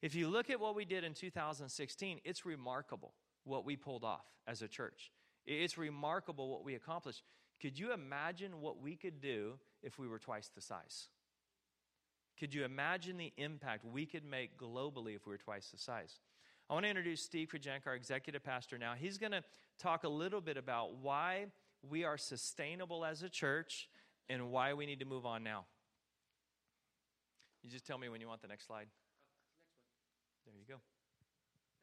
If 0.03 0.15
you 0.15 0.29
look 0.29 0.51
at 0.51 0.61
what 0.61 0.75
we 0.75 0.85
did 0.85 1.05
in 1.05 1.15
2016, 1.15 2.21
it's 2.25 2.45
remarkable 2.45 3.15
what 3.45 3.65
we 3.65 3.77
pulled 3.77 4.05
off 4.05 4.27
as 4.47 4.63
a 4.63 4.69
church. 4.69 5.13
It's 5.47 5.79
remarkable 5.79 6.51
what 6.51 6.65
we 6.65 6.75
accomplished. 6.75 7.23
Could 7.61 7.79
you 7.79 7.93
imagine 7.93 8.61
what 8.61 8.81
we 8.81 8.97
could 8.97 9.21
do 9.21 9.59
if 9.83 9.99
we 9.99 10.09
were 10.09 10.19
twice 10.19 10.51
the 10.55 10.61
size? 10.61 11.09
Could 12.41 12.55
you 12.55 12.65
imagine 12.65 13.19
the 13.19 13.35
impact 13.37 13.85
we 13.85 14.07
could 14.07 14.25
make 14.25 14.57
globally 14.57 15.15
if 15.15 15.27
we 15.27 15.33
were 15.33 15.37
twice 15.37 15.69
the 15.69 15.77
size? 15.77 16.21
I 16.71 16.73
want 16.73 16.85
to 16.85 16.89
introduce 16.89 17.21
Steve 17.21 17.49
Krajenk, 17.49 17.87
our 17.87 17.95
executive 17.95 18.43
pastor 18.43 18.79
now. 18.79 18.95
He's 18.99 19.19
going 19.19 19.33
to 19.33 19.45
talk 19.79 20.05
a 20.05 20.09
little 20.09 20.41
bit 20.41 20.57
about 20.57 20.95
why 21.03 21.47
we 21.87 22.05
are 22.05 22.17
sustainable 22.17 23.05
as 23.05 23.23
a 23.23 23.29
church 23.29 23.91
and 24.31 24.51
why 24.51 24.73
we 24.73 24.87
need 24.87 25.01
to 25.01 25.05
move 25.05 25.27
on 25.27 25.43
now. 25.43 25.67
You 27.63 27.69
just 27.69 27.87
tell 27.87 27.99
me 27.99 28.09
when 28.09 28.23
you 28.23 28.29
want 28.29 28.41
the 28.41 28.49
next 28.49 28.67
slide. 28.67 28.87
There 30.47 30.55
you 30.59 30.65
go. 30.67 30.81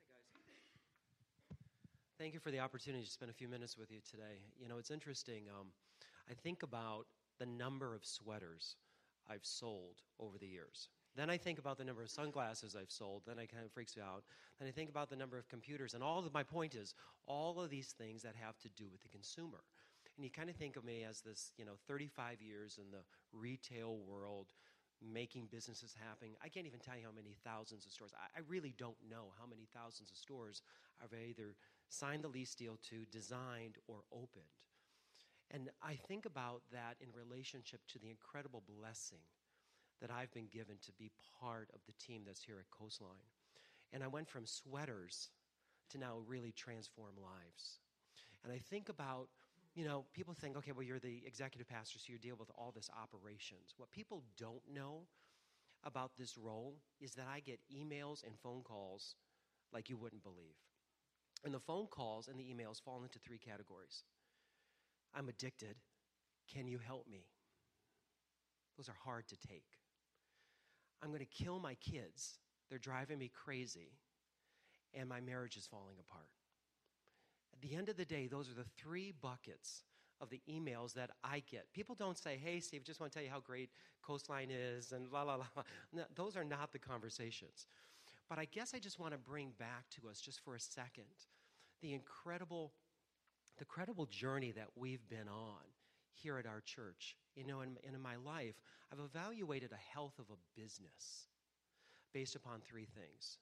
Hey, 0.08 0.14
guys. 0.50 1.58
Thank 2.18 2.34
you 2.34 2.40
for 2.40 2.50
the 2.50 2.62
opportunity 2.62 3.04
to 3.04 3.12
spend 3.12 3.30
a 3.30 3.34
few 3.36 3.48
minutes 3.48 3.78
with 3.78 3.92
you 3.92 4.00
today. 4.10 4.42
You 4.60 4.68
know, 4.68 4.80
it's 4.80 4.90
interesting. 4.90 5.44
Um, 5.50 5.68
I 6.28 6.34
think 6.34 6.64
about 6.64 7.06
the 7.38 7.46
number 7.46 7.94
of 7.94 8.04
sweaters 8.04 8.76
I've 9.30 9.46
sold 9.46 10.02
over 10.20 10.38
the 10.38 10.48
years. 10.48 10.90
Then 11.16 11.30
I 11.30 11.38
think 11.38 11.58
about 11.58 11.78
the 11.78 11.84
number 11.84 12.04
of 12.04 12.10
sunglasses 12.10 12.76
I've 12.76 12.92
sold. 12.92 13.24
Then 13.26 13.40
it 13.40 13.52
kind 13.52 13.66
of 13.66 13.72
freaks 13.72 13.98
me 13.98 14.04
out. 14.04 14.24
Then 14.60 14.68
I 14.68 14.72
think 14.72 14.90
about 14.90 15.10
the 15.10 15.16
number 15.16 15.38
of 15.38 15.50
computers. 15.50 15.96
And 15.96 16.04
all 16.04 16.20
of 16.20 16.34
my 16.34 16.44
point 16.44 16.76
is 16.76 16.94
all 17.26 17.60
of 17.60 17.70
these 17.70 17.96
things 17.98 18.22
that 18.22 18.36
have 18.36 18.58
to 18.60 18.70
do 18.70 18.86
with 18.92 19.02
the 19.02 19.10
consumer. 19.10 19.64
And 20.16 20.24
you 20.24 20.32
kind 20.32 20.50
of 20.50 20.56
think 20.56 20.76
of 20.76 20.84
me 20.84 21.04
as 21.04 21.22
this, 21.22 21.52
you 21.58 21.66
know, 21.66 21.74
35 21.88 22.42
years 22.42 22.80
in 22.80 22.92
the 22.92 23.04
retail 23.32 23.98
world, 23.98 24.54
making 25.02 25.48
businesses 25.52 25.96
happen. 26.00 26.30
I 26.44 26.50
can't 26.50 26.66
even 26.66 26.80
tell 26.80 26.96
you 26.96 27.06
how 27.06 27.16
many 27.16 27.36
thousands 27.44 27.86
of 27.86 27.92
stores. 27.92 28.14
I, 28.16 28.40
I 28.40 28.44
really 28.48 28.74
don't 28.78 28.98
know 29.10 29.34
how 29.40 29.46
many 29.48 29.68
thousands 29.74 30.12
of 30.12 30.18
stores 30.18 30.62
I've 31.02 31.14
either 31.14 31.56
signed 31.90 32.24
the 32.24 32.30
lease 32.30 32.56
deal 32.56 32.78
to, 32.90 33.06
designed, 33.12 33.78
or 33.88 33.98
opened. 34.12 34.54
And 35.52 35.70
I 35.82 35.96
think 35.96 36.26
about 36.26 36.62
that 36.74 36.98
in 37.00 37.08
relationship 37.14 37.80
to 37.94 38.00
the 38.00 38.10
incredible 38.10 38.64
blessing 38.68 39.24
that 40.02 40.12
I've 40.12 40.34
been 40.34 40.48
given 40.52 40.76
to 40.86 40.92
be 40.94 41.12
part 41.42 41.70
of 41.74 41.80
the 41.88 41.94
team 41.94 42.24
that's 42.26 42.44
here 42.44 42.60
at 42.60 42.70
Coastline. 42.70 43.32
And 43.94 44.04
I 44.04 44.08
went 44.08 44.28
from 44.28 44.46
sweaters 44.46 45.30
to 45.92 45.98
now 45.98 46.18
really 46.28 46.52
transform 46.52 47.14
lives. 47.16 47.80
And 48.44 48.52
I 48.52 48.58
think 48.58 48.90
about, 48.90 49.30
you 49.74 49.86
know, 49.86 50.06
people 50.14 50.34
think, 50.34 50.58
okay, 50.58 50.74
well, 50.74 50.84
you're 50.84 51.00
the 51.00 51.24
executive 51.26 51.68
pastor, 51.68 52.00
so 52.00 52.12
you 52.12 52.20
deal 52.20 52.36
with 52.38 52.52
all 52.58 52.72
this 52.76 52.90
operations. 53.02 53.74
What 53.78 53.90
people 53.92 54.24
don't 54.38 54.62
know 54.72 55.04
about 55.84 56.12
this 56.18 56.38
role 56.38 56.76
is 57.00 57.14
that 57.14 57.28
I 57.34 57.40
get 57.40 57.60
emails 57.74 58.24
and 58.26 58.38
phone 58.38 58.62
calls 58.64 59.16
like 59.72 59.90
you 59.90 59.98
wouldn't 59.98 60.24
believe. 60.24 60.58
And 61.46 61.54
the 61.54 61.60
phone 61.60 61.88
calls 61.88 62.28
and 62.28 62.38
the 62.38 62.44
emails 62.44 62.82
fall 62.82 63.04
into 63.04 63.20
three 63.20 63.38
categories 63.38 64.04
I'm 65.18 65.30
addicted. 65.30 65.76
Can 66.54 66.68
you 66.68 66.78
help 66.78 67.08
me? 67.10 67.26
Those 68.78 68.90
are 68.90 68.96
hard 69.04 69.28
to 69.30 69.38
take. 69.48 69.66
I'm 71.02 71.10
going 71.10 71.20
to 71.20 71.44
kill 71.44 71.60
my 71.60 71.76
kids. 71.76 72.40
They're 72.70 72.80
driving 72.80 73.18
me 73.18 73.32
crazy. 73.34 73.94
And 74.94 75.10
my 75.10 75.20
marriage 75.20 75.58
is 75.58 75.68
falling 75.68 75.96
apart. 76.00 76.30
At 77.54 77.62
the 77.62 77.76
end 77.76 77.90
of 77.90 77.98
the 77.98 78.06
day, 78.06 78.28
those 78.28 78.50
are 78.50 78.54
the 78.54 78.70
three 78.78 79.14
buckets 79.20 79.84
of 80.22 80.30
the 80.30 80.42
emails 80.50 80.94
that 80.94 81.12
I 81.24 81.44
get. 81.50 81.72
People 81.74 81.96
don't 81.96 82.18
say, 82.18 82.40
hey, 82.44 82.60
Steve, 82.60 82.84
just 82.84 83.00
want 83.00 83.12
to 83.12 83.18
tell 83.18 83.26
you 83.26 83.32
how 83.32 83.40
great 83.40 83.70
Coastline 84.02 84.50
is, 84.52 84.92
and 84.92 85.12
la 85.12 85.24
la 85.24 85.36
la. 85.36 85.46
No, 85.94 86.04
those 86.16 86.36
are 86.36 86.44
not 86.44 86.72
the 86.72 86.80
conversations. 86.80 87.68
But 88.30 88.40
I 88.40 88.46
guess 88.46 88.74
I 88.74 88.80
just 88.80 89.00
want 89.00 89.14
to 89.14 89.18
bring 89.18 89.52
back 89.58 89.86
to 90.02 90.10
us, 90.10 90.20
just 90.20 90.40
for 90.44 90.56
a 90.56 90.60
second, 90.60 91.06
the 91.82 91.94
incredible, 91.94 92.74
the 93.58 93.66
credible 93.66 94.06
journey 94.06 94.52
that 94.52 94.68
we've 94.76 95.08
been 95.10 95.28
on 95.28 95.64
here 96.14 96.38
at 96.38 96.46
our 96.46 96.62
church. 96.62 97.16
You 97.36 97.46
know, 97.46 97.62
in, 97.62 97.78
in 97.84 98.00
my 98.02 98.16
life, 98.16 98.56
I've 98.92 99.00
evaluated 99.00 99.72
a 99.72 99.94
health 99.94 100.18
of 100.20 100.26
a 100.32 100.60
business 100.60 101.28
based 102.14 102.36
upon 102.36 102.62
three 102.62 102.86
things 102.86 103.38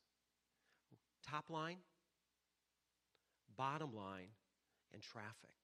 top 1.26 1.50
line, 1.50 1.78
bottom 3.58 3.96
line, 3.96 4.30
and 4.94 5.02
traffic. 5.02 5.56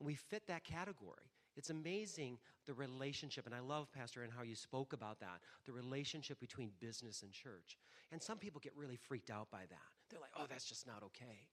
And 0.00 0.06
we 0.06 0.14
fit 0.14 0.46
that 0.46 0.64
category. 0.64 1.30
It's 1.56 1.70
amazing 1.70 2.38
the 2.66 2.74
relationship, 2.74 3.44
and 3.44 3.54
I 3.54 3.58
love, 3.58 3.92
Pastor, 3.92 4.22
and 4.22 4.32
how 4.32 4.44
you 4.44 4.54
spoke 4.54 4.92
about 4.92 5.18
that 5.20 5.40
the 5.66 5.72
relationship 5.72 6.38
between 6.38 6.70
business 6.80 7.22
and 7.22 7.32
church. 7.32 7.76
And 8.12 8.22
some 8.22 8.38
people 8.38 8.60
get 8.60 8.72
really 8.76 8.96
freaked 8.96 9.30
out 9.30 9.50
by 9.50 9.62
that. 9.68 9.88
They're 10.08 10.20
like, 10.20 10.30
oh, 10.38 10.46
that's 10.48 10.64
just 10.64 10.86
not 10.86 11.02
okay. 11.02 11.48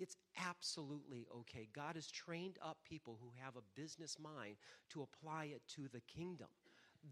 It's 0.00 0.16
absolutely 0.44 1.26
okay. 1.40 1.68
God 1.74 1.94
has 1.96 2.10
trained 2.10 2.58
up 2.62 2.78
people 2.88 3.18
who 3.20 3.30
have 3.38 3.54
a 3.56 3.80
business 3.80 4.16
mind 4.18 4.56
to 4.90 5.02
apply 5.02 5.50
it 5.54 5.62
to 5.76 5.88
the 5.92 6.00
kingdom. 6.00 6.48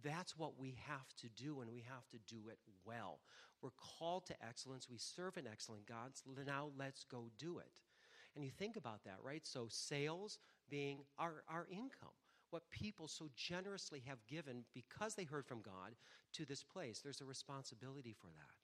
That's 0.03 0.37
what 0.37 0.59
we 0.59 0.77
have 0.87 1.15
to 1.19 1.29
do, 1.29 1.61
and 1.61 1.71
we 1.71 1.85
have 1.89 2.09
to 2.11 2.19
do 2.27 2.49
it 2.49 2.59
well. 2.85 3.21
We're 3.63 3.71
called 3.99 4.27
to 4.27 4.45
excellence. 4.45 4.89
We 4.89 4.99
serve 4.99 5.37
an 5.37 5.47
excellent 5.51 5.87
God. 5.87 6.13
So 6.15 6.31
now 6.47 6.71
let's 6.79 7.05
go 7.05 7.31
do 7.39 7.59
it. 7.59 7.81
And 8.35 8.45
you 8.45 8.51
think 8.51 8.77
about 8.77 9.05
that, 9.05 9.17
right? 9.23 9.47
So, 9.47 9.67
sales 9.69 10.39
being 10.71 10.99
our, 11.19 11.43
our 11.49 11.67
income, 11.71 12.15
what 12.51 12.63
people 12.71 13.09
so 13.09 13.29
generously 13.35 14.03
have 14.07 14.25
given 14.27 14.65
because 14.75 15.15
they 15.15 15.25
heard 15.25 15.47
from 15.47 15.61
God 15.61 15.95
to 16.35 16.45
this 16.45 16.63
place. 16.63 17.01
There's 17.01 17.21
a 17.21 17.25
responsibility 17.27 18.15
for 18.19 18.29
that. 18.29 18.55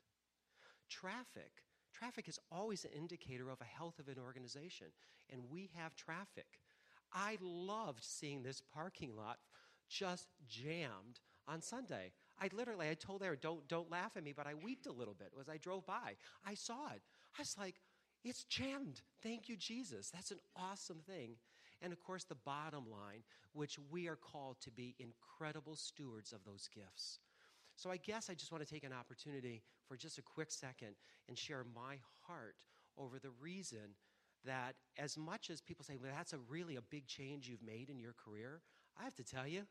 Traffic 0.89 1.65
Traffic 1.95 2.29
is 2.29 2.39
always 2.51 2.85
an 2.85 2.91
indicator 2.97 3.49
of 3.51 3.61
a 3.61 3.65
health 3.65 3.99
of 3.99 4.09
an 4.09 4.19
organization, 4.19 4.89
and 5.31 5.43
we 5.51 5.71
have 5.77 5.95
traffic. 5.95 6.59
I 7.13 7.39
loved 7.41 8.03
seeing 8.03 8.43
this 8.43 8.61
parking 8.75 9.17
lot 9.17 9.39
just 9.89 10.29
jammed 10.49 11.21
on 11.47 11.63
Sunday. 11.63 12.13
I 12.41 12.49
literally, 12.53 12.91
I 12.91 12.95
told 12.95 13.23
her, 13.23 13.37
don't, 13.37 13.67
don't 13.69 13.91
laugh 13.91 14.17
at 14.17 14.25
me, 14.25 14.33
but 14.37 14.47
I 14.47 14.55
wept 14.55 14.87
a 14.87 14.93
little 14.93 15.15
bit 15.15 15.33
as 15.41 15.49
I 15.49 15.57
drove 15.57 15.87
by. 15.87 16.17
I 16.45 16.55
saw 16.55 16.93
it. 16.95 17.03
I 17.39 17.43
was 17.43 17.55
like, 17.59 17.77
it's 18.25 18.45
jammed. 18.45 19.03
Thank 19.23 19.49
you, 19.49 19.57
Jesus. 19.57 20.11
That's 20.11 20.31
an 20.33 20.41
awesome 20.57 21.01
thing. 21.07 21.37
And 21.81 21.93
of 21.93 22.03
course, 22.03 22.25
the 22.25 22.35
bottom 22.35 22.85
line, 22.91 23.23
which 23.53 23.79
we 23.91 24.09
are 24.09 24.17
called 24.17 24.57
to 24.63 24.71
be 24.71 24.97
incredible 24.99 25.77
stewards 25.77 26.33
of 26.33 26.45
those 26.45 26.69
gifts. 26.75 27.21
So 27.77 27.91
I 27.91 27.97
guess 27.97 28.31
I 28.31 28.35
just 28.35 28.53
want 28.53 28.67
to 28.67 28.73
take 28.73 28.85
an 28.85 28.93
opportunity 28.93 29.63
for 29.87 29.97
just 29.97 30.19
a 30.19 30.23
quick 30.23 30.51
second 30.51 30.95
and 31.29 31.37
share 31.37 31.65
my 31.75 31.97
heart 32.27 32.57
over 32.97 33.19
the 33.19 33.31
reason 33.41 33.97
that 34.45 34.75
as 34.99 35.17
much 35.17 35.51
as 35.51 35.61
people 35.61 35.85
say, 35.85 35.97
well, 36.01 36.13
that's 36.15 36.33
a 36.33 36.39
really 36.49 36.77
a 36.77 36.83
big 36.83 37.07
change 37.07 37.49
you've 37.49 37.63
made 37.63 37.89
in 37.91 37.99
your 37.99 38.15
career, 38.15 38.61
I 38.99 39.05
have 39.05 39.15
to 39.17 39.25
tell 39.25 39.47
you, 39.47 39.63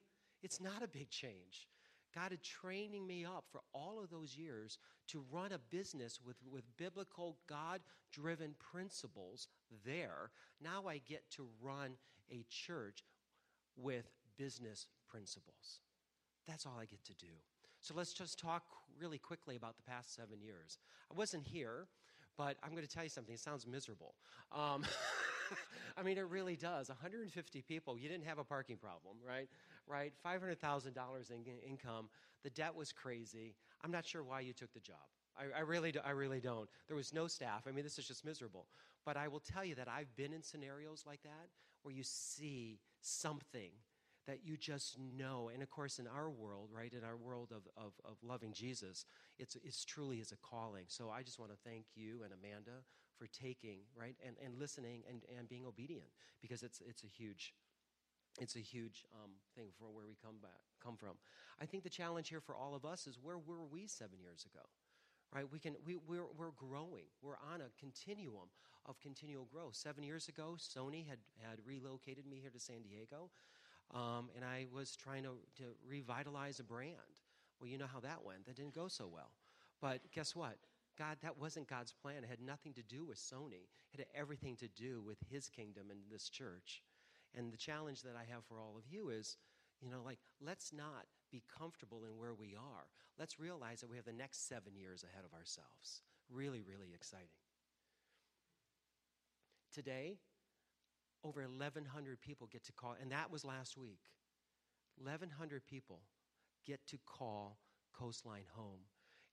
it's 0.41 0.59
not 0.59 0.83
a 0.83 0.87
big 0.87 1.09
change. 1.09 1.67
God 2.13 2.31
is 2.31 2.39
training 2.39 3.07
me 3.07 3.25
up 3.25 3.45
for 3.51 3.61
all 3.73 4.01
of 4.03 4.09
those 4.09 4.35
years 4.35 4.77
to 5.07 5.23
run 5.31 5.51
a 5.51 5.57
business 5.57 6.19
with, 6.23 6.37
with 6.49 6.63
biblical, 6.77 7.37
God 7.47 7.81
driven 8.11 8.55
principles 8.59 9.47
there. 9.85 10.29
Now 10.61 10.83
I 10.87 10.99
get 10.99 11.23
to 11.31 11.47
run 11.61 11.93
a 12.31 12.45
church 12.49 13.03
with 13.75 14.11
business 14.37 14.87
principles. 15.09 15.79
That's 16.47 16.65
all 16.65 16.77
I 16.79 16.85
get 16.85 17.03
to 17.05 17.15
do. 17.15 17.31
So 17.83 17.93
let's 17.97 18.13
just 18.13 18.39
talk 18.39 18.63
really 18.97 19.17
quickly 19.17 19.57
about 19.57 19.75
the 19.75 19.83
past 19.83 20.15
seven 20.15 20.41
years. 20.41 20.77
I 21.11 21.17
wasn't 21.17 21.45
here, 21.45 21.87
but 22.37 22.55
I'm 22.63 22.71
going 22.71 22.87
to 22.87 22.89
tell 22.89 23.03
you 23.03 23.09
something. 23.09 23.33
It 23.33 23.41
sounds 23.41 23.67
miserable. 23.67 24.15
Um, 24.53 24.85
I 25.97 26.01
mean, 26.01 26.17
it 26.17 26.25
really 26.29 26.55
does. 26.55 26.87
150 26.87 27.61
people. 27.63 27.97
You 27.97 28.07
didn't 28.07 28.23
have 28.25 28.39
a 28.39 28.43
parking 28.45 28.77
problem, 28.77 29.17
right? 29.27 29.49
Right? 29.85 30.13
$500,000 30.25 31.31
in 31.31 31.43
income. 31.67 32.07
The 32.43 32.51
debt 32.51 32.73
was 32.73 32.93
crazy. 32.93 33.53
I'm 33.83 33.91
not 33.91 34.05
sure 34.05 34.23
why 34.23 34.39
you 34.39 34.53
took 34.53 34.73
the 34.73 34.79
job. 34.79 34.95
I, 35.37 35.59
I, 35.59 35.61
really 35.63 35.91
do, 35.91 35.99
I 36.05 36.11
really 36.11 36.39
don't. 36.39 36.69
There 36.87 36.95
was 36.95 37.13
no 37.13 37.27
staff. 37.27 37.63
I 37.67 37.71
mean, 37.71 37.83
this 37.83 37.99
is 37.99 38.07
just 38.07 38.23
miserable. 38.23 38.67
But 39.03 39.17
I 39.17 39.27
will 39.27 39.41
tell 39.41 39.65
you 39.65 39.75
that 39.75 39.89
I've 39.89 40.15
been 40.15 40.31
in 40.31 40.41
scenarios 40.41 41.03
like 41.05 41.21
that 41.23 41.49
where 41.81 41.93
you 41.93 42.03
see 42.03 42.79
something 43.01 43.71
that 44.27 44.39
you 44.43 44.57
just 44.57 44.97
know. 44.99 45.49
And 45.53 45.61
of 45.61 45.69
course, 45.69 45.99
in 45.99 46.07
our 46.07 46.29
world, 46.29 46.69
right, 46.73 46.91
in 46.93 47.03
our 47.03 47.17
world 47.17 47.51
of, 47.51 47.63
of, 47.77 47.93
of 48.05 48.17
loving 48.23 48.53
Jesus, 48.53 49.05
it's, 49.37 49.55
it's 49.63 49.83
truly 49.85 50.17
is 50.17 50.31
a 50.31 50.37
calling. 50.37 50.85
So 50.87 51.09
I 51.09 51.23
just 51.23 51.39
want 51.39 51.51
to 51.51 51.57
thank 51.69 51.85
you 51.95 52.23
and 52.23 52.33
Amanda 52.33 52.83
for 53.17 53.27
taking, 53.27 53.79
right, 53.95 54.15
and, 54.25 54.35
and 54.43 54.57
listening 54.59 55.03
and, 55.09 55.21
and 55.37 55.47
being 55.47 55.65
obedient 55.65 56.07
because 56.41 56.63
it's, 56.63 56.81
it's 56.87 57.03
a 57.03 57.07
huge, 57.07 57.53
it's 58.39 58.55
a 58.55 58.59
huge 58.59 59.05
um, 59.23 59.31
thing 59.55 59.67
for 59.77 59.85
where 59.91 60.05
we 60.07 60.15
come 60.23 60.37
back 60.41 60.61
come 60.83 60.97
from. 60.97 61.15
I 61.61 61.65
think 61.65 61.83
the 61.83 61.89
challenge 61.89 62.29
here 62.29 62.41
for 62.41 62.55
all 62.55 62.75
of 62.75 62.85
us 62.85 63.07
is 63.07 63.17
where 63.21 63.37
were 63.37 63.63
we 63.63 63.87
seven 63.87 64.19
years 64.19 64.45
ago? 64.45 64.65
Right? 65.33 65.45
We 65.51 65.59
can 65.59 65.75
we, 65.85 65.95
we're, 65.95 66.27
we're 66.37 66.51
growing. 66.51 67.05
We're 67.21 67.39
on 67.53 67.61
a 67.61 67.71
continuum 67.79 68.49
of 68.85 68.99
continual 68.99 69.45
growth. 69.45 69.75
Seven 69.75 70.03
years 70.03 70.27
ago, 70.27 70.57
Sony 70.59 71.07
had, 71.07 71.19
had 71.41 71.59
relocated 71.65 72.27
me 72.27 72.37
here 72.39 72.51
to 72.51 72.59
San 72.59 72.83
Diego, 72.83 73.31
um, 73.93 74.29
and 74.35 74.43
I 74.43 74.65
was 74.73 74.95
trying 74.95 75.23
to, 75.23 75.35
to 75.57 75.63
revitalize 75.87 76.59
a 76.59 76.63
brand. 76.63 77.21
Well, 77.59 77.69
you 77.69 77.77
know 77.77 77.87
how 77.91 77.99
that 78.01 78.25
went. 78.25 78.45
That 78.45 78.55
didn't 78.55 78.73
go 78.73 78.87
so 78.87 79.07
well. 79.07 79.31
But 79.81 79.99
guess 80.11 80.35
what? 80.35 80.57
God, 80.97 81.17
that 81.21 81.37
wasn't 81.37 81.67
God's 81.67 81.91
plan. 81.91 82.23
It 82.23 82.29
had 82.29 82.41
nothing 82.41 82.73
to 82.73 82.83
do 82.83 83.05
with 83.05 83.17
Sony. 83.17 83.69
It 83.93 83.99
had 83.99 84.07
everything 84.15 84.55
to 84.57 84.67
do 84.67 85.01
with 85.05 85.17
His 85.29 85.49
kingdom 85.49 85.89
and 85.89 85.99
this 86.11 86.29
church. 86.29 86.83
And 87.35 87.51
the 87.51 87.57
challenge 87.57 88.01
that 88.03 88.15
I 88.15 88.31
have 88.31 88.45
for 88.45 88.59
all 88.59 88.75
of 88.77 88.83
you 88.87 89.09
is, 89.09 89.37
you 89.81 89.89
know, 89.89 90.01
like, 90.03 90.19
let's 90.41 90.71
not 90.71 91.05
be 91.31 91.43
comfortable 91.57 92.03
in 92.05 92.17
where 92.17 92.33
we 92.33 92.55
are. 92.55 92.85
Let's 93.17 93.39
realize 93.39 93.81
that 93.81 93.89
we 93.89 93.95
have 93.97 94.05
the 94.05 94.13
next 94.13 94.47
seven 94.47 94.75
years 94.75 95.03
ahead 95.03 95.25
of 95.25 95.33
ourselves. 95.33 96.01
Really, 96.31 96.61
really 96.61 96.93
exciting. 96.93 97.27
Today, 99.73 100.17
over 101.23 101.41
1,100 101.41 102.21
people 102.21 102.47
get 102.51 102.63
to 102.65 102.73
call, 102.73 102.95
and 103.01 103.11
that 103.11 103.31
was 103.31 103.45
last 103.45 103.77
week. 103.77 103.99
1,100 104.97 105.65
people 105.65 106.01
get 106.65 106.85
to 106.87 106.97
call 107.05 107.57
Coastline 107.93 108.45
home. 108.55 108.81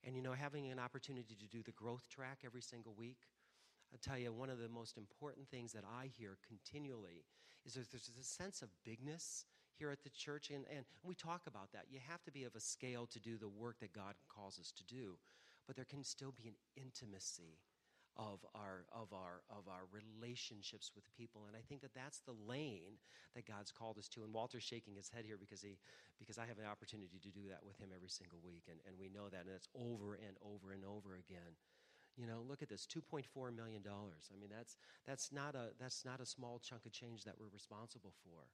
And 0.03 0.15
you 0.15 0.21
know, 0.21 0.33
having 0.33 0.71
an 0.71 0.79
opportunity 0.79 1.35
to 1.35 1.47
do 1.47 1.61
the 1.61 1.71
growth 1.71 2.07
track 2.09 2.39
every 2.45 2.61
single 2.61 2.93
week, 2.93 3.19
I'll 3.93 3.99
tell 3.99 4.17
you, 4.17 4.31
one 4.31 4.49
of 4.49 4.59
the 4.59 4.69
most 4.69 4.97
important 4.97 5.49
things 5.49 5.73
that 5.73 5.83
I 5.83 6.09
hear 6.17 6.37
continually 6.47 7.25
is 7.65 7.73
that 7.73 7.91
there's 7.91 8.09
a 8.19 8.23
sense 8.23 8.61
of 8.61 8.69
bigness 8.83 9.45
here 9.77 9.91
at 9.91 10.03
the 10.03 10.09
church, 10.09 10.49
and, 10.49 10.65
and 10.75 10.85
we 11.03 11.13
talk 11.13 11.41
about 11.47 11.71
that. 11.73 11.85
You 11.89 11.99
have 12.07 12.23
to 12.23 12.31
be 12.31 12.43
of 12.45 12.55
a 12.55 12.59
scale 12.59 13.05
to 13.07 13.19
do 13.19 13.37
the 13.37 13.49
work 13.49 13.79
that 13.81 13.93
God 13.93 14.15
calls 14.29 14.59
us 14.59 14.71
to 14.77 14.83
do, 14.83 15.17
but 15.67 15.75
there 15.75 15.85
can 15.85 16.03
still 16.03 16.31
be 16.31 16.47
an 16.47 16.55
intimacy 16.75 17.59
of 18.17 18.45
our 18.55 18.85
of 18.91 19.13
our 19.13 19.41
of 19.49 19.67
our 19.67 19.87
relationships 19.91 20.91
with 20.95 21.05
people. 21.17 21.45
And 21.47 21.55
i 21.55 21.61
think 21.67 21.81
that 21.81 21.93
that's 21.95 22.19
the 22.19 22.35
lane 22.47 22.99
that 23.35 23.45
god's 23.45 23.71
called 23.71 23.97
us 23.97 24.07
to. 24.09 24.23
And 24.23 24.33
walter's 24.33 24.63
shaking 24.63 24.95
his 24.95 25.09
head 25.09 25.25
here 25.25 25.37
because 25.39 25.61
he 25.61 25.77
because 26.19 26.37
i 26.37 26.45
have 26.45 26.59
an 26.59 26.65
opportunity 26.65 27.19
to 27.23 27.29
do 27.29 27.47
that 27.49 27.63
with 27.65 27.77
him 27.79 27.89
every 27.95 28.09
single 28.09 28.39
week. 28.43 28.63
And, 28.69 28.79
and 28.87 28.97
we 28.99 29.09
know 29.09 29.29
that 29.29 29.45
and 29.47 29.55
it's 29.55 29.69
over 29.75 30.15
and 30.15 30.35
over 30.43 30.73
and 30.73 30.83
over 30.85 31.15
again. 31.15 31.55
You 32.17 32.27
know 32.27 32.43
look 32.47 32.61
at 32.61 32.69
this 32.69 32.85
2.4 32.87 33.55
million 33.55 33.81
dollars. 33.81 34.29
I 34.33 34.39
mean 34.39 34.49
that's 34.51 34.77
that's 35.07 35.31
not 35.31 35.55
a 35.55 35.71
that's 35.79 36.03
not 36.05 36.19
a 36.19 36.25
small 36.25 36.59
chunk 36.59 36.85
of 36.85 36.91
change 36.91 37.23
that 37.23 37.39
we're 37.39 37.53
responsible 37.53 38.13
for. 38.23 38.49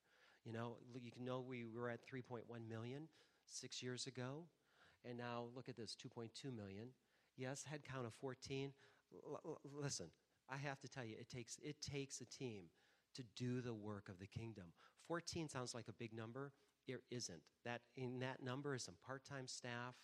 You 0.45 0.53
know 0.53 0.77
you 1.01 1.11
can 1.11 1.25
know 1.25 1.41
we 1.41 1.65
were 1.65 1.89
at 1.89 2.01
3.1 2.05 2.45
million 2.69 3.09
six 3.45 3.81
years 3.81 4.07
ago 4.07 4.45
and 5.05 5.17
now 5.17 5.45
look 5.55 5.69
at 5.69 5.77
this 5.77 5.95
2.2 5.95 6.55
million. 6.55 6.89
Yes 7.37 7.63
head 7.63 7.81
count 7.83 8.05
of 8.05 8.13
14 8.13 8.65
L- 8.67 8.96
listen, 9.63 10.07
I 10.49 10.57
have 10.57 10.79
to 10.81 10.87
tell 10.87 11.03
you, 11.03 11.15
it 11.19 11.29
takes, 11.29 11.57
it 11.61 11.75
takes 11.81 12.21
a 12.21 12.25
team 12.25 12.65
to 13.15 13.23
do 13.35 13.61
the 13.61 13.73
work 13.73 14.09
of 14.09 14.19
the 14.19 14.27
kingdom. 14.27 14.65
14 15.07 15.49
sounds 15.49 15.73
like 15.73 15.87
a 15.87 15.93
big 15.93 16.13
number. 16.13 16.51
It 16.87 17.01
isn't. 17.11 17.41
That, 17.65 17.81
in 17.95 18.19
that 18.19 18.43
number 18.43 18.75
is 18.75 18.83
some 18.83 18.95
part 19.05 19.23
time 19.25 19.47
staff. 19.47 19.95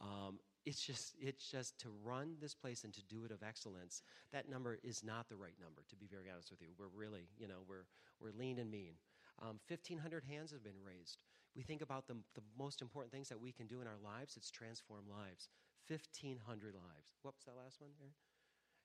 Um, 0.00 0.38
it's 0.66 0.80
just 0.80 1.14
it's 1.20 1.50
just 1.50 1.78
to 1.80 1.88
run 2.02 2.36
this 2.40 2.54
place 2.54 2.84
and 2.84 2.92
to 2.92 3.02
do 3.04 3.24
it 3.24 3.30
of 3.30 3.42
excellence 3.42 4.02
that 4.32 4.48
number 4.48 4.78
is 4.82 5.02
not 5.02 5.28
the 5.28 5.36
right 5.36 5.56
number 5.60 5.82
to 5.88 5.96
be 5.96 6.06
very 6.06 6.28
honest 6.30 6.50
with 6.50 6.60
you 6.60 6.68
we're 6.78 6.92
really 6.94 7.28
you 7.38 7.48
know 7.48 7.64
we're 7.68 7.86
we're 8.20 8.32
lean 8.36 8.58
and 8.58 8.70
mean 8.70 8.94
um, 9.40 9.58
1500 9.68 10.24
hands 10.24 10.52
have 10.52 10.62
been 10.62 10.80
raised 10.84 11.18
we 11.56 11.62
think 11.62 11.82
about 11.82 12.06
the, 12.06 12.14
the 12.34 12.42
most 12.58 12.82
important 12.82 13.12
things 13.12 13.28
that 13.28 13.40
we 13.40 13.52
can 13.52 13.66
do 13.66 13.80
in 13.80 13.86
our 13.86 13.98
lives 14.04 14.36
it's 14.36 14.50
transform 14.50 15.04
lives 15.08 15.48
1500 15.88 16.74
lives 16.74 17.08
was 17.24 17.32
that 17.46 17.56
last 17.56 17.80
one 17.80 17.90
there 17.98 18.12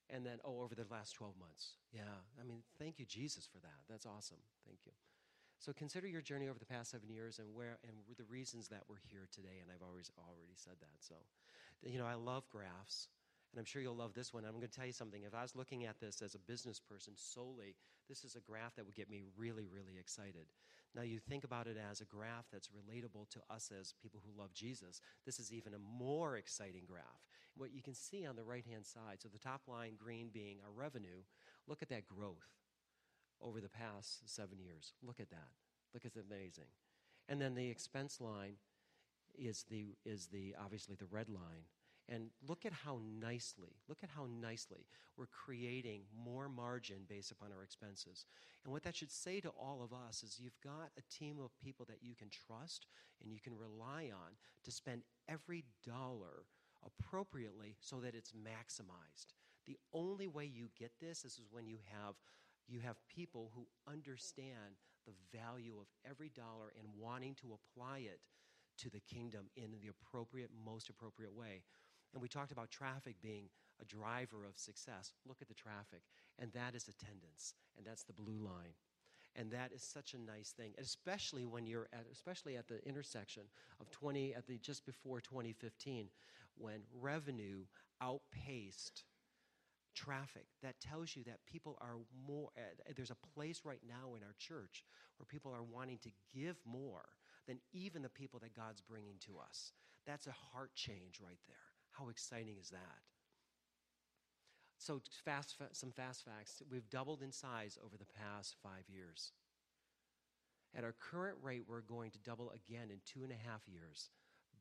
and 0.09 0.25
then, 0.25 0.37
oh, 0.45 0.61
over 0.61 0.75
the 0.75 0.85
last 0.91 1.13
12 1.15 1.33
months. 1.39 1.77
Yeah, 1.91 2.21
I 2.39 2.43
mean, 2.43 2.61
thank 2.77 2.99
you, 2.99 3.05
Jesus, 3.05 3.45
for 3.45 3.59
that. 3.59 3.81
That's 3.89 4.05
awesome. 4.05 4.37
Thank 4.65 4.79
you. 4.85 4.91
So 5.59 5.73
consider 5.73 6.07
your 6.07 6.21
journey 6.21 6.47
over 6.47 6.59
the 6.59 6.65
past 6.65 6.91
seven 6.91 7.09
years 7.09 7.39
and 7.39 7.47
where 7.55 7.79
and 7.83 7.95
the 8.17 8.25
reasons 8.25 8.67
that 8.67 8.83
we're 8.87 9.01
here 9.09 9.27
today. 9.31 9.61
And 9.61 9.71
I've 9.71 9.81
always 9.81 10.11
already 10.19 10.53
said 10.53 10.75
that. 10.79 10.99
So, 10.99 11.15
you 11.81 11.97
know, 11.97 12.05
I 12.05 12.15
love 12.15 12.43
graphs. 12.51 13.07
And 13.51 13.59
I'm 13.59 13.65
sure 13.65 13.81
you'll 13.81 13.95
love 13.95 14.13
this 14.13 14.33
one. 14.33 14.43
I'm 14.43 14.51
going 14.51 14.67
to 14.67 14.67
tell 14.67 14.85
you 14.85 14.91
something. 14.91 15.23
If 15.23 15.33
I 15.33 15.41
was 15.41 15.55
looking 15.55 15.85
at 15.85 15.99
this 15.99 16.21
as 16.21 16.35
a 16.35 16.39
business 16.39 16.79
person 16.79 17.13
solely, 17.15 17.75
this 18.09 18.25
is 18.25 18.35
a 18.35 18.41
graph 18.41 18.75
that 18.75 18.85
would 18.85 18.95
get 18.95 19.09
me 19.09 19.23
really, 19.37 19.65
really 19.65 19.97
excited. 19.97 20.45
Now, 20.95 21.01
you 21.01 21.19
think 21.19 21.43
about 21.43 21.67
it 21.67 21.75
as 21.91 21.99
a 21.99 22.05
graph 22.05 22.45
that's 22.51 22.69
relatable 22.69 23.29
to 23.31 23.39
us 23.49 23.69
as 23.77 23.93
people 24.01 24.21
who 24.25 24.41
love 24.41 24.53
Jesus. 24.53 25.01
This 25.25 25.39
is 25.39 25.51
even 25.51 25.73
a 25.73 25.99
more 25.99 26.37
exciting 26.37 26.83
graph. 26.87 27.27
What 27.57 27.73
you 27.73 27.81
can 27.81 27.93
see 27.93 28.25
on 28.25 28.37
the 28.37 28.43
right 28.43 28.65
hand 28.65 28.85
side, 28.85 29.17
so 29.19 29.27
the 29.27 29.37
top 29.37 29.61
line 29.67 29.97
green 30.01 30.29
being 30.33 30.57
our 30.63 30.71
revenue, 30.71 31.23
look 31.67 31.81
at 31.81 31.89
that 31.89 32.07
growth 32.07 32.47
over 33.41 33.59
the 33.59 33.69
past 33.69 34.21
seven 34.25 34.57
years. 34.57 34.93
Look 35.03 35.19
at 35.19 35.29
that. 35.31 35.49
Look, 35.93 36.05
it's 36.05 36.17
amazing. 36.17 36.71
And 37.27 37.41
then 37.41 37.55
the 37.55 37.69
expense 37.69 38.21
line 38.21 38.55
is 39.37 39.65
the, 39.69 39.97
is 40.05 40.27
the 40.27 40.55
obviously 40.63 40.95
the 40.95 41.07
red 41.11 41.27
line 41.27 41.65
and 42.07 42.29
look 42.47 42.65
at 42.65 42.73
how 42.73 42.99
nicely, 43.19 43.75
look 43.87 43.99
at 44.03 44.09
how 44.15 44.27
nicely 44.39 44.85
we're 45.17 45.25
creating 45.25 46.01
more 46.23 46.47
margin 46.47 46.97
based 47.07 47.31
upon 47.31 47.51
our 47.51 47.63
expenses. 47.63 48.25
And 48.63 48.71
what 48.71 48.83
that 48.83 48.95
should 48.95 49.11
say 49.11 49.39
to 49.39 49.49
all 49.49 49.81
of 49.83 49.91
us 49.93 50.23
is 50.23 50.39
you've 50.39 50.59
got 50.63 50.91
a 50.97 51.13
team 51.13 51.37
of 51.43 51.57
people 51.59 51.85
that 51.89 52.03
you 52.03 52.13
can 52.15 52.29
trust 52.29 52.87
and 53.21 53.31
you 53.31 53.39
can 53.39 53.57
rely 53.57 54.11
on 54.13 54.33
to 54.63 54.71
spend 54.71 55.01
every 55.27 55.63
dollar 55.85 56.45
appropriately 56.85 57.75
so 57.79 57.97
that 58.01 58.15
it's 58.15 58.31
maximized. 58.31 59.33
The 59.67 59.77
only 59.93 60.27
way 60.27 60.45
you 60.45 60.69
get 60.77 60.91
this 61.01 61.23
this 61.23 61.39
is 61.39 61.47
when 61.51 61.67
you 61.67 61.77
have 61.91 62.15
you 62.67 62.79
have 62.79 62.97
people 63.07 63.51
who 63.53 63.67
understand 63.91 64.77
the 65.05 65.13
value 65.37 65.75
of 65.79 65.85
every 66.09 66.29
dollar 66.29 66.73
and 66.79 66.87
wanting 66.97 67.35
to 67.35 67.53
apply 67.53 67.99
it 67.99 68.19
to 68.77 68.89
the 68.89 68.99
kingdom 69.01 69.45
in 69.55 69.71
the 69.71 69.89
appropriate 69.89 70.49
most 70.65 70.89
appropriate 70.89 71.33
way 71.33 71.61
and 72.15 72.21
we 72.21 72.29
talked 72.29 72.53
about 72.53 72.71
traffic 72.71 73.15
being 73.21 73.49
a 73.81 73.85
driver 73.85 74.45
of 74.47 74.57
success. 74.57 75.11
Look 75.27 75.41
at 75.41 75.49
the 75.49 75.53
traffic, 75.53 76.01
and 76.39 76.51
that 76.53 76.73
is 76.73 76.87
attendance, 76.87 77.53
and 77.77 77.85
that's 77.85 78.03
the 78.03 78.13
blue 78.13 78.39
line. 78.39 78.73
And 79.35 79.51
that 79.51 79.73
is 79.73 79.83
such 79.83 80.13
a 80.13 80.17
nice 80.17 80.51
thing, 80.51 80.71
especially 80.79 81.45
when 81.45 81.67
you're 81.67 81.89
at, 81.91 82.05
especially 82.09 82.55
at 82.55 82.69
the 82.69 82.81
intersection 82.87 83.43
of 83.81 83.91
20, 83.91 84.33
at 84.33 84.47
the 84.47 84.57
just 84.59 84.85
before 84.85 85.19
2015, 85.19 86.07
when 86.57 86.79
revenue 87.01 87.65
outpaced 88.01 89.03
traffic. 89.93 90.45
That 90.63 90.79
tells 90.79 91.17
you 91.17 91.23
that 91.25 91.39
people 91.45 91.77
are 91.81 91.97
more, 92.25 92.49
uh, 92.57 92.93
there's 92.95 93.11
a 93.11 93.27
place 93.33 93.61
right 93.65 93.81
now 93.85 94.15
in 94.15 94.23
our 94.23 94.35
church 94.39 94.85
where 95.17 95.25
people 95.25 95.51
are 95.53 95.63
wanting 95.63 95.97
to 96.03 96.09
give 96.33 96.55
more 96.65 97.03
than 97.45 97.59
even 97.73 98.01
the 98.03 98.09
people 98.09 98.39
that 98.39 98.55
God's 98.55 98.81
bringing 98.81 99.15
to 99.27 99.37
us. 99.37 99.73
That's 100.05 100.27
a 100.27 100.35
heart 100.53 100.71
change 100.75 101.19
right 101.21 101.39
there. 101.47 101.74
How 101.97 102.09
exciting 102.09 102.57
is 102.59 102.69
that? 102.69 102.99
So, 104.77 105.01
fast, 105.23 105.55
some 105.71 105.91
fast 105.91 106.25
facts. 106.25 106.61
We've 106.69 106.89
doubled 106.89 107.21
in 107.21 107.31
size 107.31 107.77
over 107.83 107.97
the 107.97 108.05
past 108.05 108.55
five 108.61 108.83
years. 108.87 109.31
At 110.75 110.83
our 110.83 110.93
current 110.99 111.37
rate, 111.41 111.63
we're 111.67 111.81
going 111.81 112.11
to 112.11 112.19
double 112.19 112.51
again 112.51 112.91
in 112.91 112.99
two 113.05 113.23
and 113.23 113.31
a 113.31 113.49
half 113.49 113.67
years 113.67 114.09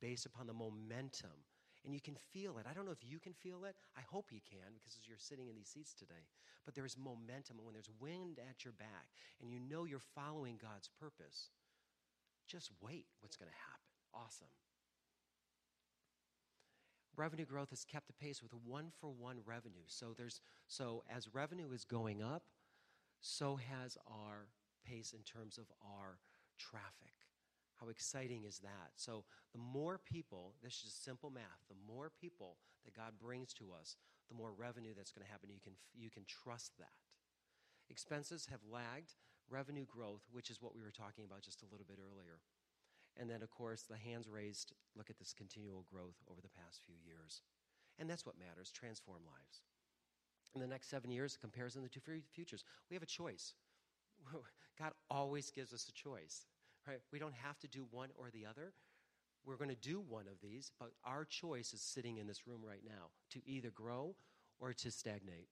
based 0.01 0.27
upon 0.27 0.47
the 0.47 0.55
momentum. 0.55 1.45
And 1.85 1.93
you 1.93 2.01
can 2.01 2.17
feel 2.33 2.57
it. 2.57 2.67
I 2.71 2.73
don't 2.73 2.87
know 2.87 2.97
if 2.97 3.05
you 3.05 3.19
can 3.19 3.35
feel 3.35 3.65
it. 3.65 3.77
I 3.97 4.01
hope 4.09 4.33
you 4.33 4.41
can 4.41 4.73
because 4.73 4.97
you're 5.05 5.19
sitting 5.19 5.49
in 5.49 5.57
these 5.57 5.69
seats 5.69 5.93
today. 5.93 6.31
But 6.65 6.75
there 6.75 6.87
is 6.87 6.97
momentum. 6.97 7.59
And 7.59 7.67
when 7.67 7.75
there's 7.75 7.91
wind 8.01 8.39
at 8.39 8.65
your 8.65 8.73
back 8.73 9.13
and 9.43 9.51
you 9.51 9.61
know 9.61 9.85
you're 9.85 10.01
following 10.15 10.57
God's 10.57 10.89
purpose, 10.89 11.51
just 12.47 12.71
wait 12.81 13.07
what's 13.21 13.37
going 13.37 13.51
to 13.51 13.65
happen. 13.69 13.91
Awesome. 14.15 14.49
Revenue 17.17 17.45
growth 17.45 17.71
has 17.71 17.85
kept 17.85 18.07
the 18.09 18.13
pace 18.13 18.43
with 18.43 18.53
one 18.55 18.91
for 19.01 19.11
one 19.11 19.39
revenue. 19.47 19.85
So 19.87 20.15
there's 20.17 20.41
so 20.67 21.05
as 21.15 21.33
revenue 21.33 21.73
is 21.73 21.85
going 21.85 22.23
up, 22.23 22.45
so 23.21 23.57
has 23.57 23.97
our 24.07 24.49
pace 24.85 25.15
in 25.15 25.23
terms 25.23 25.59
of 25.59 25.65
our 25.83 26.19
traffic. 26.59 27.15
How 27.81 27.89
exciting 27.89 28.45
is 28.45 28.59
that? 28.61 28.95
So, 28.97 29.25
the 29.53 29.59
more 29.59 29.99
people, 29.99 30.55
this 30.63 30.85
is 30.87 30.93
simple 30.93 31.31
math, 31.31 31.67
the 31.69 31.93
more 31.93 32.11
people 32.21 32.57
that 32.85 32.95
God 32.95 33.13
brings 33.21 33.53
to 33.55 33.73
us, 33.79 33.97
the 34.29 34.37
more 34.37 34.53
revenue 34.53 34.95
that's 34.97 35.11
going 35.11 35.27
to 35.27 35.31
happen. 35.31 35.51
You 35.51 35.61
can, 35.63 35.73
you 35.95 36.11
can 36.11 36.25
trust 36.27 36.73
that. 36.79 36.95
Expenses 37.91 38.47
have 38.51 38.61
lagged 38.71 39.15
revenue 39.51 39.85
growth, 39.85 40.23
which 40.31 40.51
is 40.51 40.63
what 40.63 40.75
we 40.75 40.83
were 40.83 40.95
talking 40.95 41.25
about 41.25 41.43
just 41.43 41.63
a 41.63 41.71
little 41.71 41.87
bit 41.87 41.99
earlier. 41.99 42.41
And 43.17 43.31
then, 43.31 43.43
of 43.43 43.51
course, 43.51 43.83
the 43.83 43.97
hands 43.97 44.29
raised 44.29 44.73
look 44.97 45.11
at 45.11 45.19
this 45.19 45.33
continual 45.33 45.85
growth 45.91 46.17
over 46.31 46.41
the 46.41 46.49
past 46.49 46.81
few 46.85 46.97
years. 47.07 47.43
And 47.99 48.11
that's 48.11 48.27
what 48.27 48.39
matters 48.39 48.73
transform 48.73 49.23
lives. 49.25 49.63
In 50.55 50.61
the 50.61 50.67
next 50.67 50.89
seven 50.91 51.11
years, 51.11 51.37
comparison 51.41 51.83
of 51.83 51.91
the 51.91 52.01
two 52.01 52.23
futures, 52.33 52.65
we 52.91 52.95
have 52.95 53.03
a 53.03 53.07
choice. 53.07 53.55
God 54.79 54.93
always 55.11 55.51
gives 55.51 55.73
us 55.73 55.89
a 55.89 55.93
choice, 55.93 56.47
right? 56.87 56.99
We 57.13 57.19
don't 57.19 57.35
have 57.35 57.59
to 57.61 57.69
do 57.69 57.87
one 57.91 58.11
or 58.17 58.31
the 58.31 58.47
other. 58.47 58.73
We're 59.45 59.57
going 59.57 59.71
to 59.71 59.77
do 59.77 60.01
one 60.01 60.27
of 60.27 60.41
these, 60.43 60.73
but 60.79 60.91
our 61.05 61.25
choice 61.25 61.73
is 61.73 61.81
sitting 61.81 62.17
in 62.17 62.27
this 62.27 62.47
room 62.47 62.61
right 62.67 62.83
now 62.85 63.11
to 63.31 63.41
either 63.47 63.71
grow 63.71 64.17
or 64.59 64.73
to 64.73 64.91
stagnate. 64.91 65.49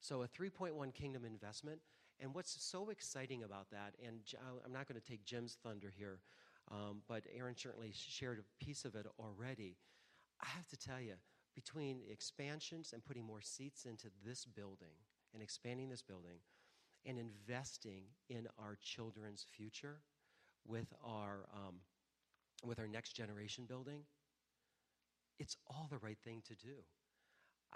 So, 0.00 0.22
a 0.22 0.28
3.1 0.28 0.92
kingdom 0.92 1.24
investment. 1.24 1.80
And 2.20 2.34
what's 2.34 2.62
so 2.62 2.90
exciting 2.90 3.42
about 3.42 3.70
that, 3.70 3.94
and 4.04 4.20
I'm 4.64 4.72
not 4.72 4.86
going 4.86 5.00
to 5.00 5.06
take 5.06 5.24
Jim's 5.24 5.56
thunder 5.64 5.92
here, 5.96 6.20
um, 6.70 7.02
but 7.08 7.24
Aaron 7.36 7.56
certainly 7.56 7.92
shared 7.94 8.38
a 8.38 8.64
piece 8.64 8.84
of 8.84 8.94
it 8.94 9.06
already. 9.18 9.76
I 10.40 10.46
have 10.56 10.66
to 10.68 10.76
tell 10.76 11.00
you, 11.00 11.14
between 11.54 12.00
expansions 12.10 12.92
and 12.92 13.04
putting 13.04 13.24
more 13.24 13.40
seats 13.40 13.84
into 13.84 14.08
this 14.24 14.44
building 14.44 14.96
and 15.32 15.42
expanding 15.42 15.88
this 15.88 16.02
building 16.02 16.38
and 17.06 17.18
investing 17.18 18.04
in 18.28 18.48
our 18.58 18.76
children's 18.82 19.46
future 19.56 20.00
with 20.66 20.92
our, 21.04 21.46
um, 21.54 21.76
with 22.64 22.80
our 22.80 22.88
next 22.88 23.12
generation 23.12 23.64
building, 23.66 24.00
it's 25.38 25.56
all 25.68 25.86
the 25.90 25.98
right 25.98 26.18
thing 26.24 26.42
to 26.46 26.54
do. 26.54 26.84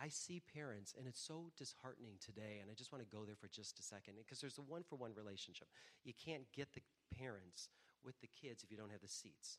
I 0.00 0.08
see 0.08 0.40
parents, 0.54 0.94
and 0.96 1.08
it's 1.08 1.20
so 1.20 1.50
disheartening 1.56 2.14
today, 2.24 2.58
and 2.62 2.70
I 2.70 2.74
just 2.74 2.92
want 2.92 3.02
to 3.04 3.16
go 3.16 3.24
there 3.24 3.34
for 3.34 3.48
just 3.48 3.80
a 3.80 3.82
second 3.82 4.14
because 4.16 4.40
there's 4.40 4.58
a 4.58 4.62
one 4.62 4.84
for 4.88 4.94
one 4.94 5.12
relationship. 5.14 5.66
You 6.04 6.12
can't 6.24 6.44
get 6.54 6.68
the 6.72 6.82
parents 7.16 7.68
with 8.04 8.20
the 8.20 8.28
kids 8.28 8.62
if 8.62 8.70
you 8.70 8.76
don't 8.76 8.90
have 8.92 9.00
the 9.00 9.08
seats. 9.08 9.58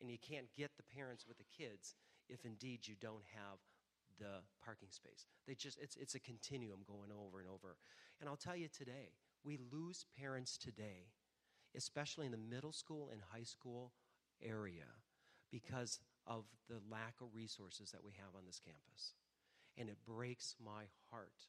And 0.00 0.10
you 0.10 0.18
can't 0.18 0.52
get 0.56 0.72
the 0.76 0.82
parents 0.82 1.26
with 1.26 1.38
the 1.38 1.44
kids 1.56 1.94
if 2.28 2.44
indeed 2.44 2.86
you 2.86 2.94
don't 3.00 3.24
have 3.34 3.58
the 4.18 4.42
parking 4.64 4.90
space. 4.90 5.26
They 5.46 5.54
just 5.54 5.78
it's 5.80 5.96
it's 5.96 6.14
a 6.14 6.20
continuum 6.20 6.80
going 6.86 7.10
over 7.10 7.40
and 7.40 7.48
over. 7.48 7.76
And 8.20 8.28
I'll 8.28 8.36
tell 8.36 8.56
you 8.56 8.68
today, 8.68 9.14
we 9.44 9.58
lose 9.72 10.06
parents 10.18 10.56
today, 10.56 11.10
especially 11.76 12.26
in 12.26 12.32
the 12.32 12.38
middle 12.38 12.72
school 12.72 13.10
and 13.10 13.20
high 13.32 13.44
school 13.44 13.92
area 14.42 14.90
because 15.50 16.00
of 16.26 16.44
the 16.68 16.80
lack 16.90 17.14
of 17.20 17.28
resources 17.34 17.90
that 17.90 18.04
we 18.04 18.12
have 18.12 18.34
on 18.36 18.46
this 18.46 18.60
campus. 18.64 19.14
And 19.76 19.88
it 19.88 19.96
breaks 20.06 20.54
my 20.64 20.84
heart 21.10 21.48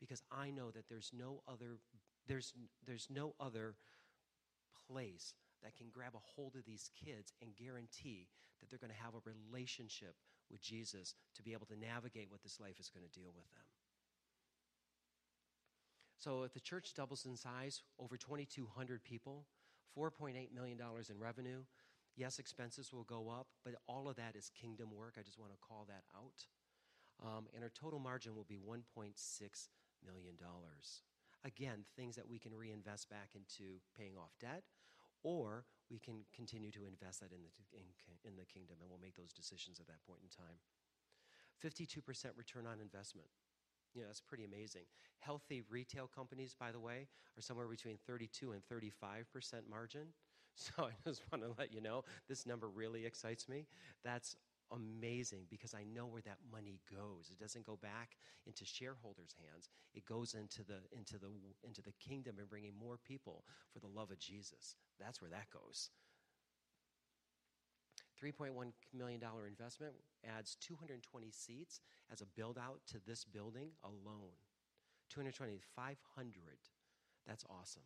because 0.00 0.22
I 0.30 0.50
know 0.50 0.70
that 0.70 0.88
there's 0.88 1.10
no 1.12 1.42
other 1.46 1.78
there's 2.26 2.54
there's 2.86 3.08
no 3.10 3.34
other 3.40 3.74
place 4.90 5.34
that 5.62 5.76
can 5.76 5.88
grab 5.92 6.14
a 6.14 6.22
hold 6.34 6.56
of 6.56 6.64
these 6.64 6.90
kids 6.94 7.32
and 7.42 7.56
guarantee 7.56 8.28
that 8.60 8.70
they're 8.70 8.78
going 8.78 8.94
to 8.94 9.04
have 9.04 9.14
a 9.14 9.22
relationship 9.24 10.14
with 10.50 10.62
Jesus 10.62 11.14
to 11.36 11.42
be 11.42 11.52
able 11.52 11.66
to 11.66 11.78
navigate 11.78 12.30
what 12.30 12.42
this 12.42 12.60
life 12.60 12.80
is 12.80 12.88
going 12.88 13.06
to 13.06 13.18
deal 13.18 13.32
with 13.34 13.50
them. 13.52 13.66
So, 16.18 16.42
if 16.42 16.52
the 16.52 16.60
church 16.60 16.94
doubles 16.94 17.26
in 17.26 17.36
size, 17.36 17.82
over 17.98 18.16
2,200 18.16 19.04
people, 19.04 19.46
$4.8 19.96 20.52
million 20.52 20.78
in 20.80 21.18
revenue, 21.18 21.62
yes, 22.16 22.40
expenses 22.40 22.92
will 22.92 23.04
go 23.04 23.30
up, 23.30 23.46
but 23.64 23.74
all 23.86 24.08
of 24.08 24.16
that 24.16 24.34
is 24.34 24.50
kingdom 24.60 24.88
work. 24.92 25.14
I 25.16 25.22
just 25.22 25.38
want 25.38 25.52
to 25.52 25.58
call 25.58 25.86
that 25.88 26.02
out. 26.16 26.46
Um, 27.24 27.46
and 27.54 27.62
our 27.62 27.70
total 27.70 28.00
margin 28.00 28.34
will 28.34 28.46
be 28.48 28.58
$1.6 28.58 28.82
million. 30.04 30.34
Again, 31.44 31.84
things 31.96 32.16
that 32.16 32.28
we 32.28 32.38
can 32.38 32.52
reinvest 32.54 33.08
back 33.08 33.30
into 33.34 33.80
paying 33.96 34.16
off 34.16 34.32
debt 34.40 34.64
or 35.22 35.64
we 35.90 35.98
can 35.98 36.24
continue 36.34 36.70
to 36.70 36.86
invest 36.86 37.20
that 37.20 37.32
in 37.32 37.40
the, 37.42 37.52
in, 37.76 37.84
in 38.24 38.36
the 38.36 38.44
kingdom, 38.44 38.76
and 38.80 38.88
we'll 38.90 39.00
make 39.00 39.16
those 39.16 39.32
decisions 39.32 39.80
at 39.80 39.86
that 39.86 40.04
point 40.06 40.20
in 40.22 40.28
time. 40.28 40.58
52% 41.64 42.02
return 42.36 42.66
on 42.66 42.80
investment. 42.80 43.28
You 43.94 44.02
know, 44.02 44.06
that's 44.08 44.20
pretty 44.20 44.44
amazing. 44.44 44.82
Healthy 45.20 45.62
retail 45.68 46.06
companies, 46.06 46.54
by 46.58 46.70
the 46.70 46.78
way, 46.78 47.08
are 47.36 47.42
somewhere 47.42 47.66
between 47.66 47.98
32 48.06 48.52
and 48.52 48.62
35% 48.62 49.24
margin. 49.68 50.08
So 50.60 50.72
I 50.86 50.90
just 51.06 51.22
want 51.30 51.44
to 51.44 51.54
let 51.56 51.72
you 51.72 51.80
know 51.80 52.02
this 52.28 52.44
number 52.44 52.68
really 52.68 53.06
excites 53.06 53.48
me. 53.48 53.68
That's 54.04 54.34
amazing 54.72 55.46
because 55.50 55.74
I 55.74 55.84
know 55.84 56.06
where 56.06 56.22
that 56.22 56.38
money 56.52 56.80
goes. 56.90 57.30
It 57.30 57.38
doesn't 57.38 57.66
go 57.66 57.78
back 57.80 58.16
into 58.46 58.64
shareholders' 58.64 59.34
hands. 59.38 59.68
It 59.94 60.04
goes 60.04 60.34
into 60.34 60.62
the 60.64 60.80
into 60.96 61.18
the 61.18 61.28
into 61.62 61.82
the 61.82 61.92
kingdom 62.00 62.36
and 62.38 62.48
bringing 62.48 62.74
more 62.78 62.96
people 62.96 63.44
for 63.72 63.80
the 63.80 63.88
love 63.88 64.10
of 64.10 64.18
Jesus. 64.18 64.76
That's 65.00 65.20
where 65.20 65.30
that 65.30 65.50
goes. 65.50 65.90
$3.1 68.22 68.50
million 68.92 69.20
investment 69.46 69.94
adds 70.26 70.56
220 70.60 71.30
seats 71.30 71.80
as 72.12 72.20
a 72.20 72.26
build 72.26 72.58
out 72.58 72.80
to 72.88 72.98
this 73.06 73.24
building 73.24 73.68
alone. 73.84 74.34
220, 75.10 75.60
500. 75.76 76.34
That's 77.26 77.44
awesome 77.48 77.84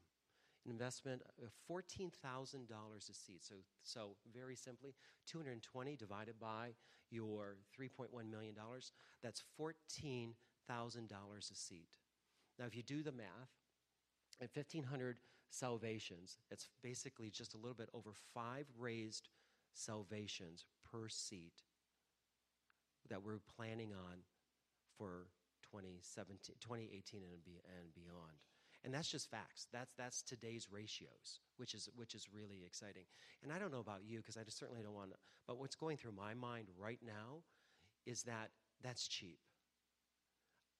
investment 0.69 1.23
of 1.43 1.51
$14,000 1.71 2.11
a 2.15 3.15
seat. 3.15 3.43
So, 3.43 3.55
so 3.83 4.17
very 4.33 4.57
simply, 4.57 4.95
220 5.27 5.97
divided 5.97 6.39
by 6.41 6.75
your 7.11 7.57
$3.1 7.79 8.31
million, 8.31 8.55
that's 9.23 9.43
$14,000 9.61 10.33
a 11.51 11.55
seat. 11.55 11.89
Now, 12.59 12.67
if 12.67 12.77
you 12.77 12.83
do 12.83 13.03
the 13.03 13.13
math, 13.13 13.51
at 14.41 14.51
1,500 14.55 15.19
salvations, 15.51 16.39
it's 16.51 16.69
basically 16.83 17.31
just 17.31 17.55
a 17.55 17.57
little 17.57 17.75
bit 17.75 17.91
over 17.95 18.13
five 18.35 18.67
raised 18.79 19.29
salvations 19.75 20.65
per 20.91 21.09
seat 21.09 21.63
that 23.09 23.23
we're 23.23 23.41
planning 23.57 23.93
on 23.93 24.19
for 24.97 25.27
2017, 25.71 26.57
2018 26.61 27.23
and 27.23 27.95
beyond. 27.95 28.52
And 28.85 28.93
that's 28.93 29.09
just 29.09 29.31
facts. 29.31 29.69
That's, 29.73 29.93
that's 29.97 30.23
today's 30.23 30.69
ratios, 30.71 31.41
which 31.57 31.75
is, 31.75 31.89
which 31.95 32.15
is 32.15 32.27
really 32.33 32.65
exciting. 32.67 33.05
And 33.43 33.53
I 33.53 33.59
don't 33.59 33.73
know 33.73 33.81
about 33.81 34.05
you, 34.05 34.19
because 34.19 34.37
I 34.37 34.43
just 34.43 34.59
certainly 34.59 34.83
don't 34.83 34.95
want 34.95 35.11
to, 35.11 35.17
but 35.47 35.59
what's 35.59 35.77
going 35.77 35.97
through 35.97 36.13
my 36.13 36.35
mind 36.35 36.67
right 36.79 36.99
now 37.05 37.43
is 38.07 38.23
that 38.25 38.51
that's 38.83 39.07
cheap. 39.07 39.39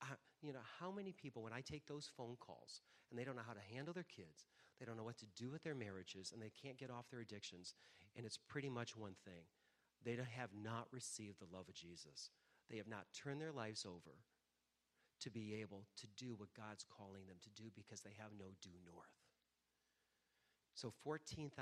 Uh, 0.01 0.15
you 0.41 0.51
know, 0.51 0.59
how 0.79 0.91
many 0.91 1.13
people, 1.13 1.43
when 1.43 1.53
I 1.53 1.61
take 1.61 1.85
those 1.85 2.11
phone 2.17 2.35
calls 2.39 2.81
and 3.09 3.17
they 3.17 3.23
don't 3.23 3.37
know 3.37 3.47
how 3.47 3.53
to 3.53 3.73
handle 3.73 3.93
their 3.93 4.03
kids, 4.03 4.47
they 4.79 4.85
don't 4.85 4.97
know 4.97 5.03
what 5.03 5.17
to 5.19 5.25
do 5.37 5.49
with 5.49 5.63
their 5.63 5.75
marriages, 5.75 6.33
and 6.33 6.41
they 6.41 6.51
can't 6.61 6.77
get 6.77 6.91
off 6.91 7.09
their 7.09 7.21
addictions, 7.21 7.73
and 8.17 8.25
it's 8.25 8.37
pretty 8.37 8.69
much 8.69 8.97
one 8.97 9.15
thing 9.23 9.43
they 10.03 10.17
have 10.35 10.49
not 10.61 10.87
received 10.91 11.39
the 11.39 11.55
love 11.55 11.69
of 11.69 11.75
Jesus. 11.75 12.31
They 12.69 12.77
have 12.77 12.87
not 12.89 13.05
turned 13.13 13.39
their 13.39 13.53
lives 13.53 13.85
over 13.85 14.17
to 15.23 15.29
be 15.29 15.55
able 15.61 15.85
to 15.97 16.07
do 16.17 16.35
what 16.35 16.53
God's 16.53 16.85
calling 16.85 17.25
them 17.27 17.37
to 17.41 17.49
do 17.49 17.69
because 17.75 18.01
they 18.01 18.13
have 18.17 18.31
no 18.37 18.51
due 18.61 18.77
north. 18.85 19.07
So 20.73 20.93
$14,000 21.05 21.53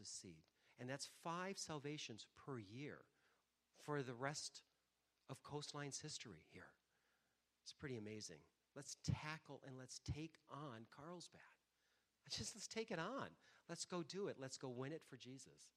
a 0.00 0.04
seed. 0.04 0.44
And 0.78 0.88
that's 0.88 1.08
five 1.22 1.58
salvations 1.58 2.26
per 2.36 2.58
year 2.58 2.98
for 3.84 4.02
the 4.02 4.14
rest 4.14 4.62
of 5.28 5.42
Coastline's 5.42 6.00
history 6.00 6.42
here. 6.52 6.72
It's 7.62 7.72
pretty 7.72 7.98
amazing. 7.98 8.38
Let's 8.74 8.96
tackle 9.04 9.60
and 9.66 9.76
let's 9.78 10.00
take 10.12 10.34
on 10.50 10.86
Carlsbad. 10.94 11.40
Just 12.30 12.56
let's 12.56 12.66
take 12.66 12.90
it 12.90 12.98
on. 12.98 13.28
Let's 13.68 13.84
go 13.84 14.02
do 14.02 14.28
it. 14.28 14.36
Let's 14.40 14.56
go 14.56 14.68
win 14.68 14.92
it 14.92 15.02
for 15.08 15.16
Jesus. 15.16 15.68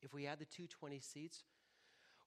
If 0.00 0.12
we 0.12 0.26
add 0.26 0.38
the 0.38 0.44
220 0.44 1.00
seats, 1.00 1.44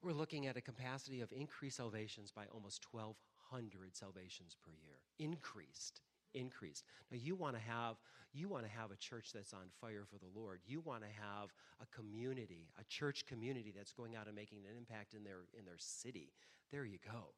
we're 0.03 0.13
looking 0.13 0.47
at 0.47 0.57
a 0.57 0.61
capacity 0.61 1.21
of 1.21 1.31
increased 1.31 1.77
salvations 1.77 2.31
by 2.31 2.45
almost 2.53 2.85
1,200 2.91 3.95
salvations 3.95 4.55
per 4.63 4.71
year. 4.71 4.97
Increased, 5.19 6.01
increased. 6.33 6.83
Now 7.11 7.17
you 7.21 7.35
want 7.35 7.55
to 7.55 7.61
have 7.61 7.95
you 8.33 8.49
want 8.49 8.65
to 8.65 8.69
have 8.69 8.91
a 8.91 8.97
church 8.97 9.31
that's 9.33 9.53
on 9.53 9.71
fire 9.79 10.03
for 10.05 10.17
the 10.17 10.39
Lord. 10.39 10.59
You 10.65 10.81
want 10.81 11.03
to 11.03 11.07
have 11.07 11.53
a 11.81 11.87
community, 11.95 12.67
a 12.77 12.83
church 12.83 13.25
community 13.25 13.71
that's 13.75 13.93
going 13.93 14.15
out 14.15 14.27
and 14.27 14.35
making 14.35 14.59
an 14.65 14.75
impact 14.77 15.13
in 15.13 15.23
their 15.23 15.47
in 15.57 15.65
their 15.65 15.79
city. 15.79 16.33
There 16.71 16.85
you 16.85 16.97
go. 17.03 17.33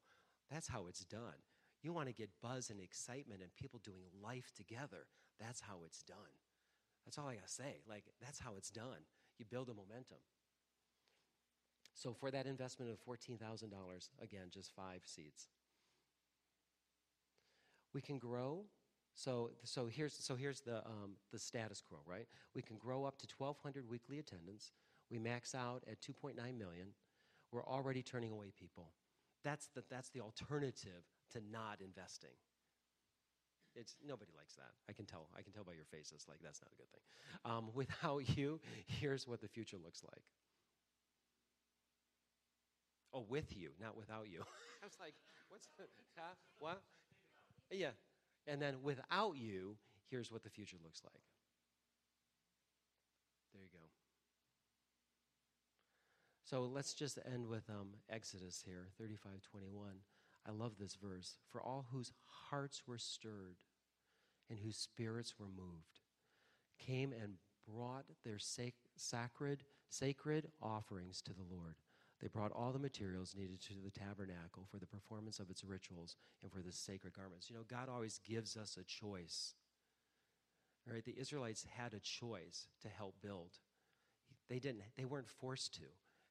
That's 0.49 0.68
how 0.68 0.88
it's 0.88 1.05
done. 1.05 1.45
You 1.84 1.93
want 1.93 2.08
to 2.08 2.14
get 2.14 2.30
buzz 2.41 2.70
and 2.70 2.82
excitement 2.82 3.41
and 3.41 3.53
people 3.55 3.80
doing 3.84 4.01
life 4.24 4.51
together. 4.55 5.05
That's 5.39 5.62
how 5.62 5.82
it's 5.86 6.01
done. 6.01 6.34
That's 7.05 7.18
all 7.18 7.28
I 7.28 7.36
got 7.36 7.47
to 7.47 7.53
say. 7.53 7.82
Like 7.88 8.05
that's 8.20 8.39
how 8.39 8.55
it's 8.58 8.72
done. 8.72 9.05
You 9.38 9.45
build 9.45 9.70
a 9.70 9.74
momentum. 9.74 10.18
So 11.98 12.14
for 12.14 12.32
that 12.32 12.48
investment 12.48 12.91
of 12.91 13.00
$14,000, 13.06 13.41
again, 14.22 14.48
just 14.52 14.72
five 14.76 15.02
seats. 15.06 15.50
We 17.93 18.02
can 18.02 18.20
grow 18.20 18.66
So, 19.16 19.52
so 19.66 19.88
here's, 19.88 20.14
so 20.14 20.36
here's 20.36 20.62
the, 20.62 20.78
um, 20.86 21.18
the 21.34 21.39
status 21.39 21.82
quo, 21.82 22.00
right? 22.08 22.28
We 22.56 22.64
can 22.64 22.78
grow 22.78 23.06
up 23.06 23.18
to 23.20 23.28
1,200 23.38 23.89
weekly 23.89 24.20
attendance. 24.20 24.74
We 25.12 25.20
max 25.20 25.56
out 25.56 25.84
at 25.91 26.02
2.9 26.02 26.36
million. 26.58 26.89
We're 27.52 27.66
already 27.66 28.04
turning 28.04 28.32
away 28.32 28.54
people. 28.60 28.91
That's 29.43 29.70
the, 29.76 29.84
that's 29.89 30.10
the 30.12 30.22
alternative 30.22 31.04
to 31.34 31.41
not 31.52 31.82
investing. 31.82 32.38
It's, 33.76 33.95
nobody 34.06 34.32
likes 34.38 34.56
that. 34.56 34.74
I 34.89 34.93
can 34.93 35.06
tell. 35.06 35.30
I 35.38 35.43
can 35.43 35.54
tell 35.54 35.66
by 35.66 35.74
your 35.74 35.86
faces. 35.86 36.26
Like 36.30 36.39
that's 36.43 36.62
not 36.62 36.72
a 36.74 36.78
good 36.78 36.91
thing. 36.91 37.02
Um, 37.45 37.70
without 37.76 38.38
you, 38.38 38.62
here's 38.88 39.28
what 39.28 39.41
the 39.41 39.50
future 39.50 39.78
looks 39.84 40.04
like. 40.04 40.24
Oh, 43.18 43.26
with 43.28 43.57
you, 43.57 43.72
not 43.82 43.97
without 43.97 44.28
you. 44.30 44.41
I 44.84 44.86
was 44.86 44.97
like, 44.99 45.15
what's 45.49 45.68
huh? 46.15 46.36
what? 46.59 46.82
Yeah. 47.72 47.89
And 48.45 48.61
then 48.61 48.76
without 48.84 49.38
you, 49.38 49.78
here's 50.11 50.32
what 50.32 50.43
the 50.43 50.51
future 50.51 50.78
looks 50.84 51.01
like. 51.03 51.24
There 53.53 53.63
you 53.63 53.70
go. 53.74 53.86
So 56.45 56.61
let's 56.61 56.93
just 56.93 57.18
end 57.34 57.47
with 57.47 57.68
um, 57.70 57.89
Exodus 58.07 58.63
here, 58.63 58.89
35 58.99 59.41
21. 59.41 59.88
I 60.47 60.51
love 60.51 60.74
this 60.80 60.95
verse. 60.95 61.38
For 61.51 61.61
all 61.61 61.88
whose 61.91 62.13
hearts 62.49 62.84
were 62.86 62.99
stirred 62.99 63.57
and 64.47 64.59
whose 64.59 64.78
spirits 64.78 65.39
were 65.39 65.47
moved 65.47 66.01
came 66.80 67.11
and 67.11 67.34
brought 67.68 68.05
their 68.24 68.38
sac- 68.38 68.76
sacred, 68.95 69.63
sacred 69.89 70.49
offerings 70.61 71.22
to 71.24 71.34
the 71.34 71.43
Lord. 71.49 71.76
They 72.22 72.28
brought 72.28 72.51
all 72.51 72.72
the 72.72 72.80
materials 72.80 73.36
needed 73.38 73.61
to 73.61 73.74
the 73.84 73.91
tabernacle 73.91 74.65
for 74.70 74.80
the 74.80 74.88
performance 74.88 75.39
of 75.39 75.51
its 75.51 75.63
rituals 75.63 76.15
and 76.41 76.51
for 76.51 76.61
the 76.61 76.72
sacred 76.72 77.13
garments. 77.13 77.49
You 77.49 77.55
know, 77.55 77.65
God 77.68 77.89
always 77.89 78.20
gives 78.26 78.57
us 78.57 78.78
a 78.80 78.84
choice. 78.84 79.53
All 80.88 80.93
right, 80.93 81.05
the 81.05 81.20
Israelites 81.20 81.65
had 81.78 81.93
a 81.93 81.99
choice 81.99 82.68
to 82.82 82.88
help 82.88 83.15
build. 83.22 83.59
They 84.49 84.59
didn't 84.59 84.82
they 84.97 85.05
weren't 85.05 85.30
forced 85.30 85.74
to. 85.76 85.86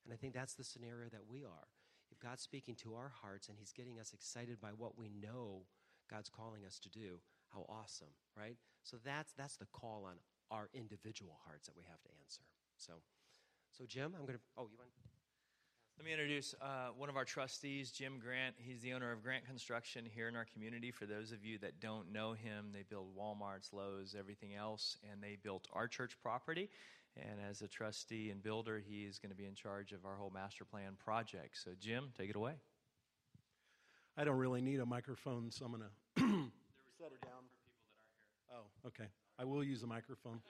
And 0.05 0.13
I 0.13 0.17
think 0.17 0.35
that's 0.35 0.55
the 0.55 0.65
scenario 0.65 1.09
that 1.11 1.29
we 1.29 1.45
are. 1.45 1.69
If 2.11 2.19
God's 2.21 2.43
speaking 2.43 2.75
to 2.77 2.95
our 2.95 3.13
hearts 3.23 3.49
and 3.49 3.59
He's 3.59 3.73
getting 3.73 3.99
us 3.99 4.13
excited 4.13 4.61
by 4.61 4.71
what 4.71 4.99
we 4.99 5.11
know 5.11 5.67
God's 6.11 6.31
calling 6.31 6.65
us 6.65 6.79
to 6.81 6.89
do, 6.89 7.21
how 7.53 7.67
awesome, 7.69 8.15
right? 8.37 8.57
So 8.83 8.97
that's 9.05 9.33
that's 9.37 9.57
the 9.57 9.67
call 9.67 10.05
on 10.07 10.17
our 10.51 10.69
individual 10.73 11.39
hearts 11.45 11.67
that 11.67 11.77
we 11.77 11.83
have 11.91 12.01
to 12.03 12.09
answer. 12.23 12.43
So, 12.77 12.95
so 13.71 13.85
Jim, 13.87 14.15
I'm 14.17 14.27
going 14.27 14.39
to. 14.39 14.45
Oh, 14.57 14.69
you 14.71 14.79
want? 14.79 14.91
Let 15.99 16.05
me 16.05 16.13
introduce 16.13 16.55
uh, 16.61 16.89
one 16.97 17.09
of 17.09 17.17
our 17.17 17.25
trustees, 17.25 17.91
Jim 17.91 18.19
Grant. 18.23 18.55
He's 18.59 18.83
the 18.83 18.93
owner 18.93 19.13
of 19.13 19.23
Grant 19.23 19.47
Construction 19.47 20.05
here 20.05 20.29
in 20.29 20.37
our 20.37 20.45
community. 20.45 20.91
For 20.91 21.07
those 21.07 21.33
of 21.33 21.43
you 21.43 21.57
that 21.61 21.81
don't 21.81 22.13
know 22.13 22.35
him, 22.35 22.67
they 22.73 22.83
build 22.83 23.17
Walmarts, 23.19 23.73
Lowe's, 23.73 24.15
everything 24.17 24.55
else, 24.55 24.99
and 25.11 25.23
they 25.23 25.39
built 25.43 25.67
our 25.73 25.89
church 25.89 26.19
property. 26.23 26.69
And 27.17 27.41
as 27.49 27.63
a 27.63 27.67
trustee 27.67 28.31
and 28.31 28.43
builder, 28.43 28.79
he 28.87 29.05
is 29.05 29.19
going 29.19 29.31
to 29.31 29.37
be 29.37 29.47
in 29.47 29.55
charge 29.55 29.93
of 29.93 30.05
our 30.05 30.17
whole 30.17 30.31
master 30.31 30.67
plan 30.67 30.93
project. 31.03 31.57
So, 31.65 31.71
Jim, 31.81 32.11
take 32.17 32.29
it 32.29 32.37
away. 32.37 32.53
I 34.19 34.25
don't 34.25 34.37
really 34.37 34.61
need 34.61 34.81
a 34.81 34.87
microphone, 34.87 35.51
so 35.51 35.65
I'm 35.65 35.73
going 35.73 35.83
to 36.17 36.23
set 36.99 37.13
it 37.13 37.23
down. 37.23 37.43
for 37.49 37.57
people 37.65 37.79
that 38.13 38.21
are 38.21 38.37
here. 38.51 38.53
Oh, 38.53 38.89
okay. 38.89 39.09
I 39.39 39.45
will 39.45 39.65
use 39.65 39.83
a 39.83 39.87
microphone. 39.87 40.41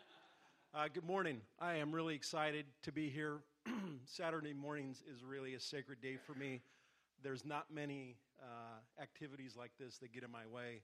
Uh, 0.74 0.88
good 0.92 1.04
morning. 1.04 1.40
I 1.60 1.76
am 1.76 1.92
really 1.92 2.16
excited 2.16 2.66
to 2.82 2.90
be 2.90 3.08
here. 3.08 3.42
Saturday 4.04 4.52
mornings 4.52 5.02
is 5.12 5.24
really 5.24 5.54
a 5.54 5.60
sacred 5.60 6.00
day 6.00 6.16
for 6.26 6.34
me. 6.34 6.60
There's 7.22 7.44
not 7.44 7.66
many 7.72 8.16
uh, 8.40 9.02
activities 9.02 9.56
like 9.56 9.72
this 9.78 9.98
that 9.98 10.12
get 10.12 10.22
in 10.22 10.30
my 10.30 10.46
way. 10.46 10.82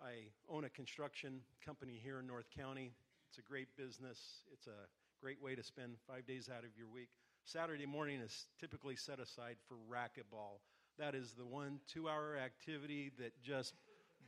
I 0.00 0.30
own 0.48 0.64
a 0.64 0.70
construction 0.70 1.40
company 1.64 2.00
here 2.02 2.20
in 2.20 2.26
North 2.26 2.46
County. 2.56 2.92
It's 3.28 3.38
a 3.38 3.42
great 3.42 3.68
business. 3.76 4.42
It's 4.52 4.66
a 4.66 4.88
great 5.20 5.42
way 5.42 5.54
to 5.54 5.62
spend 5.62 5.96
five 6.06 6.26
days 6.26 6.48
out 6.48 6.64
of 6.64 6.70
your 6.76 6.88
week. 6.88 7.08
Saturday 7.44 7.86
morning 7.86 8.20
is 8.20 8.46
typically 8.58 8.96
set 8.96 9.18
aside 9.20 9.56
for 9.68 9.76
racquetball. 9.90 10.60
That 10.98 11.14
is 11.14 11.32
the 11.32 11.46
one 11.46 11.80
two 11.86 12.08
hour 12.08 12.36
activity 12.42 13.10
that 13.18 13.32
just 13.42 13.74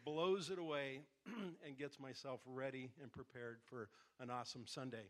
blows 0.04 0.50
it 0.50 0.58
away 0.58 1.00
and 1.66 1.78
gets 1.78 1.98
myself 1.98 2.40
ready 2.46 2.90
and 3.00 3.10
prepared 3.12 3.58
for 3.64 3.88
an 4.20 4.30
awesome 4.30 4.66
Sunday. 4.66 5.06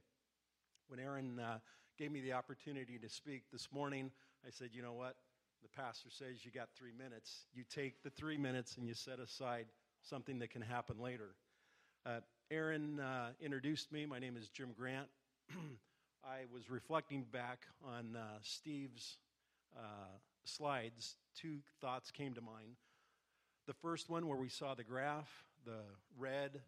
When 0.92 1.00
Aaron 1.00 1.40
uh, 1.40 1.56
gave 1.98 2.12
me 2.12 2.20
the 2.20 2.34
opportunity 2.34 2.98
to 2.98 3.08
speak 3.08 3.44
this 3.50 3.68
morning, 3.72 4.10
I 4.46 4.50
said, 4.50 4.68
you 4.74 4.82
know 4.82 4.92
what? 4.92 5.16
The 5.62 5.70
pastor 5.70 6.10
says 6.10 6.44
you 6.44 6.50
got 6.50 6.68
three 6.76 6.92
minutes. 6.92 7.46
You 7.54 7.64
take 7.74 8.02
the 8.02 8.10
three 8.10 8.36
minutes 8.36 8.76
and 8.76 8.86
you 8.86 8.92
set 8.92 9.18
aside 9.18 9.68
something 10.02 10.38
that 10.40 10.50
can 10.50 10.60
happen 10.60 11.00
later. 11.00 11.30
Uh, 12.04 12.20
Aaron 12.50 13.00
uh, 13.00 13.28
introduced 13.40 13.90
me. 13.90 14.04
My 14.04 14.18
name 14.18 14.36
is 14.36 14.50
Jim 14.50 14.74
Grant. 14.78 15.08
I 16.24 16.40
was 16.52 16.68
reflecting 16.68 17.24
back 17.32 17.68
on 17.82 18.14
uh, 18.14 18.40
Steve's 18.42 19.16
uh, 19.74 20.18
slides. 20.44 21.16
Two 21.34 21.60
thoughts 21.80 22.10
came 22.10 22.34
to 22.34 22.42
mind. 22.42 22.76
The 23.66 23.72
first 23.72 24.10
one, 24.10 24.28
where 24.28 24.36
we 24.36 24.50
saw 24.50 24.74
the 24.74 24.84
graph, 24.84 25.46
the 25.64 25.80
red, 26.18 26.60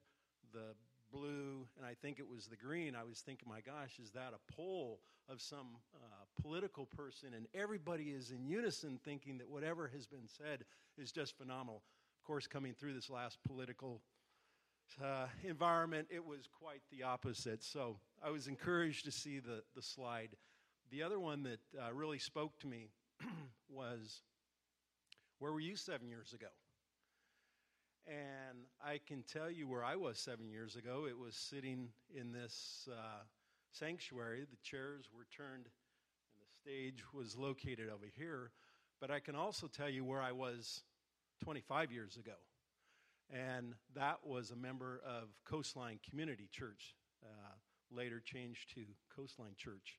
the 0.54 0.72
blue, 1.14 1.66
and 1.76 1.86
I 1.86 1.94
think 1.94 2.18
it 2.18 2.28
was 2.28 2.46
the 2.46 2.56
green, 2.56 2.96
I 2.96 3.04
was 3.04 3.20
thinking, 3.20 3.48
my 3.48 3.60
gosh, 3.60 3.98
is 4.02 4.10
that 4.12 4.32
a 4.34 4.52
poll 4.52 5.00
of 5.28 5.40
some 5.40 5.76
uh, 5.94 6.42
political 6.42 6.86
person? 6.86 7.34
And 7.34 7.46
everybody 7.54 8.04
is 8.04 8.30
in 8.30 8.44
unison 8.44 8.98
thinking 9.04 9.38
that 9.38 9.48
whatever 9.48 9.88
has 9.94 10.06
been 10.06 10.26
said 10.26 10.64
is 10.98 11.12
just 11.12 11.38
phenomenal. 11.38 11.82
Of 12.20 12.26
course, 12.26 12.46
coming 12.46 12.74
through 12.74 12.94
this 12.94 13.08
last 13.08 13.38
political 13.46 14.02
uh, 15.02 15.26
environment, 15.44 16.08
it 16.10 16.24
was 16.24 16.48
quite 16.60 16.82
the 16.90 17.04
opposite. 17.04 17.62
So 17.62 17.98
I 18.22 18.30
was 18.30 18.48
encouraged 18.48 19.04
to 19.04 19.12
see 19.12 19.38
the, 19.38 19.62
the 19.76 19.82
slide. 19.82 20.30
The 20.90 21.02
other 21.02 21.20
one 21.20 21.44
that 21.44 21.60
uh, 21.80 21.92
really 21.92 22.18
spoke 22.18 22.58
to 22.60 22.66
me 22.66 22.88
was 23.68 24.22
where 25.38 25.52
were 25.52 25.60
you 25.60 25.76
seven 25.76 26.08
years 26.08 26.32
ago? 26.32 26.48
And 28.06 28.58
I 28.84 29.00
can 29.06 29.22
tell 29.22 29.50
you 29.50 29.66
where 29.66 29.82
I 29.82 29.96
was 29.96 30.18
seven 30.18 30.50
years 30.50 30.76
ago. 30.76 31.06
It 31.08 31.18
was 31.18 31.34
sitting 31.34 31.88
in 32.14 32.32
this 32.32 32.88
uh, 32.92 33.22
sanctuary. 33.72 34.40
The 34.50 34.58
chairs 34.62 35.08
were 35.14 35.26
turned, 35.34 35.66
and 35.66 36.38
the 36.38 36.50
stage 36.60 37.02
was 37.14 37.36
located 37.36 37.88
over 37.88 38.06
here. 38.14 38.50
But 39.00 39.10
I 39.10 39.20
can 39.20 39.34
also 39.34 39.68
tell 39.68 39.88
you 39.88 40.04
where 40.04 40.20
I 40.20 40.32
was 40.32 40.82
25 41.42 41.92
years 41.92 42.16
ago. 42.16 42.36
And 43.30 43.74
that 43.94 44.18
was 44.22 44.50
a 44.50 44.56
member 44.56 45.00
of 45.06 45.28
Coastline 45.46 45.98
Community 46.08 46.48
Church, 46.52 46.94
uh, 47.24 47.54
later 47.90 48.20
changed 48.20 48.74
to 48.74 48.82
Coastline 49.16 49.54
Church. 49.56 49.98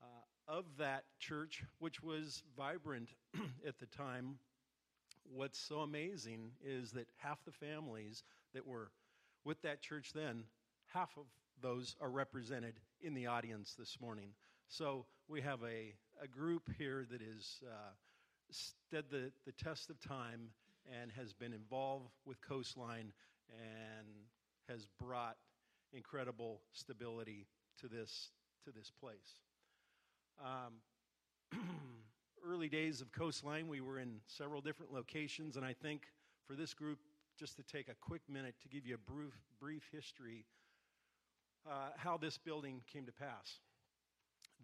Uh, 0.00 0.06
of 0.46 0.64
that 0.78 1.04
church, 1.18 1.64
which 1.80 2.00
was 2.00 2.44
vibrant 2.56 3.10
at 3.66 3.78
the 3.78 3.86
time, 3.86 4.38
what's 5.32 5.58
so 5.58 5.80
amazing 5.80 6.50
is 6.64 6.92
that 6.92 7.06
half 7.16 7.44
the 7.44 7.52
families 7.52 8.22
that 8.54 8.66
were 8.66 8.90
with 9.44 9.60
that 9.62 9.80
church 9.80 10.12
then, 10.14 10.44
half 10.92 11.10
of 11.16 11.24
those 11.60 11.96
are 12.00 12.10
represented 12.10 12.74
in 13.00 13.14
the 13.14 13.26
audience 13.26 13.74
this 13.78 13.98
morning. 14.00 14.30
So 14.68 15.06
we 15.28 15.40
have 15.40 15.62
a, 15.62 15.94
a 16.22 16.28
group 16.28 16.70
here 16.78 17.06
that 17.10 17.20
uh, 17.20 17.92
stood 18.50 19.04
the, 19.10 19.30
the 19.46 19.52
test 19.52 19.90
of 19.90 20.00
time 20.00 20.50
and 21.00 21.10
has 21.12 21.32
been 21.32 21.52
involved 21.52 22.10
with 22.24 22.40
Coastline 22.40 23.12
and 23.50 24.08
has 24.68 24.86
brought 25.00 25.36
incredible 25.92 26.60
stability 26.72 27.46
to 27.80 27.88
this, 27.88 28.30
to 28.64 28.70
this 28.70 28.90
place. 29.00 29.40
Um, 30.40 31.60
early 32.46 32.68
days 32.68 33.00
of 33.00 33.12
Coastline, 33.12 33.68
we 33.68 33.80
were 33.80 33.98
in 33.98 34.20
several 34.26 34.60
different 34.60 34.92
locations, 34.92 35.56
and 35.56 35.64
I 35.64 35.72
think 35.72 36.02
for 36.46 36.54
this 36.54 36.74
group, 36.74 36.98
just 37.38 37.56
to 37.56 37.62
take 37.62 37.88
a 37.88 37.94
quick 37.94 38.22
minute 38.28 38.54
to 38.62 38.68
give 38.68 38.86
you 38.86 38.94
a 38.94 39.12
brief, 39.12 39.34
brief 39.60 39.88
history 39.92 40.44
uh, 41.68 41.90
how 41.96 42.16
this 42.16 42.38
building 42.38 42.80
came 42.92 43.04
to 43.06 43.12
pass. 43.12 43.60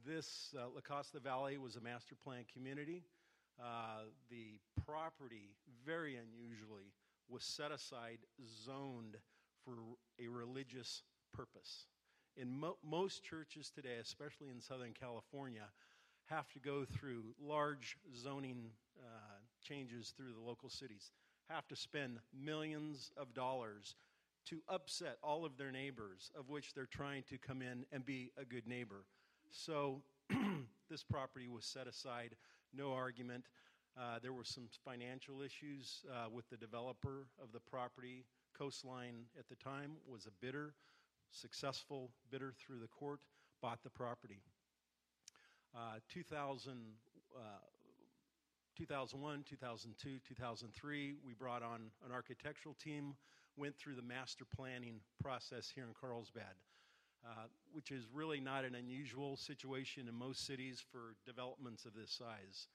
This 0.07 0.55
uh, 0.59 0.67
La 0.75 0.81
Costa 0.81 1.21
Valley 1.21 1.59
was 1.59 1.77
a 1.77 1.81
master 1.81 2.15
plan 2.15 2.45
community. 2.53 3.05
Uh, 3.63 4.05
the 4.31 4.59
property, 4.85 5.55
very 5.87 6.17
unusually, 6.17 6.93
was 7.29 7.45
set 7.45 7.71
aside, 7.71 8.19
zoned 8.65 9.17
for 9.65 9.75
a 10.23 10.29
religious 10.29 11.03
purpose. 11.33 11.87
In 12.37 12.59
mo- 12.59 12.77
most 12.85 13.23
churches 13.23 13.71
today, 13.71 13.97
especially 14.01 14.51
in 14.51 14.61
Southern 14.61 14.93
California, 14.93 15.67
have 16.27 16.51
to 16.53 16.59
go 16.59 16.85
through 16.85 17.23
large 17.41 17.97
zoning 18.17 18.71
uh, 18.99 19.37
changes 19.63 20.13
through 20.17 20.33
the 20.33 20.47
local 20.47 20.69
cities, 20.69 21.13
have 21.51 21.69
to 21.69 21.77
spend 21.77 22.19
millions 22.39 23.13
of 23.17 23.35
dollars 23.35 23.97
to 24.47 24.61
upset 24.69 25.17
all 25.23 25.45
of 25.45 25.57
their 25.57 25.73
neighbors, 25.73 26.31
of 26.39 26.51
which 26.51 26.75
they're 26.75 26.87
trying 26.87 27.23
to 27.31 27.39
come 27.39 27.63
in 27.63 27.85
and 27.93 28.05
be 28.05 28.31
a 28.39 28.45
good 28.45 28.67
neighbor. 28.67 29.05
So 29.51 30.03
this 30.91 31.03
property 31.03 31.49
was 31.49 31.65
set 31.65 31.87
aside, 31.87 32.37
no 32.73 32.93
argument. 32.93 33.47
Uh, 33.99 34.19
there 34.23 34.33
were 34.33 34.45
some 34.45 34.69
financial 34.85 35.41
issues 35.41 36.05
uh, 36.11 36.29
with 36.31 36.49
the 36.51 36.57
developer 36.57 37.27
of 37.43 37.53
the 37.53 37.61
property 37.61 38.25
Coastline 38.57 39.27
at 39.39 39.49
the 39.49 39.57
time 39.57 39.93
was 40.07 40.27
a 40.27 40.31
bidder, 40.45 40.75
successful 41.33 42.11
bidder 42.31 42.55
through 42.57 42.79
the 42.79 42.89
court, 42.89 43.21
bought 43.61 43.83
the 43.83 43.91
property. 43.91 44.41
Uh, 45.77 45.99
2000, 46.09 46.73
uh, 47.37 47.41
2001, 48.79 49.45
2002, 49.49 50.21
2003, 50.29 51.15
we 51.27 51.35
brought 51.35 51.65
on 51.65 51.91
an 52.07 52.13
architectural 52.13 52.77
team, 52.77 53.17
went 53.57 53.77
through 53.77 53.97
the 53.97 54.03
master 54.03 54.45
planning 54.45 55.01
process 55.21 55.69
here 55.75 55.83
in 55.83 55.91
Carlsbad, 56.01 56.55
uh, 57.27 57.47
which 57.73 57.91
is 57.91 58.07
really 58.15 58.39
not 58.39 58.65
an 58.65 58.77
unusual 58.77 59.37
situation 59.37 60.07
in 60.07 60.15
most 60.15 60.47
cities 60.47 60.81
for 60.93 61.17
developments 61.27 61.85
of 61.85 61.93
this 61.93 62.13
size. 62.13 62.69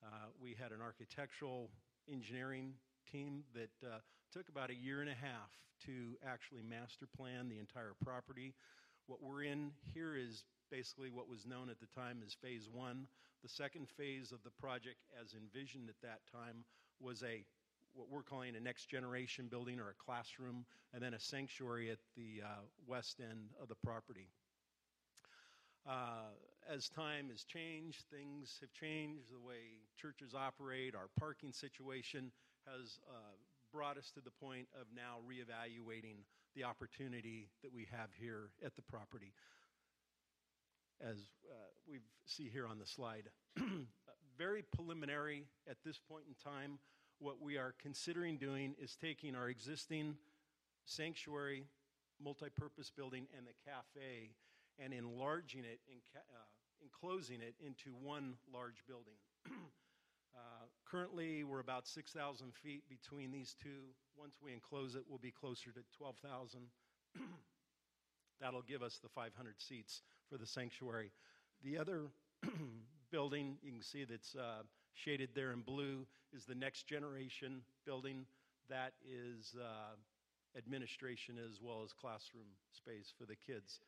Uh, 0.00 0.28
we 0.40 0.54
had 0.56 0.70
an 0.70 0.80
architectural 0.80 1.70
engineering 2.08 2.74
team 3.10 3.42
that 3.52 3.88
uh, 3.88 3.98
took 4.32 4.48
about 4.48 4.70
a 4.70 4.74
year 4.74 5.00
and 5.00 5.10
a 5.10 5.14
half 5.14 5.50
to 5.86 6.16
actually 6.24 6.62
master 6.62 7.08
plan 7.16 7.48
the 7.48 7.58
entire 7.58 7.94
property. 8.04 8.54
What 9.08 9.20
we're 9.20 9.42
in 9.42 9.72
here 9.92 10.14
is 10.14 10.44
basically 10.70 11.10
what 11.10 11.28
was 11.28 11.46
known 11.46 11.70
at 11.70 11.80
the 11.80 11.86
time 11.86 12.22
as 12.24 12.34
phase 12.34 12.68
one. 12.72 13.06
The 13.42 13.48
second 13.48 13.88
phase 13.88 14.32
of 14.32 14.42
the 14.42 14.50
project, 14.50 14.96
as 15.20 15.34
envisioned 15.34 15.88
at 15.88 16.00
that 16.02 16.20
time, 16.32 16.64
was 17.00 17.22
a 17.22 17.44
what 17.94 18.10
we're 18.10 18.22
calling 18.22 18.56
a 18.56 18.60
next 18.60 18.86
generation 18.86 19.46
building 19.48 19.78
or 19.78 19.90
a 19.90 20.04
classroom, 20.04 20.64
and 20.92 21.02
then 21.02 21.14
a 21.14 21.20
sanctuary 21.20 21.90
at 21.90 21.98
the 22.16 22.42
uh, 22.44 22.62
west 22.88 23.20
end 23.20 23.50
of 23.62 23.68
the 23.68 23.76
property. 23.84 24.28
Uh, 25.86 26.32
as 26.68 26.88
time 26.88 27.28
has 27.30 27.44
changed, 27.44 28.04
things 28.10 28.58
have 28.60 28.72
changed. 28.72 29.30
The 29.30 29.46
way 29.46 29.78
churches 30.00 30.34
operate, 30.34 30.94
our 30.94 31.08
parking 31.18 31.52
situation 31.52 32.32
has 32.66 32.98
uh, 33.08 33.36
brought 33.72 33.98
us 33.98 34.10
to 34.14 34.20
the 34.20 34.30
point 34.30 34.66
of 34.80 34.86
now 34.94 35.18
reevaluating 35.28 36.24
the 36.56 36.64
opportunity 36.64 37.48
that 37.62 37.72
we 37.72 37.86
have 37.90 38.08
here 38.18 38.50
at 38.64 38.74
the 38.76 38.82
property. 38.82 39.34
As 41.00 41.16
uh, 41.50 41.54
we 41.88 41.98
see 42.26 42.48
here 42.52 42.66
on 42.66 42.78
the 42.78 42.86
slide, 42.86 43.28
very 44.38 44.62
preliminary 44.74 45.44
at 45.68 45.76
this 45.84 45.98
point 45.98 46.24
in 46.28 46.34
time. 46.34 46.78
What 47.18 47.40
we 47.40 47.56
are 47.56 47.74
considering 47.80 48.38
doing 48.38 48.74
is 48.80 48.96
taking 49.00 49.34
our 49.34 49.48
existing 49.48 50.16
sanctuary, 50.84 51.64
multi-purpose 52.22 52.90
building, 52.96 53.26
and 53.36 53.46
the 53.46 53.54
cafe, 53.64 54.30
and 54.78 54.92
enlarging 54.92 55.64
it 55.64 55.80
and 55.90 56.00
uh, 56.16 56.44
enclosing 56.82 57.40
it 57.40 57.54
into 57.64 57.90
one 58.02 58.34
large 58.52 58.84
building. 58.86 59.18
Uh, 60.36 60.66
currently, 60.84 61.44
we're 61.44 61.60
about 61.60 61.86
6,000 61.86 62.52
feet 62.60 62.82
between 62.88 63.30
these 63.30 63.54
two. 63.62 63.94
Once 64.16 64.34
we 64.42 64.52
enclose 64.52 64.96
it, 64.96 65.02
we'll 65.08 65.16
be 65.16 65.30
closer 65.30 65.70
to 65.70 65.78
12,000. 65.96 66.62
That'll 68.40 68.62
give 68.62 68.82
us 68.82 68.98
the 69.00 69.08
500 69.08 69.54
seats 69.62 70.02
for 70.34 70.38
the 70.38 70.46
sanctuary. 70.46 71.12
The 71.62 71.78
other 71.78 72.10
building, 73.12 73.56
you 73.62 73.70
can 73.70 73.82
see 73.82 74.02
that's 74.02 74.34
uh, 74.34 74.62
shaded 74.92 75.28
there 75.32 75.52
in 75.52 75.60
blue, 75.60 76.08
is 76.32 76.44
the 76.44 76.56
next 76.56 76.88
generation 76.88 77.62
building. 77.86 78.26
That 78.68 78.94
is 79.08 79.54
uh, 79.56 79.94
administration 80.58 81.36
as 81.38 81.60
well 81.62 81.82
as 81.84 81.92
classroom 81.92 82.48
space 82.72 83.14
for 83.16 83.26
the 83.26 83.36
kids, 83.36 83.78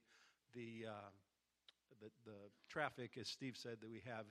the, 0.54 0.86
uh, 0.88 1.10
the, 2.00 2.10
the 2.24 2.36
traffic, 2.68 3.12
as 3.20 3.28
Steve 3.28 3.56
said, 3.56 3.78
that 3.80 3.90
we 3.90 4.02
have 4.06 4.26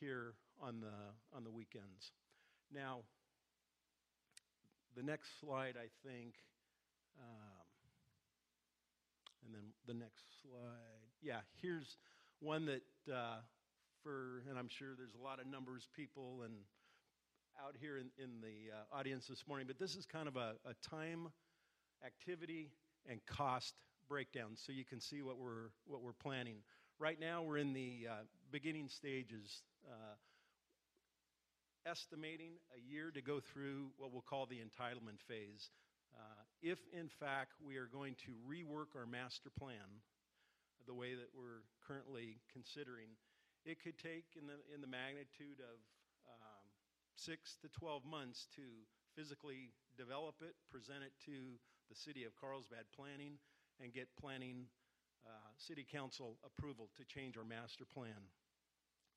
here 0.00 0.34
on 0.60 0.80
the, 0.80 1.36
on 1.36 1.44
the 1.44 1.50
weekends. 1.50 2.12
Now, 2.72 3.00
the 4.96 5.02
next 5.02 5.40
slide, 5.40 5.74
I 5.76 5.88
think, 6.06 6.34
um, 7.18 7.66
and 9.44 9.54
then 9.54 9.72
the 9.86 9.94
next 9.94 10.24
slide. 10.42 11.10
Yeah, 11.20 11.40
here's 11.60 11.96
one 12.40 12.66
that 12.66 12.82
uh, 13.12 13.36
for, 14.02 14.42
and 14.48 14.58
I'm 14.58 14.68
sure 14.68 14.88
there's 14.96 15.14
a 15.14 15.22
lot 15.22 15.40
of 15.40 15.46
numbers 15.46 15.88
people 15.94 16.42
and 16.44 16.54
out 17.60 17.76
here 17.78 17.98
in, 17.98 18.10
in 18.22 18.40
the 18.40 18.72
uh, 18.72 18.98
audience 18.98 19.26
this 19.26 19.44
morning, 19.46 19.66
but 19.66 19.78
this 19.78 19.94
is 19.94 20.06
kind 20.06 20.26
of 20.26 20.36
a, 20.36 20.54
a 20.64 20.74
time, 20.88 21.28
activity, 22.04 22.70
and 23.08 23.24
cost 23.26 23.74
breakdown 24.08 24.50
so 24.54 24.72
you 24.72 24.84
can 24.84 25.00
see 25.00 25.22
what 25.22 25.38
we're, 25.38 25.70
what 25.86 26.02
we're 26.02 26.12
planning. 26.12 26.56
Right 27.02 27.18
now, 27.18 27.42
we're 27.42 27.58
in 27.58 27.74
the 27.74 28.06
uh, 28.06 28.22
beginning 28.54 28.86
stages, 28.86 29.66
uh, 29.90 30.14
estimating 31.82 32.62
a 32.70 32.78
year 32.78 33.10
to 33.10 33.20
go 33.20 33.42
through 33.42 33.90
what 33.98 34.14
we'll 34.14 34.22
call 34.22 34.46
the 34.46 34.62
entitlement 34.62 35.18
phase. 35.26 35.74
Uh, 36.14 36.46
if, 36.62 36.78
in 36.94 37.10
fact, 37.10 37.58
we 37.58 37.74
are 37.74 37.90
going 37.90 38.14
to 38.22 38.38
rework 38.46 38.94
our 38.94 39.02
master 39.02 39.50
plan 39.50 39.98
the 40.86 40.94
way 40.94 41.18
that 41.18 41.26
we're 41.34 41.66
currently 41.82 42.38
considering, 42.54 43.18
it 43.66 43.82
could 43.82 43.98
take 43.98 44.38
in 44.38 44.46
the, 44.46 44.62
in 44.70 44.78
the 44.78 44.86
magnitude 44.86 45.58
of 45.58 45.82
um, 46.30 46.70
six 47.16 47.58
to 47.62 47.68
12 47.82 48.06
months 48.06 48.46
to 48.54 48.62
physically 49.18 49.74
develop 49.98 50.36
it, 50.38 50.54
present 50.70 51.02
it 51.02 51.18
to 51.26 51.58
the 51.90 51.98
city 51.98 52.22
of 52.22 52.30
Carlsbad 52.38 52.86
planning, 52.94 53.42
and 53.82 53.92
get 53.92 54.06
planning 54.14 54.70
uh, 55.26 55.30
city 55.58 55.86
council 55.86 56.36
approval 56.44 56.88
to 56.96 57.04
change 57.04 57.36
our 57.36 57.44
master 57.44 57.84
plan. 57.84 58.30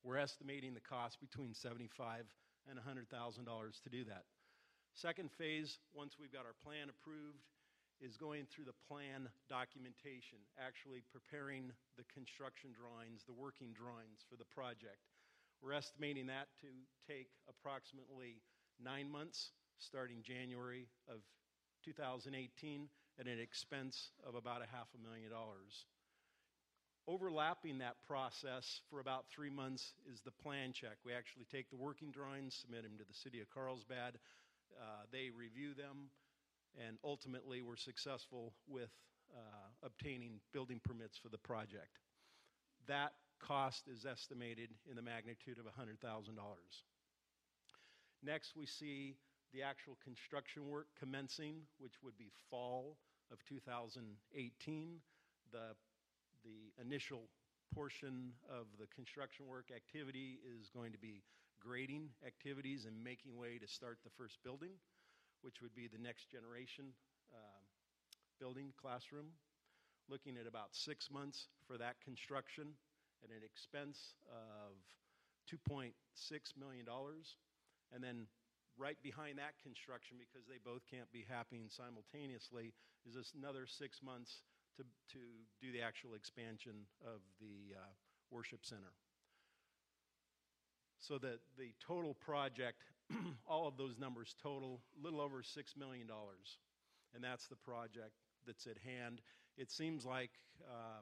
We're 0.03 0.17
estimating 0.17 0.73
the 0.73 0.85
cost 0.85 1.19
between 1.19 1.53
75 1.53 2.25
and 2.69 2.77
$100,000 2.77 3.09
to 3.09 3.89
do 3.89 4.03
that. 4.05 4.25
Second 4.93 5.31
phase, 5.31 5.79
once 5.93 6.15
we've 6.19 6.31
got 6.31 6.45
our 6.45 6.55
plan 6.63 6.89
approved, 6.89 7.43
is 8.01 8.17
going 8.17 8.45
through 8.45 8.65
the 8.65 8.79
plan 8.87 9.27
documentation, 9.49 10.39
actually 10.59 11.01
preparing 11.11 11.71
the 11.97 12.03
construction 12.11 12.71
drawings, 12.75 13.23
the 13.23 13.33
working 13.33 13.71
drawings 13.71 14.27
for 14.29 14.35
the 14.35 14.45
project. 14.45 14.99
We're 15.61 15.73
estimating 15.73 16.27
that 16.27 16.51
to 16.61 16.67
take 17.07 17.27
approximately 17.47 18.43
nine 18.83 19.09
months, 19.09 19.51
starting 19.79 20.21
January 20.21 20.87
of 21.07 21.23
2018, 21.83 22.89
at 23.19 23.27
an 23.27 23.39
expense 23.39 24.11
of 24.27 24.35
about 24.35 24.61
a 24.61 24.67
half 24.67 24.91
a 24.93 25.01
million 25.01 25.31
dollars. 25.31 25.87
Overlapping 27.07 27.77
that 27.79 27.95
process 28.07 28.81
for 28.89 28.99
about 28.99 29.25
three 29.29 29.49
months 29.49 29.93
is 30.11 30.21
the 30.25 30.31
plan 30.31 30.73
check. 30.73 30.97
We 31.05 31.13
actually 31.13 31.45
take 31.51 31.69
the 31.69 31.77
working 31.77 32.09
drawings, 32.09 32.57
submit 32.59 32.83
them 32.83 32.97
to 32.97 33.05
the 33.05 33.13
city 33.13 33.41
of 33.41 33.49
Carlsbad. 33.49 34.17
Uh, 34.73 35.05
they 35.11 35.29
review 35.29 35.75
them 35.75 36.09
and 36.75 36.97
ultimately 37.03 37.61
we're 37.61 37.77
successful 37.77 38.53
with 38.67 38.89
uh, 39.35 39.69
obtaining 39.83 40.39
building 40.53 40.79
permits 40.83 41.17
for 41.17 41.29
the 41.29 41.37
project. 41.37 41.99
That 42.87 43.13
cost 43.39 43.87
is 43.87 44.05
estimated 44.05 44.69
in 44.89 44.95
the 44.95 45.01
magnitude 45.01 45.57
of 45.59 45.65
$100,000. 45.65 45.99
Next, 48.23 48.55
we 48.55 48.65
see 48.65 49.15
the 49.53 49.63
actual 49.63 49.97
construction 50.03 50.67
work 50.67 50.87
commencing, 50.99 51.61
which 51.77 51.93
would 52.03 52.17
be 52.17 52.31
fall 52.49 52.97
of 53.31 53.37
2018. 53.47 54.97
The, 55.51 55.59
the 56.45 56.71
initial 56.79 57.27
portion 57.73 58.31
of 58.47 58.67
the 58.79 58.87
construction 58.93 59.47
work 59.47 59.67
activity 59.75 60.39
is 60.45 60.69
going 60.69 60.93
to 60.93 60.99
be 60.99 61.23
grading 61.59 62.07
activities 62.25 62.85
and 62.85 63.03
making 63.03 63.35
way 63.35 63.57
to 63.57 63.67
start 63.67 63.97
the 64.03 64.11
first 64.15 64.37
building 64.43 64.71
which 65.45 65.61
would 65.61 65.77
be 65.77 65.85
the 65.85 66.01
next 66.01 66.25
generation 66.25 66.89
uh, 67.29 67.61
building 68.41 68.73
classroom, 68.81 69.29
looking 70.09 70.41
at 70.41 70.49
about 70.49 70.73
six 70.73 71.13
months 71.13 71.53
for 71.69 71.77
that 71.77 72.01
construction 72.01 72.73
at 73.21 73.29
an 73.29 73.45
expense 73.45 74.17
of 74.25 74.73
$2.6 75.45 75.93
million. 76.57 76.85
And 77.93 78.01
then 78.03 78.25
right 78.73 78.97
behind 79.05 79.37
that 79.37 79.53
construction, 79.61 80.17
because 80.17 80.49
they 80.49 80.57
both 80.57 80.81
can't 80.89 81.11
be 81.13 81.21
happening 81.29 81.69
simultaneously, 81.69 82.73
is 83.05 83.13
this 83.13 83.33
another 83.37 83.69
six 83.69 84.01
months 84.01 84.41
to, 84.77 84.83
to 85.13 85.19
do 85.61 85.71
the 85.71 85.81
actual 85.81 86.15
expansion 86.15 86.87
of 87.05 87.21
the 87.39 87.75
uh, 87.75 87.79
worship 88.31 88.65
center. 88.65 88.93
So 90.99 91.17
that 91.19 91.39
the 91.57 91.73
total 91.85 92.13
project 92.13 92.81
all 93.47 93.67
of 93.67 93.77
those 93.77 93.97
numbers 93.99 94.35
total 94.41 94.81
a 94.99 95.03
little 95.03 95.21
over 95.21 95.41
$6 95.41 95.77
million. 95.77 96.07
And 97.13 97.23
that's 97.23 97.47
the 97.47 97.55
project 97.55 98.17
that's 98.45 98.67
at 98.67 98.77
hand. 98.77 99.21
It 99.57 99.71
seems 99.71 100.05
like 100.05 100.31
uh, 100.67 101.01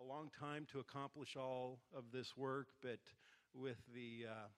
a 0.00 0.04
long 0.04 0.30
time 0.38 0.66
to 0.72 0.80
accomplish 0.80 1.36
all 1.36 1.80
of 1.96 2.04
this 2.12 2.36
work, 2.36 2.68
but 2.82 3.00
with 3.54 3.78
the, 3.92 4.30
uh, 4.30 4.48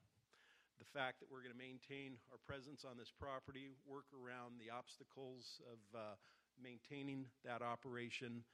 the 0.78 0.84
fact 0.92 1.20
that 1.20 1.30
we're 1.30 1.42
going 1.42 1.55
to 1.55 1.59
maintain 1.59 2.18
our 2.30 2.38
presence 2.46 2.84
on 2.84 2.98
this 2.98 3.11
property, 3.11 3.70
work 3.86 4.07
around 4.12 4.61
the 4.61 4.68
obstacles 4.68 5.61
of 5.70 5.80
uh, 5.94 6.14
maintaining 6.62 7.26
that 7.44 7.62
operation 7.62 8.44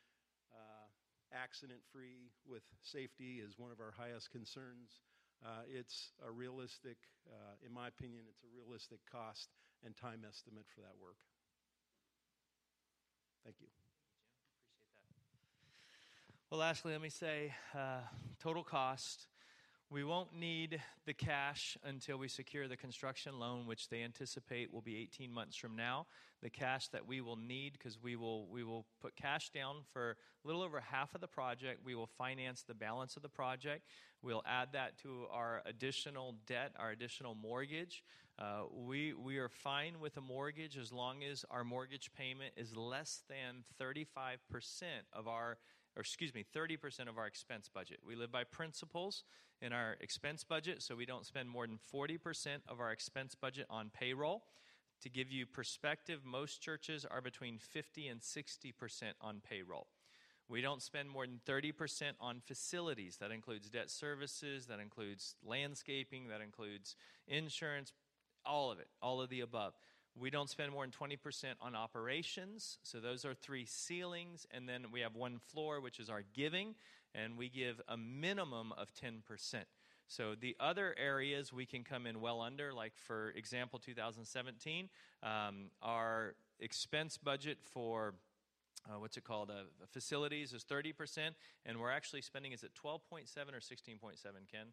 uh, 0.53 0.87
accident 1.33 1.81
free 1.93 2.31
with 2.49 2.63
safety 2.83 3.41
is 3.45 3.59
one 3.59 3.71
of 3.71 3.81
our 3.81 3.93
highest 3.97 4.31
concerns. 4.31 5.01
Uh, 5.45 5.63
it's 5.69 6.13
a 6.27 6.31
realistic, 6.31 6.97
uh, 7.31 7.55
in 7.65 7.73
my 7.73 7.89
opinion, 7.89 8.25
it's 8.29 8.43
a 8.43 8.51
realistic 8.55 8.99
cost 9.11 9.51
and 9.85 9.97
time 9.97 10.25
estimate 10.27 10.65
for 10.75 10.81
that 10.81 10.95
work. 11.01 11.19
Thank 13.45 13.57
you. 13.61 13.69
Well, 16.51 16.61
lastly, 16.61 16.93
let 16.93 17.03
me 17.03 17.11
say 17.11 17.55
uh, 17.75 18.01
total 18.41 18.65
cost. 18.65 19.27
We 19.91 20.05
won't 20.05 20.39
need 20.39 20.83
the 21.07 21.15
cash 21.15 21.79
until 21.83 22.19
we 22.19 22.29
secure 22.29 22.69
the 22.69 22.77
construction 22.77 23.39
loan, 23.39 23.67
which 23.67 23.89
they 23.89 24.03
anticipate 24.03 24.71
will 24.71 24.83
be 24.83 24.99
18 24.99 25.33
months 25.33 25.57
from 25.57 25.77
now. 25.77 26.07
The 26.43 26.51
cash 26.51 26.89
that 26.89 27.09
we 27.09 27.23
will 27.23 27.37
need, 27.37 27.73
because 27.73 27.99
we 28.03 28.15
will 28.15 28.47
we 28.49 28.63
will 28.65 28.85
put 29.01 29.17
cash 29.17 29.49
down 29.49 29.77
for 29.91 30.19
a 30.45 30.47
little 30.47 30.63
over 30.63 30.79
half 30.79 31.15
of 31.15 31.23
the 31.23 31.27
project. 31.27 31.81
We 31.87 31.95
will 31.95 32.07
finance 32.07 32.63
the 32.69 32.75
balance 32.75 33.17
of 33.17 33.23
the 33.23 33.31
project. 33.31 33.87
We'll 34.23 34.43
add 34.47 34.69
that 34.73 34.99
to 35.05 35.25
our 35.33 35.63
additional 35.65 36.35
debt, 36.47 36.73
our 36.79 36.91
additional 36.91 37.35
mortgage. 37.35 38.05
Uh, 38.39 38.65
we 38.71 39.15
we 39.15 39.39
are 39.39 39.49
fine 39.49 40.01
with 40.01 40.19
a 40.19 40.21
mortgage 40.21 40.77
as 40.77 40.93
long 40.93 41.25
as 41.25 41.47
our 41.51 41.65
mortgage 41.65 42.11
payment 42.13 42.53
is 42.59 42.77
less 42.77 43.23
than 43.27 43.65
35 43.79 44.39
percent 44.51 45.07
of 45.15 45.27
our 45.27 45.57
or 45.99 46.03
excuse 46.03 46.33
me, 46.33 46.45
30% 46.55 47.09
of 47.09 47.19
our 47.19 47.27
expense 47.27 47.69
budget. 47.69 47.99
We 48.07 48.15
live 48.15 48.31
by 48.31 48.45
principles 48.45 49.25
in 49.61 49.73
our 49.73 49.97
expense 50.01 50.45
budget, 50.45 50.81
so 50.81 50.95
we 50.95 51.05
don't 51.05 51.27
spend 51.27 51.49
more 51.49 51.67
than 51.67 51.81
40% 51.93 52.19
of 52.69 52.79
our 52.79 52.93
expense 52.93 53.35
budget 53.35 53.67
on 53.69 53.91
payroll. 53.91 54.45
To 55.03 55.09
give 55.09 55.33
you 55.33 55.45
perspective, 55.45 56.21
most 56.25 56.63
churches 56.63 57.05
are 57.05 57.21
between 57.21 57.59
50 57.59 58.07
and 58.07 58.21
60% 58.21 58.75
on 59.21 59.41
payroll. 59.41 59.89
We 60.49 60.63
don't 60.63 60.83
spend 60.83 61.11
more 61.11 61.27
than 61.27 61.41
30% 61.47 62.13
on 62.21 62.41
facilities. 62.47 63.17
That 63.17 63.33
includes 63.33 63.69
debt 63.69 63.91
services, 63.91 64.67
that 64.67 64.79
includes 64.79 65.35
landscaping, 65.45 66.29
that 66.29 66.41
includes 66.41 66.95
insurance, 67.27 67.93
all 68.47 68.71
of 68.71 68.79
it, 68.79 68.89
all 69.03 69.21
of 69.21 69.31
the 69.31 69.41
above. 69.41 69.75
We 70.21 70.31
don't 70.31 70.51
spend 70.51 70.73
more 70.73 70.85
than 70.85 70.93
20% 70.93 71.17
on 71.61 71.75
operations. 71.75 72.79
So 72.83 72.99
those 72.99 73.25
are 73.25 73.35
three 73.35 73.65
ceilings. 73.65 74.47
And 74.51 74.69
then 74.69 74.87
we 74.93 75.01
have 75.01 75.15
one 75.15 75.39
floor, 75.39 75.81
which 75.81 75.99
is 75.99 76.11
our 76.11 76.23
giving, 76.35 76.75
and 77.15 77.37
we 77.37 77.49
give 77.49 77.81
a 77.89 77.97
minimum 77.97 78.73
of 78.77 78.93
10%. 78.95 79.23
So 80.09 80.35
the 80.35 80.57
other 80.59 80.95
areas 80.99 81.53
we 81.53 81.67
can 81.67 81.85
come 81.85 82.07
in 82.07 82.21
well 82.21 82.41
under, 82.41 82.73
like 82.73 82.95
for 82.97 83.31
example, 83.37 83.79
2017, 83.79 84.89
um, 85.23 85.71
our 85.83 86.35
expense 86.61 87.19
budget 87.19 87.59
for 87.63 88.15
uh, 88.89 88.99
what's 88.99 89.17
it 89.17 89.25
called? 89.25 89.51
Uh, 89.51 89.65
facilities 89.91 90.53
is 90.53 90.65
30%, 90.65 91.31
and 91.67 91.79
we're 91.79 91.91
actually 91.91 92.23
spending, 92.23 92.53
is 92.53 92.63
it 92.63 92.71
12.7 92.75 93.27
or 93.53 93.61
16.7, 93.61 93.99
Ken? 94.51 94.69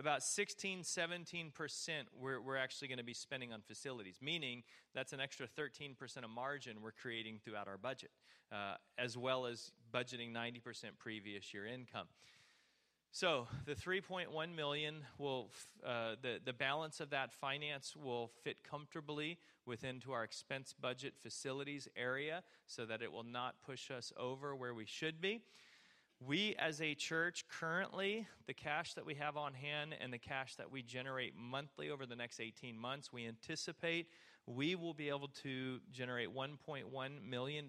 About 0.00 0.22
16, 0.22 0.80
17% 0.80 1.52
we're, 2.18 2.40
we're 2.40 2.56
actually 2.56 2.88
going 2.88 2.98
to 2.98 3.04
be 3.04 3.14
spending 3.14 3.52
on 3.52 3.60
facilities, 3.60 4.16
meaning 4.22 4.62
that's 4.94 5.12
an 5.12 5.20
extra 5.20 5.46
13% 5.46 5.94
of 6.24 6.30
margin 6.30 6.78
we're 6.82 6.90
creating 6.90 7.38
throughout 7.44 7.68
our 7.68 7.76
budget, 7.76 8.10
uh, 8.50 8.74
as 8.98 9.16
well 9.16 9.46
as 9.46 9.70
budgeting 9.92 10.32
90% 10.32 10.60
previous 10.98 11.52
year 11.52 11.66
income. 11.66 12.06
So 13.12 13.48
the 13.66 13.74
3.1 13.74 14.54
million 14.54 15.02
will, 15.18 15.50
uh, 15.84 16.14
the, 16.22 16.38
the 16.44 16.52
balance 16.52 17.00
of 17.00 17.10
that 17.10 17.32
finance 17.32 17.94
will 17.94 18.30
fit 18.42 18.62
comfortably 18.62 19.38
within 19.66 20.00
to 20.00 20.12
our 20.12 20.24
expense 20.24 20.74
budget 20.80 21.14
facilities 21.20 21.88
area 21.96 22.42
so 22.66 22.86
that 22.86 23.02
it 23.02 23.12
will 23.12 23.24
not 23.24 23.56
push 23.66 23.90
us 23.90 24.12
over 24.16 24.54
where 24.56 24.72
we 24.72 24.86
should 24.86 25.20
be. 25.20 25.42
We, 26.26 26.54
as 26.58 26.82
a 26.82 26.94
church, 26.94 27.46
currently, 27.48 28.26
the 28.46 28.52
cash 28.52 28.92
that 28.92 29.06
we 29.06 29.14
have 29.14 29.38
on 29.38 29.54
hand 29.54 29.94
and 29.98 30.12
the 30.12 30.18
cash 30.18 30.54
that 30.56 30.70
we 30.70 30.82
generate 30.82 31.34
monthly 31.34 31.88
over 31.88 32.04
the 32.04 32.14
next 32.14 32.40
18 32.40 32.78
months, 32.78 33.10
we 33.10 33.26
anticipate 33.26 34.06
we 34.46 34.74
will 34.74 34.94
be 34.94 35.08
able 35.08 35.28
to 35.42 35.78
generate 35.92 36.34
$1.1 36.34 36.84
million 37.28 37.68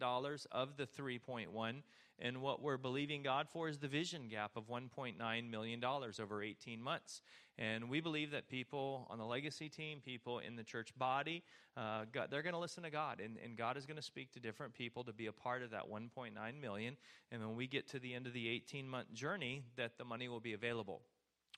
of 0.52 0.78
the 0.78 0.88
3.1 0.88 1.82
and 2.22 2.42
what 2.42 2.62
we're 2.62 2.78
believing 2.78 3.24
God 3.24 3.50
for 3.50 3.68
is 3.68 3.80
the 3.80 3.88
vision 3.88 4.28
gap 4.30 4.52
of 4.56 4.68
$1.9 4.68 5.50
million 5.50 5.84
over 5.84 6.44
18 6.44 6.82
months. 6.82 7.22
And 7.58 7.90
we 7.90 8.00
believe 8.00 8.32
that 8.32 8.48
people 8.48 9.08
on 9.10 9.18
the 9.18 9.26
legacy 9.26 9.70
team, 9.70 10.00
people 10.06 10.40
in 10.40 10.56
the 10.56 10.64
church 10.64 10.94
body, 10.98 11.44
uh, 11.76 12.06
God, 12.12 12.28
they're 12.30 12.44
going 12.44 12.54
to 12.54 12.60
listen 12.60 12.84
to 12.84 12.92
God. 12.92 13.20
And, 13.20 13.38
and 13.44 13.58
God 13.58 13.76
is 13.76 13.88
going 13.88 13.98
to 13.98 14.04
speak 14.04 14.32
to 14.34 14.40
different 14.40 14.74
people 14.74 15.04
to 15.04 15.14
be 15.14 15.26
a 15.26 15.32
part 15.32 15.64
of 15.64 15.72
that 15.72 15.90
1.9 15.90 16.32
million. 16.62 16.96
And 17.32 17.42
when 17.42 17.56
we 17.56 17.68
get 17.68 17.88
to 17.90 18.00
the 18.00 18.14
end 18.14 18.28
of 18.28 18.34
the 18.34 18.48
18 18.48 18.88
month 18.88 19.12
journey, 19.14 19.64
that 19.76 19.98
the 19.98 20.06
money 20.06 20.30
will 20.30 20.40
be 20.40 20.54
available. 20.54 21.02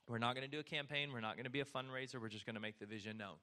We're 0.08 0.18
not 0.18 0.34
going 0.34 0.48
to 0.48 0.50
do 0.50 0.60
a 0.60 0.64
campaign. 0.64 1.10
We're 1.12 1.20
not 1.20 1.36
going 1.36 1.44
to 1.44 1.50
be 1.50 1.60
a 1.60 1.64
fundraiser. 1.64 2.20
We're 2.20 2.28
just 2.28 2.46
going 2.46 2.56
to 2.56 2.60
make 2.60 2.78
the 2.78 2.86
vision 2.86 3.18
known 3.18 3.36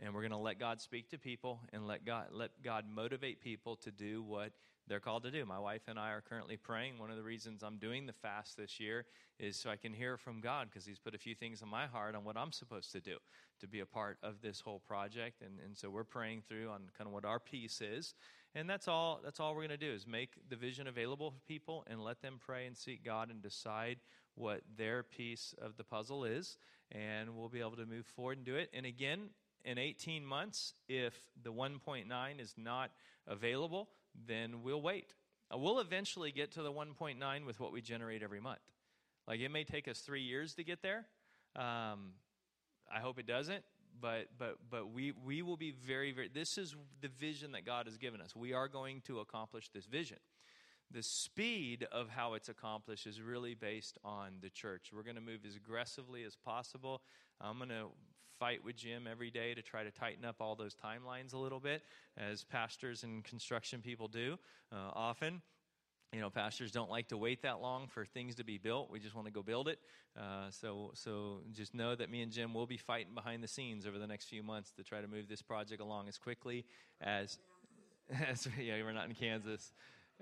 and 0.00 0.14
we're 0.14 0.22
going 0.22 0.30
to 0.32 0.38
let 0.38 0.58
God 0.58 0.80
speak 0.80 1.10
to 1.10 1.18
people 1.18 1.60
and 1.72 1.86
let 1.86 2.04
God 2.04 2.28
let 2.32 2.50
God 2.62 2.84
motivate 2.92 3.40
people 3.40 3.76
to 3.76 3.90
do 3.90 4.22
what 4.22 4.52
they're 4.88 5.00
called 5.00 5.22
to 5.22 5.30
do. 5.30 5.44
My 5.44 5.58
wife 5.58 5.82
and 5.86 5.98
I 5.98 6.10
are 6.10 6.20
currently 6.20 6.56
praying. 6.56 6.98
One 6.98 7.10
of 7.10 7.16
the 7.16 7.22
reasons 7.22 7.62
I'm 7.62 7.76
doing 7.76 8.06
the 8.06 8.12
fast 8.12 8.56
this 8.56 8.80
year 8.80 9.06
is 9.38 9.56
so 9.56 9.70
I 9.70 9.76
can 9.76 9.92
hear 9.92 10.16
from 10.16 10.40
God 10.40 10.68
because 10.68 10.84
He's 10.84 10.98
put 10.98 11.14
a 11.14 11.18
few 11.18 11.34
things 11.34 11.62
in 11.62 11.68
my 11.68 11.86
heart 11.86 12.16
on 12.16 12.24
what 12.24 12.36
I'm 12.36 12.50
supposed 12.50 12.90
to 12.92 13.00
do 13.00 13.16
to 13.60 13.68
be 13.68 13.80
a 13.80 13.86
part 13.86 14.18
of 14.22 14.40
this 14.42 14.60
whole 14.60 14.80
project. 14.80 15.42
And, 15.42 15.60
and 15.64 15.76
so 15.76 15.90
we're 15.90 16.02
praying 16.02 16.42
through 16.48 16.70
on 16.70 16.90
kind 16.96 17.06
of 17.06 17.12
what 17.12 17.24
our 17.24 17.38
piece 17.38 17.80
is. 17.80 18.14
And 18.54 18.68
that's 18.68 18.88
all 18.88 19.20
that's 19.22 19.38
all 19.38 19.54
we're 19.54 19.66
going 19.66 19.78
to 19.78 19.86
do 19.86 19.92
is 19.92 20.06
make 20.06 20.30
the 20.48 20.56
vision 20.56 20.88
available 20.88 21.30
for 21.30 21.40
people 21.46 21.84
and 21.86 22.02
let 22.02 22.20
them 22.20 22.40
pray 22.44 22.66
and 22.66 22.76
seek 22.76 23.04
God 23.04 23.30
and 23.30 23.40
decide 23.40 23.98
what 24.34 24.62
their 24.76 25.02
piece 25.04 25.54
of 25.62 25.76
the 25.76 25.84
puzzle 25.84 26.24
is. 26.24 26.56
And 26.90 27.36
we'll 27.36 27.48
be 27.48 27.60
able 27.60 27.76
to 27.76 27.86
move 27.86 28.06
forward 28.06 28.38
and 28.38 28.46
do 28.46 28.56
it. 28.56 28.70
And 28.74 28.86
again, 28.86 29.28
in 29.64 29.78
18 29.78 30.24
months, 30.24 30.74
if 30.88 31.14
the 31.42 31.52
1.9 31.52 32.40
is 32.40 32.54
not 32.56 32.90
available, 33.26 33.88
then 34.26 34.62
we'll 34.62 34.82
wait. 34.82 35.14
Uh, 35.52 35.58
we'll 35.58 35.80
eventually 35.80 36.32
get 36.32 36.52
to 36.52 36.62
the 36.62 36.72
1.9 36.72 37.46
with 37.46 37.60
what 37.60 37.72
we 37.72 37.80
generate 37.80 38.22
every 38.22 38.40
month. 38.40 38.60
Like 39.26 39.40
it 39.40 39.50
may 39.50 39.64
take 39.64 39.88
us 39.88 40.00
three 40.00 40.22
years 40.22 40.54
to 40.54 40.64
get 40.64 40.82
there. 40.82 41.06
Um, 41.56 42.14
I 42.92 43.00
hope 43.00 43.18
it 43.18 43.26
doesn't, 43.26 43.64
but 44.00 44.26
but 44.38 44.56
but 44.70 44.92
we 44.92 45.12
we 45.24 45.42
will 45.42 45.56
be 45.56 45.70
very 45.70 46.12
very. 46.12 46.28
This 46.28 46.58
is 46.58 46.74
the 47.00 47.08
vision 47.08 47.52
that 47.52 47.64
God 47.64 47.86
has 47.86 47.96
given 47.96 48.20
us. 48.20 48.34
We 48.34 48.52
are 48.52 48.68
going 48.68 49.02
to 49.02 49.20
accomplish 49.20 49.68
this 49.68 49.86
vision. 49.86 50.18
The 50.92 51.02
speed 51.04 51.86
of 51.92 52.08
how 52.08 52.34
it's 52.34 52.48
accomplished 52.48 53.06
is 53.06 53.20
really 53.20 53.54
based 53.54 53.98
on 54.04 54.38
the 54.40 54.50
church. 54.50 54.90
We're 54.92 55.04
going 55.04 55.14
to 55.14 55.22
move 55.22 55.40
as 55.46 55.54
aggressively 55.54 56.24
as 56.24 56.34
possible. 56.34 57.02
I'm 57.40 57.58
going 57.58 57.68
to 57.68 57.86
fight 58.40 58.64
with 58.64 58.74
Jim 58.74 59.06
every 59.08 59.30
day 59.30 59.52
to 59.52 59.60
try 59.60 59.84
to 59.84 59.90
tighten 59.90 60.24
up 60.24 60.36
all 60.40 60.56
those 60.56 60.74
timelines 60.74 61.34
a 61.34 61.36
little 61.36 61.60
bit, 61.60 61.82
as 62.16 62.42
pastors 62.42 63.04
and 63.04 63.22
construction 63.22 63.82
people 63.82 64.08
do 64.08 64.38
uh, 64.72 64.90
often. 64.94 65.42
You 66.12 66.20
know, 66.20 66.30
pastors 66.30 66.72
don't 66.72 66.90
like 66.90 67.08
to 67.08 67.18
wait 67.18 67.42
that 67.42 67.60
long 67.60 67.86
for 67.86 68.04
things 68.04 68.34
to 68.36 68.44
be 68.44 68.58
built. 68.58 68.90
We 68.90 68.98
just 68.98 69.14
want 69.14 69.26
to 69.28 69.32
go 69.32 69.42
build 69.42 69.68
it. 69.68 69.78
Uh, 70.18 70.50
so, 70.50 70.90
so 70.94 71.42
just 71.52 71.74
know 71.74 71.94
that 71.94 72.10
me 72.10 72.22
and 72.22 72.32
Jim 72.32 72.52
will 72.54 72.66
be 72.66 72.78
fighting 72.78 73.14
behind 73.14 73.44
the 73.44 73.48
scenes 73.48 73.86
over 73.86 73.98
the 73.98 74.08
next 74.08 74.24
few 74.24 74.42
months 74.42 74.72
to 74.72 74.82
try 74.82 75.02
to 75.02 75.06
move 75.06 75.28
this 75.28 75.42
project 75.42 75.80
along 75.80 76.08
as 76.08 76.18
quickly 76.18 76.64
as, 77.00 77.38
as 78.28 78.48
yeah, 78.58 78.74
we're 78.82 78.92
not 78.92 79.06
in 79.06 79.14
Kansas, 79.14 79.70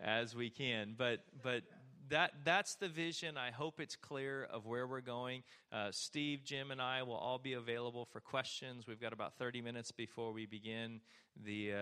as 0.02 0.34
we 0.34 0.50
can. 0.50 0.94
But, 0.98 1.20
but 1.42 1.62
that, 2.10 2.32
that's 2.44 2.74
the 2.76 2.88
vision. 2.88 3.36
I 3.36 3.50
hope 3.50 3.80
it's 3.80 3.96
clear 3.96 4.44
of 4.50 4.66
where 4.66 4.86
we're 4.86 5.00
going. 5.00 5.42
Uh, 5.72 5.88
Steve, 5.90 6.42
Jim, 6.44 6.70
and 6.70 6.80
I 6.80 7.02
will 7.02 7.14
all 7.16 7.38
be 7.38 7.54
available 7.54 8.04
for 8.04 8.20
questions. 8.20 8.86
We've 8.86 9.00
got 9.00 9.12
about 9.12 9.34
30 9.38 9.60
minutes 9.60 9.92
before 9.92 10.32
we 10.32 10.46
begin 10.46 11.00
the, 11.44 11.72
uh, 11.72 11.76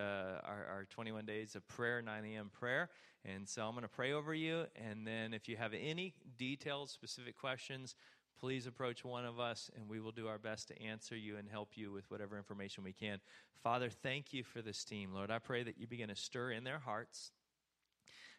our, 0.44 0.66
our 0.70 0.86
21 0.90 1.26
days 1.26 1.54
of 1.54 1.66
prayer, 1.68 2.02
9 2.02 2.24
a.m. 2.24 2.50
prayer. 2.52 2.90
And 3.24 3.48
so 3.48 3.62
I'm 3.62 3.72
going 3.72 3.82
to 3.82 3.88
pray 3.88 4.12
over 4.12 4.34
you. 4.34 4.64
And 4.76 5.06
then 5.06 5.34
if 5.34 5.48
you 5.48 5.56
have 5.56 5.72
any 5.74 6.14
detailed, 6.38 6.90
specific 6.90 7.38
questions, 7.38 7.94
please 8.38 8.66
approach 8.66 9.04
one 9.04 9.24
of 9.24 9.40
us 9.40 9.70
and 9.76 9.88
we 9.88 10.00
will 10.00 10.12
do 10.12 10.28
our 10.28 10.38
best 10.38 10.68
to 10.68 10.82
answer 10.82 11.16
you 11.16 11.36
and 11.36 11.48
help 11.48 11.70
you 11.74 11.92
with 11.92 12.10
whatever 12.10 12.36
information 12.36 12.84
we 12.84 12.92
can. 12.92 13.18
Father, 13.62 13.90
thank 13.90 14.32
you 14.32 14.44
for 14.44 14.62
this 14.62 14.84
team, 14.84 15.12
Lord. 15.12 15.30
I 15.30 15.38
pray 15.38 15.62
that 15.62 15.78
you 15.78 15.86
begin 15.86 16.08
to 16.08 16.16
stir 16.16 16.52
in 16.52 16.64
their 16.64 16.78
hearts 16.78 17.32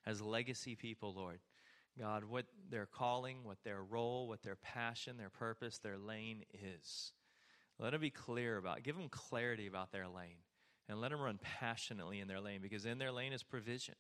as 0.06 0.22
legacy 0.22 0.76
people, 0.76 1.14
Lord. 1.14 1.40
God, 2.00 2.24
what 2.24 2.46
their 2.70 2.86
calling, 2.86 3.44
what 3.44 3.58
their 3.64 3.84
role, 3.84 4.28
what 4.28 4.44
their 4.44 4.56
passion, 4.56 5.18
their 5.18 5.30
purpose, 5.30 5.80
their 5.80 5.98
lane 5.98 6.44
is. 6.54 7.14
Let 7.80 7.92
them 7.92 8.02
be 8.02 8.10
clear 8.10 8.58
about, 8.58 8.84
give 8.84 8.96
them 8.96 9.10
clarity 9.10 9.68
about 9.68 9.92
their 9.92 10.08
lane, 10.08 10.40
and 10.90 11.00
let 11.02 11.12
them 11.12 11.22
run 11.22 11.40
passionately 11.42 12.20
in 12.20 12.28
their 12.28 12.42
lane 12.42 12.60
because 12.62 12.86
in 12.86 12.98
their 12.98 13.12
lane 13.12 13.34
is 13.34 13.44
provision. 13.44 13.96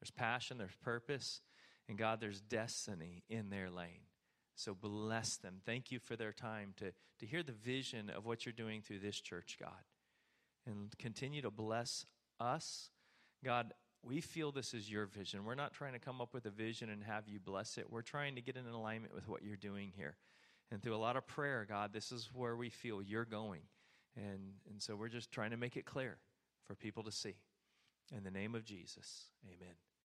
There's 0.00 0.10
passion, 0.10 0.58
there's 0.58 0.76
purpose, 0.82 1.40
and 1.88 1.98
God, 1.98 2.20
there's 2.20 2.40
destiny 2.40 3.24
in 3.28 3.50
their 3.50 3.70
lane. 3.70 4.02
So 4.54 4.74
bless 4.74 5.36
them. 5.36 5.60
Thank 5.64 5.90
you 5.90 5.98
for 5.98 6.16
their 6.16 6.32
time 6.32 6.74
to, 6.78 6.92
to 7.20 7.26
hear 7.26 7.42
the 7.42 7.52
vision 7.52 8.10
of 8.10 8.26
what 8.26 8.44
you're 8.44 8.52
doing 8.52 8.82
through 8.82 9.00
this 9.00 9.20
church, 9.20 9.56
God. 9.60 9.84
and 10.66 10.96
continue 10.98 11.42
to 11.42 11.50
bless 11.50 12.06
us. 12.40 12.90
God, 13.44 13.72
we 14.08 14.20
feel 14.22 14.50
this 14.50 14.72
is 14.72 14.90
your 14.90 15.06
vision. 15.06 15.44
We're 15.44 15.54
not 15.54 15.74
trying 15.74 15.92
to 15.92 15.98
come 15.98 16.20
up 16.20 16.32
with 16.32 16.46
a 16.46 16.50
vision 16.50 16.88
and 16.88 17.04
have 17.04 17.28
you 17.28 17.38
bless 17.38 17.76
it. 17.76 17.86
We're 17.90 18.02
trying 18.02 18.34
to 18.36 18.40
get 18.40 18.56
in 18.56 18.66
alignment 18.66 19.14
with 19.14 19.28
what 19.28 19.42
you're 19.42 19.56
doing 19.56 19.92
here. 19.94 20.16
And 20.70 20.82
through 20.82 20.94
a 20.94 20.98
lot 20.98 21.16
of 21.16 21.26
prayer, 21.26 21.66
God, 21.68 21.92
this 21.92 22.10
is 22.10 22.30
where 22.32 22.56
we 22.56 22.70
feel 22.70 23.02
you're 23.02 23.24
going. 23.24 23.62
And, 24.16 24.54
and 24.70 24.82
so 24.82 24.96
we're 24.96 25.08
just 25.08 25.30
trying 25.30 25.50
to 25.50 25.56
make 25.56 25.76
it 25.76 25.84
clear 25.84 26.16
for 26.66 26.74
people 26.74 27.02
to 27.04 27.12
see. 27.12 27.36
In 28.16 28.24
the 28.24 28.30
name 28.30 28.54
of 28.54 28.64
Jesus, 28.64 29.26
amen. 29.46 29.74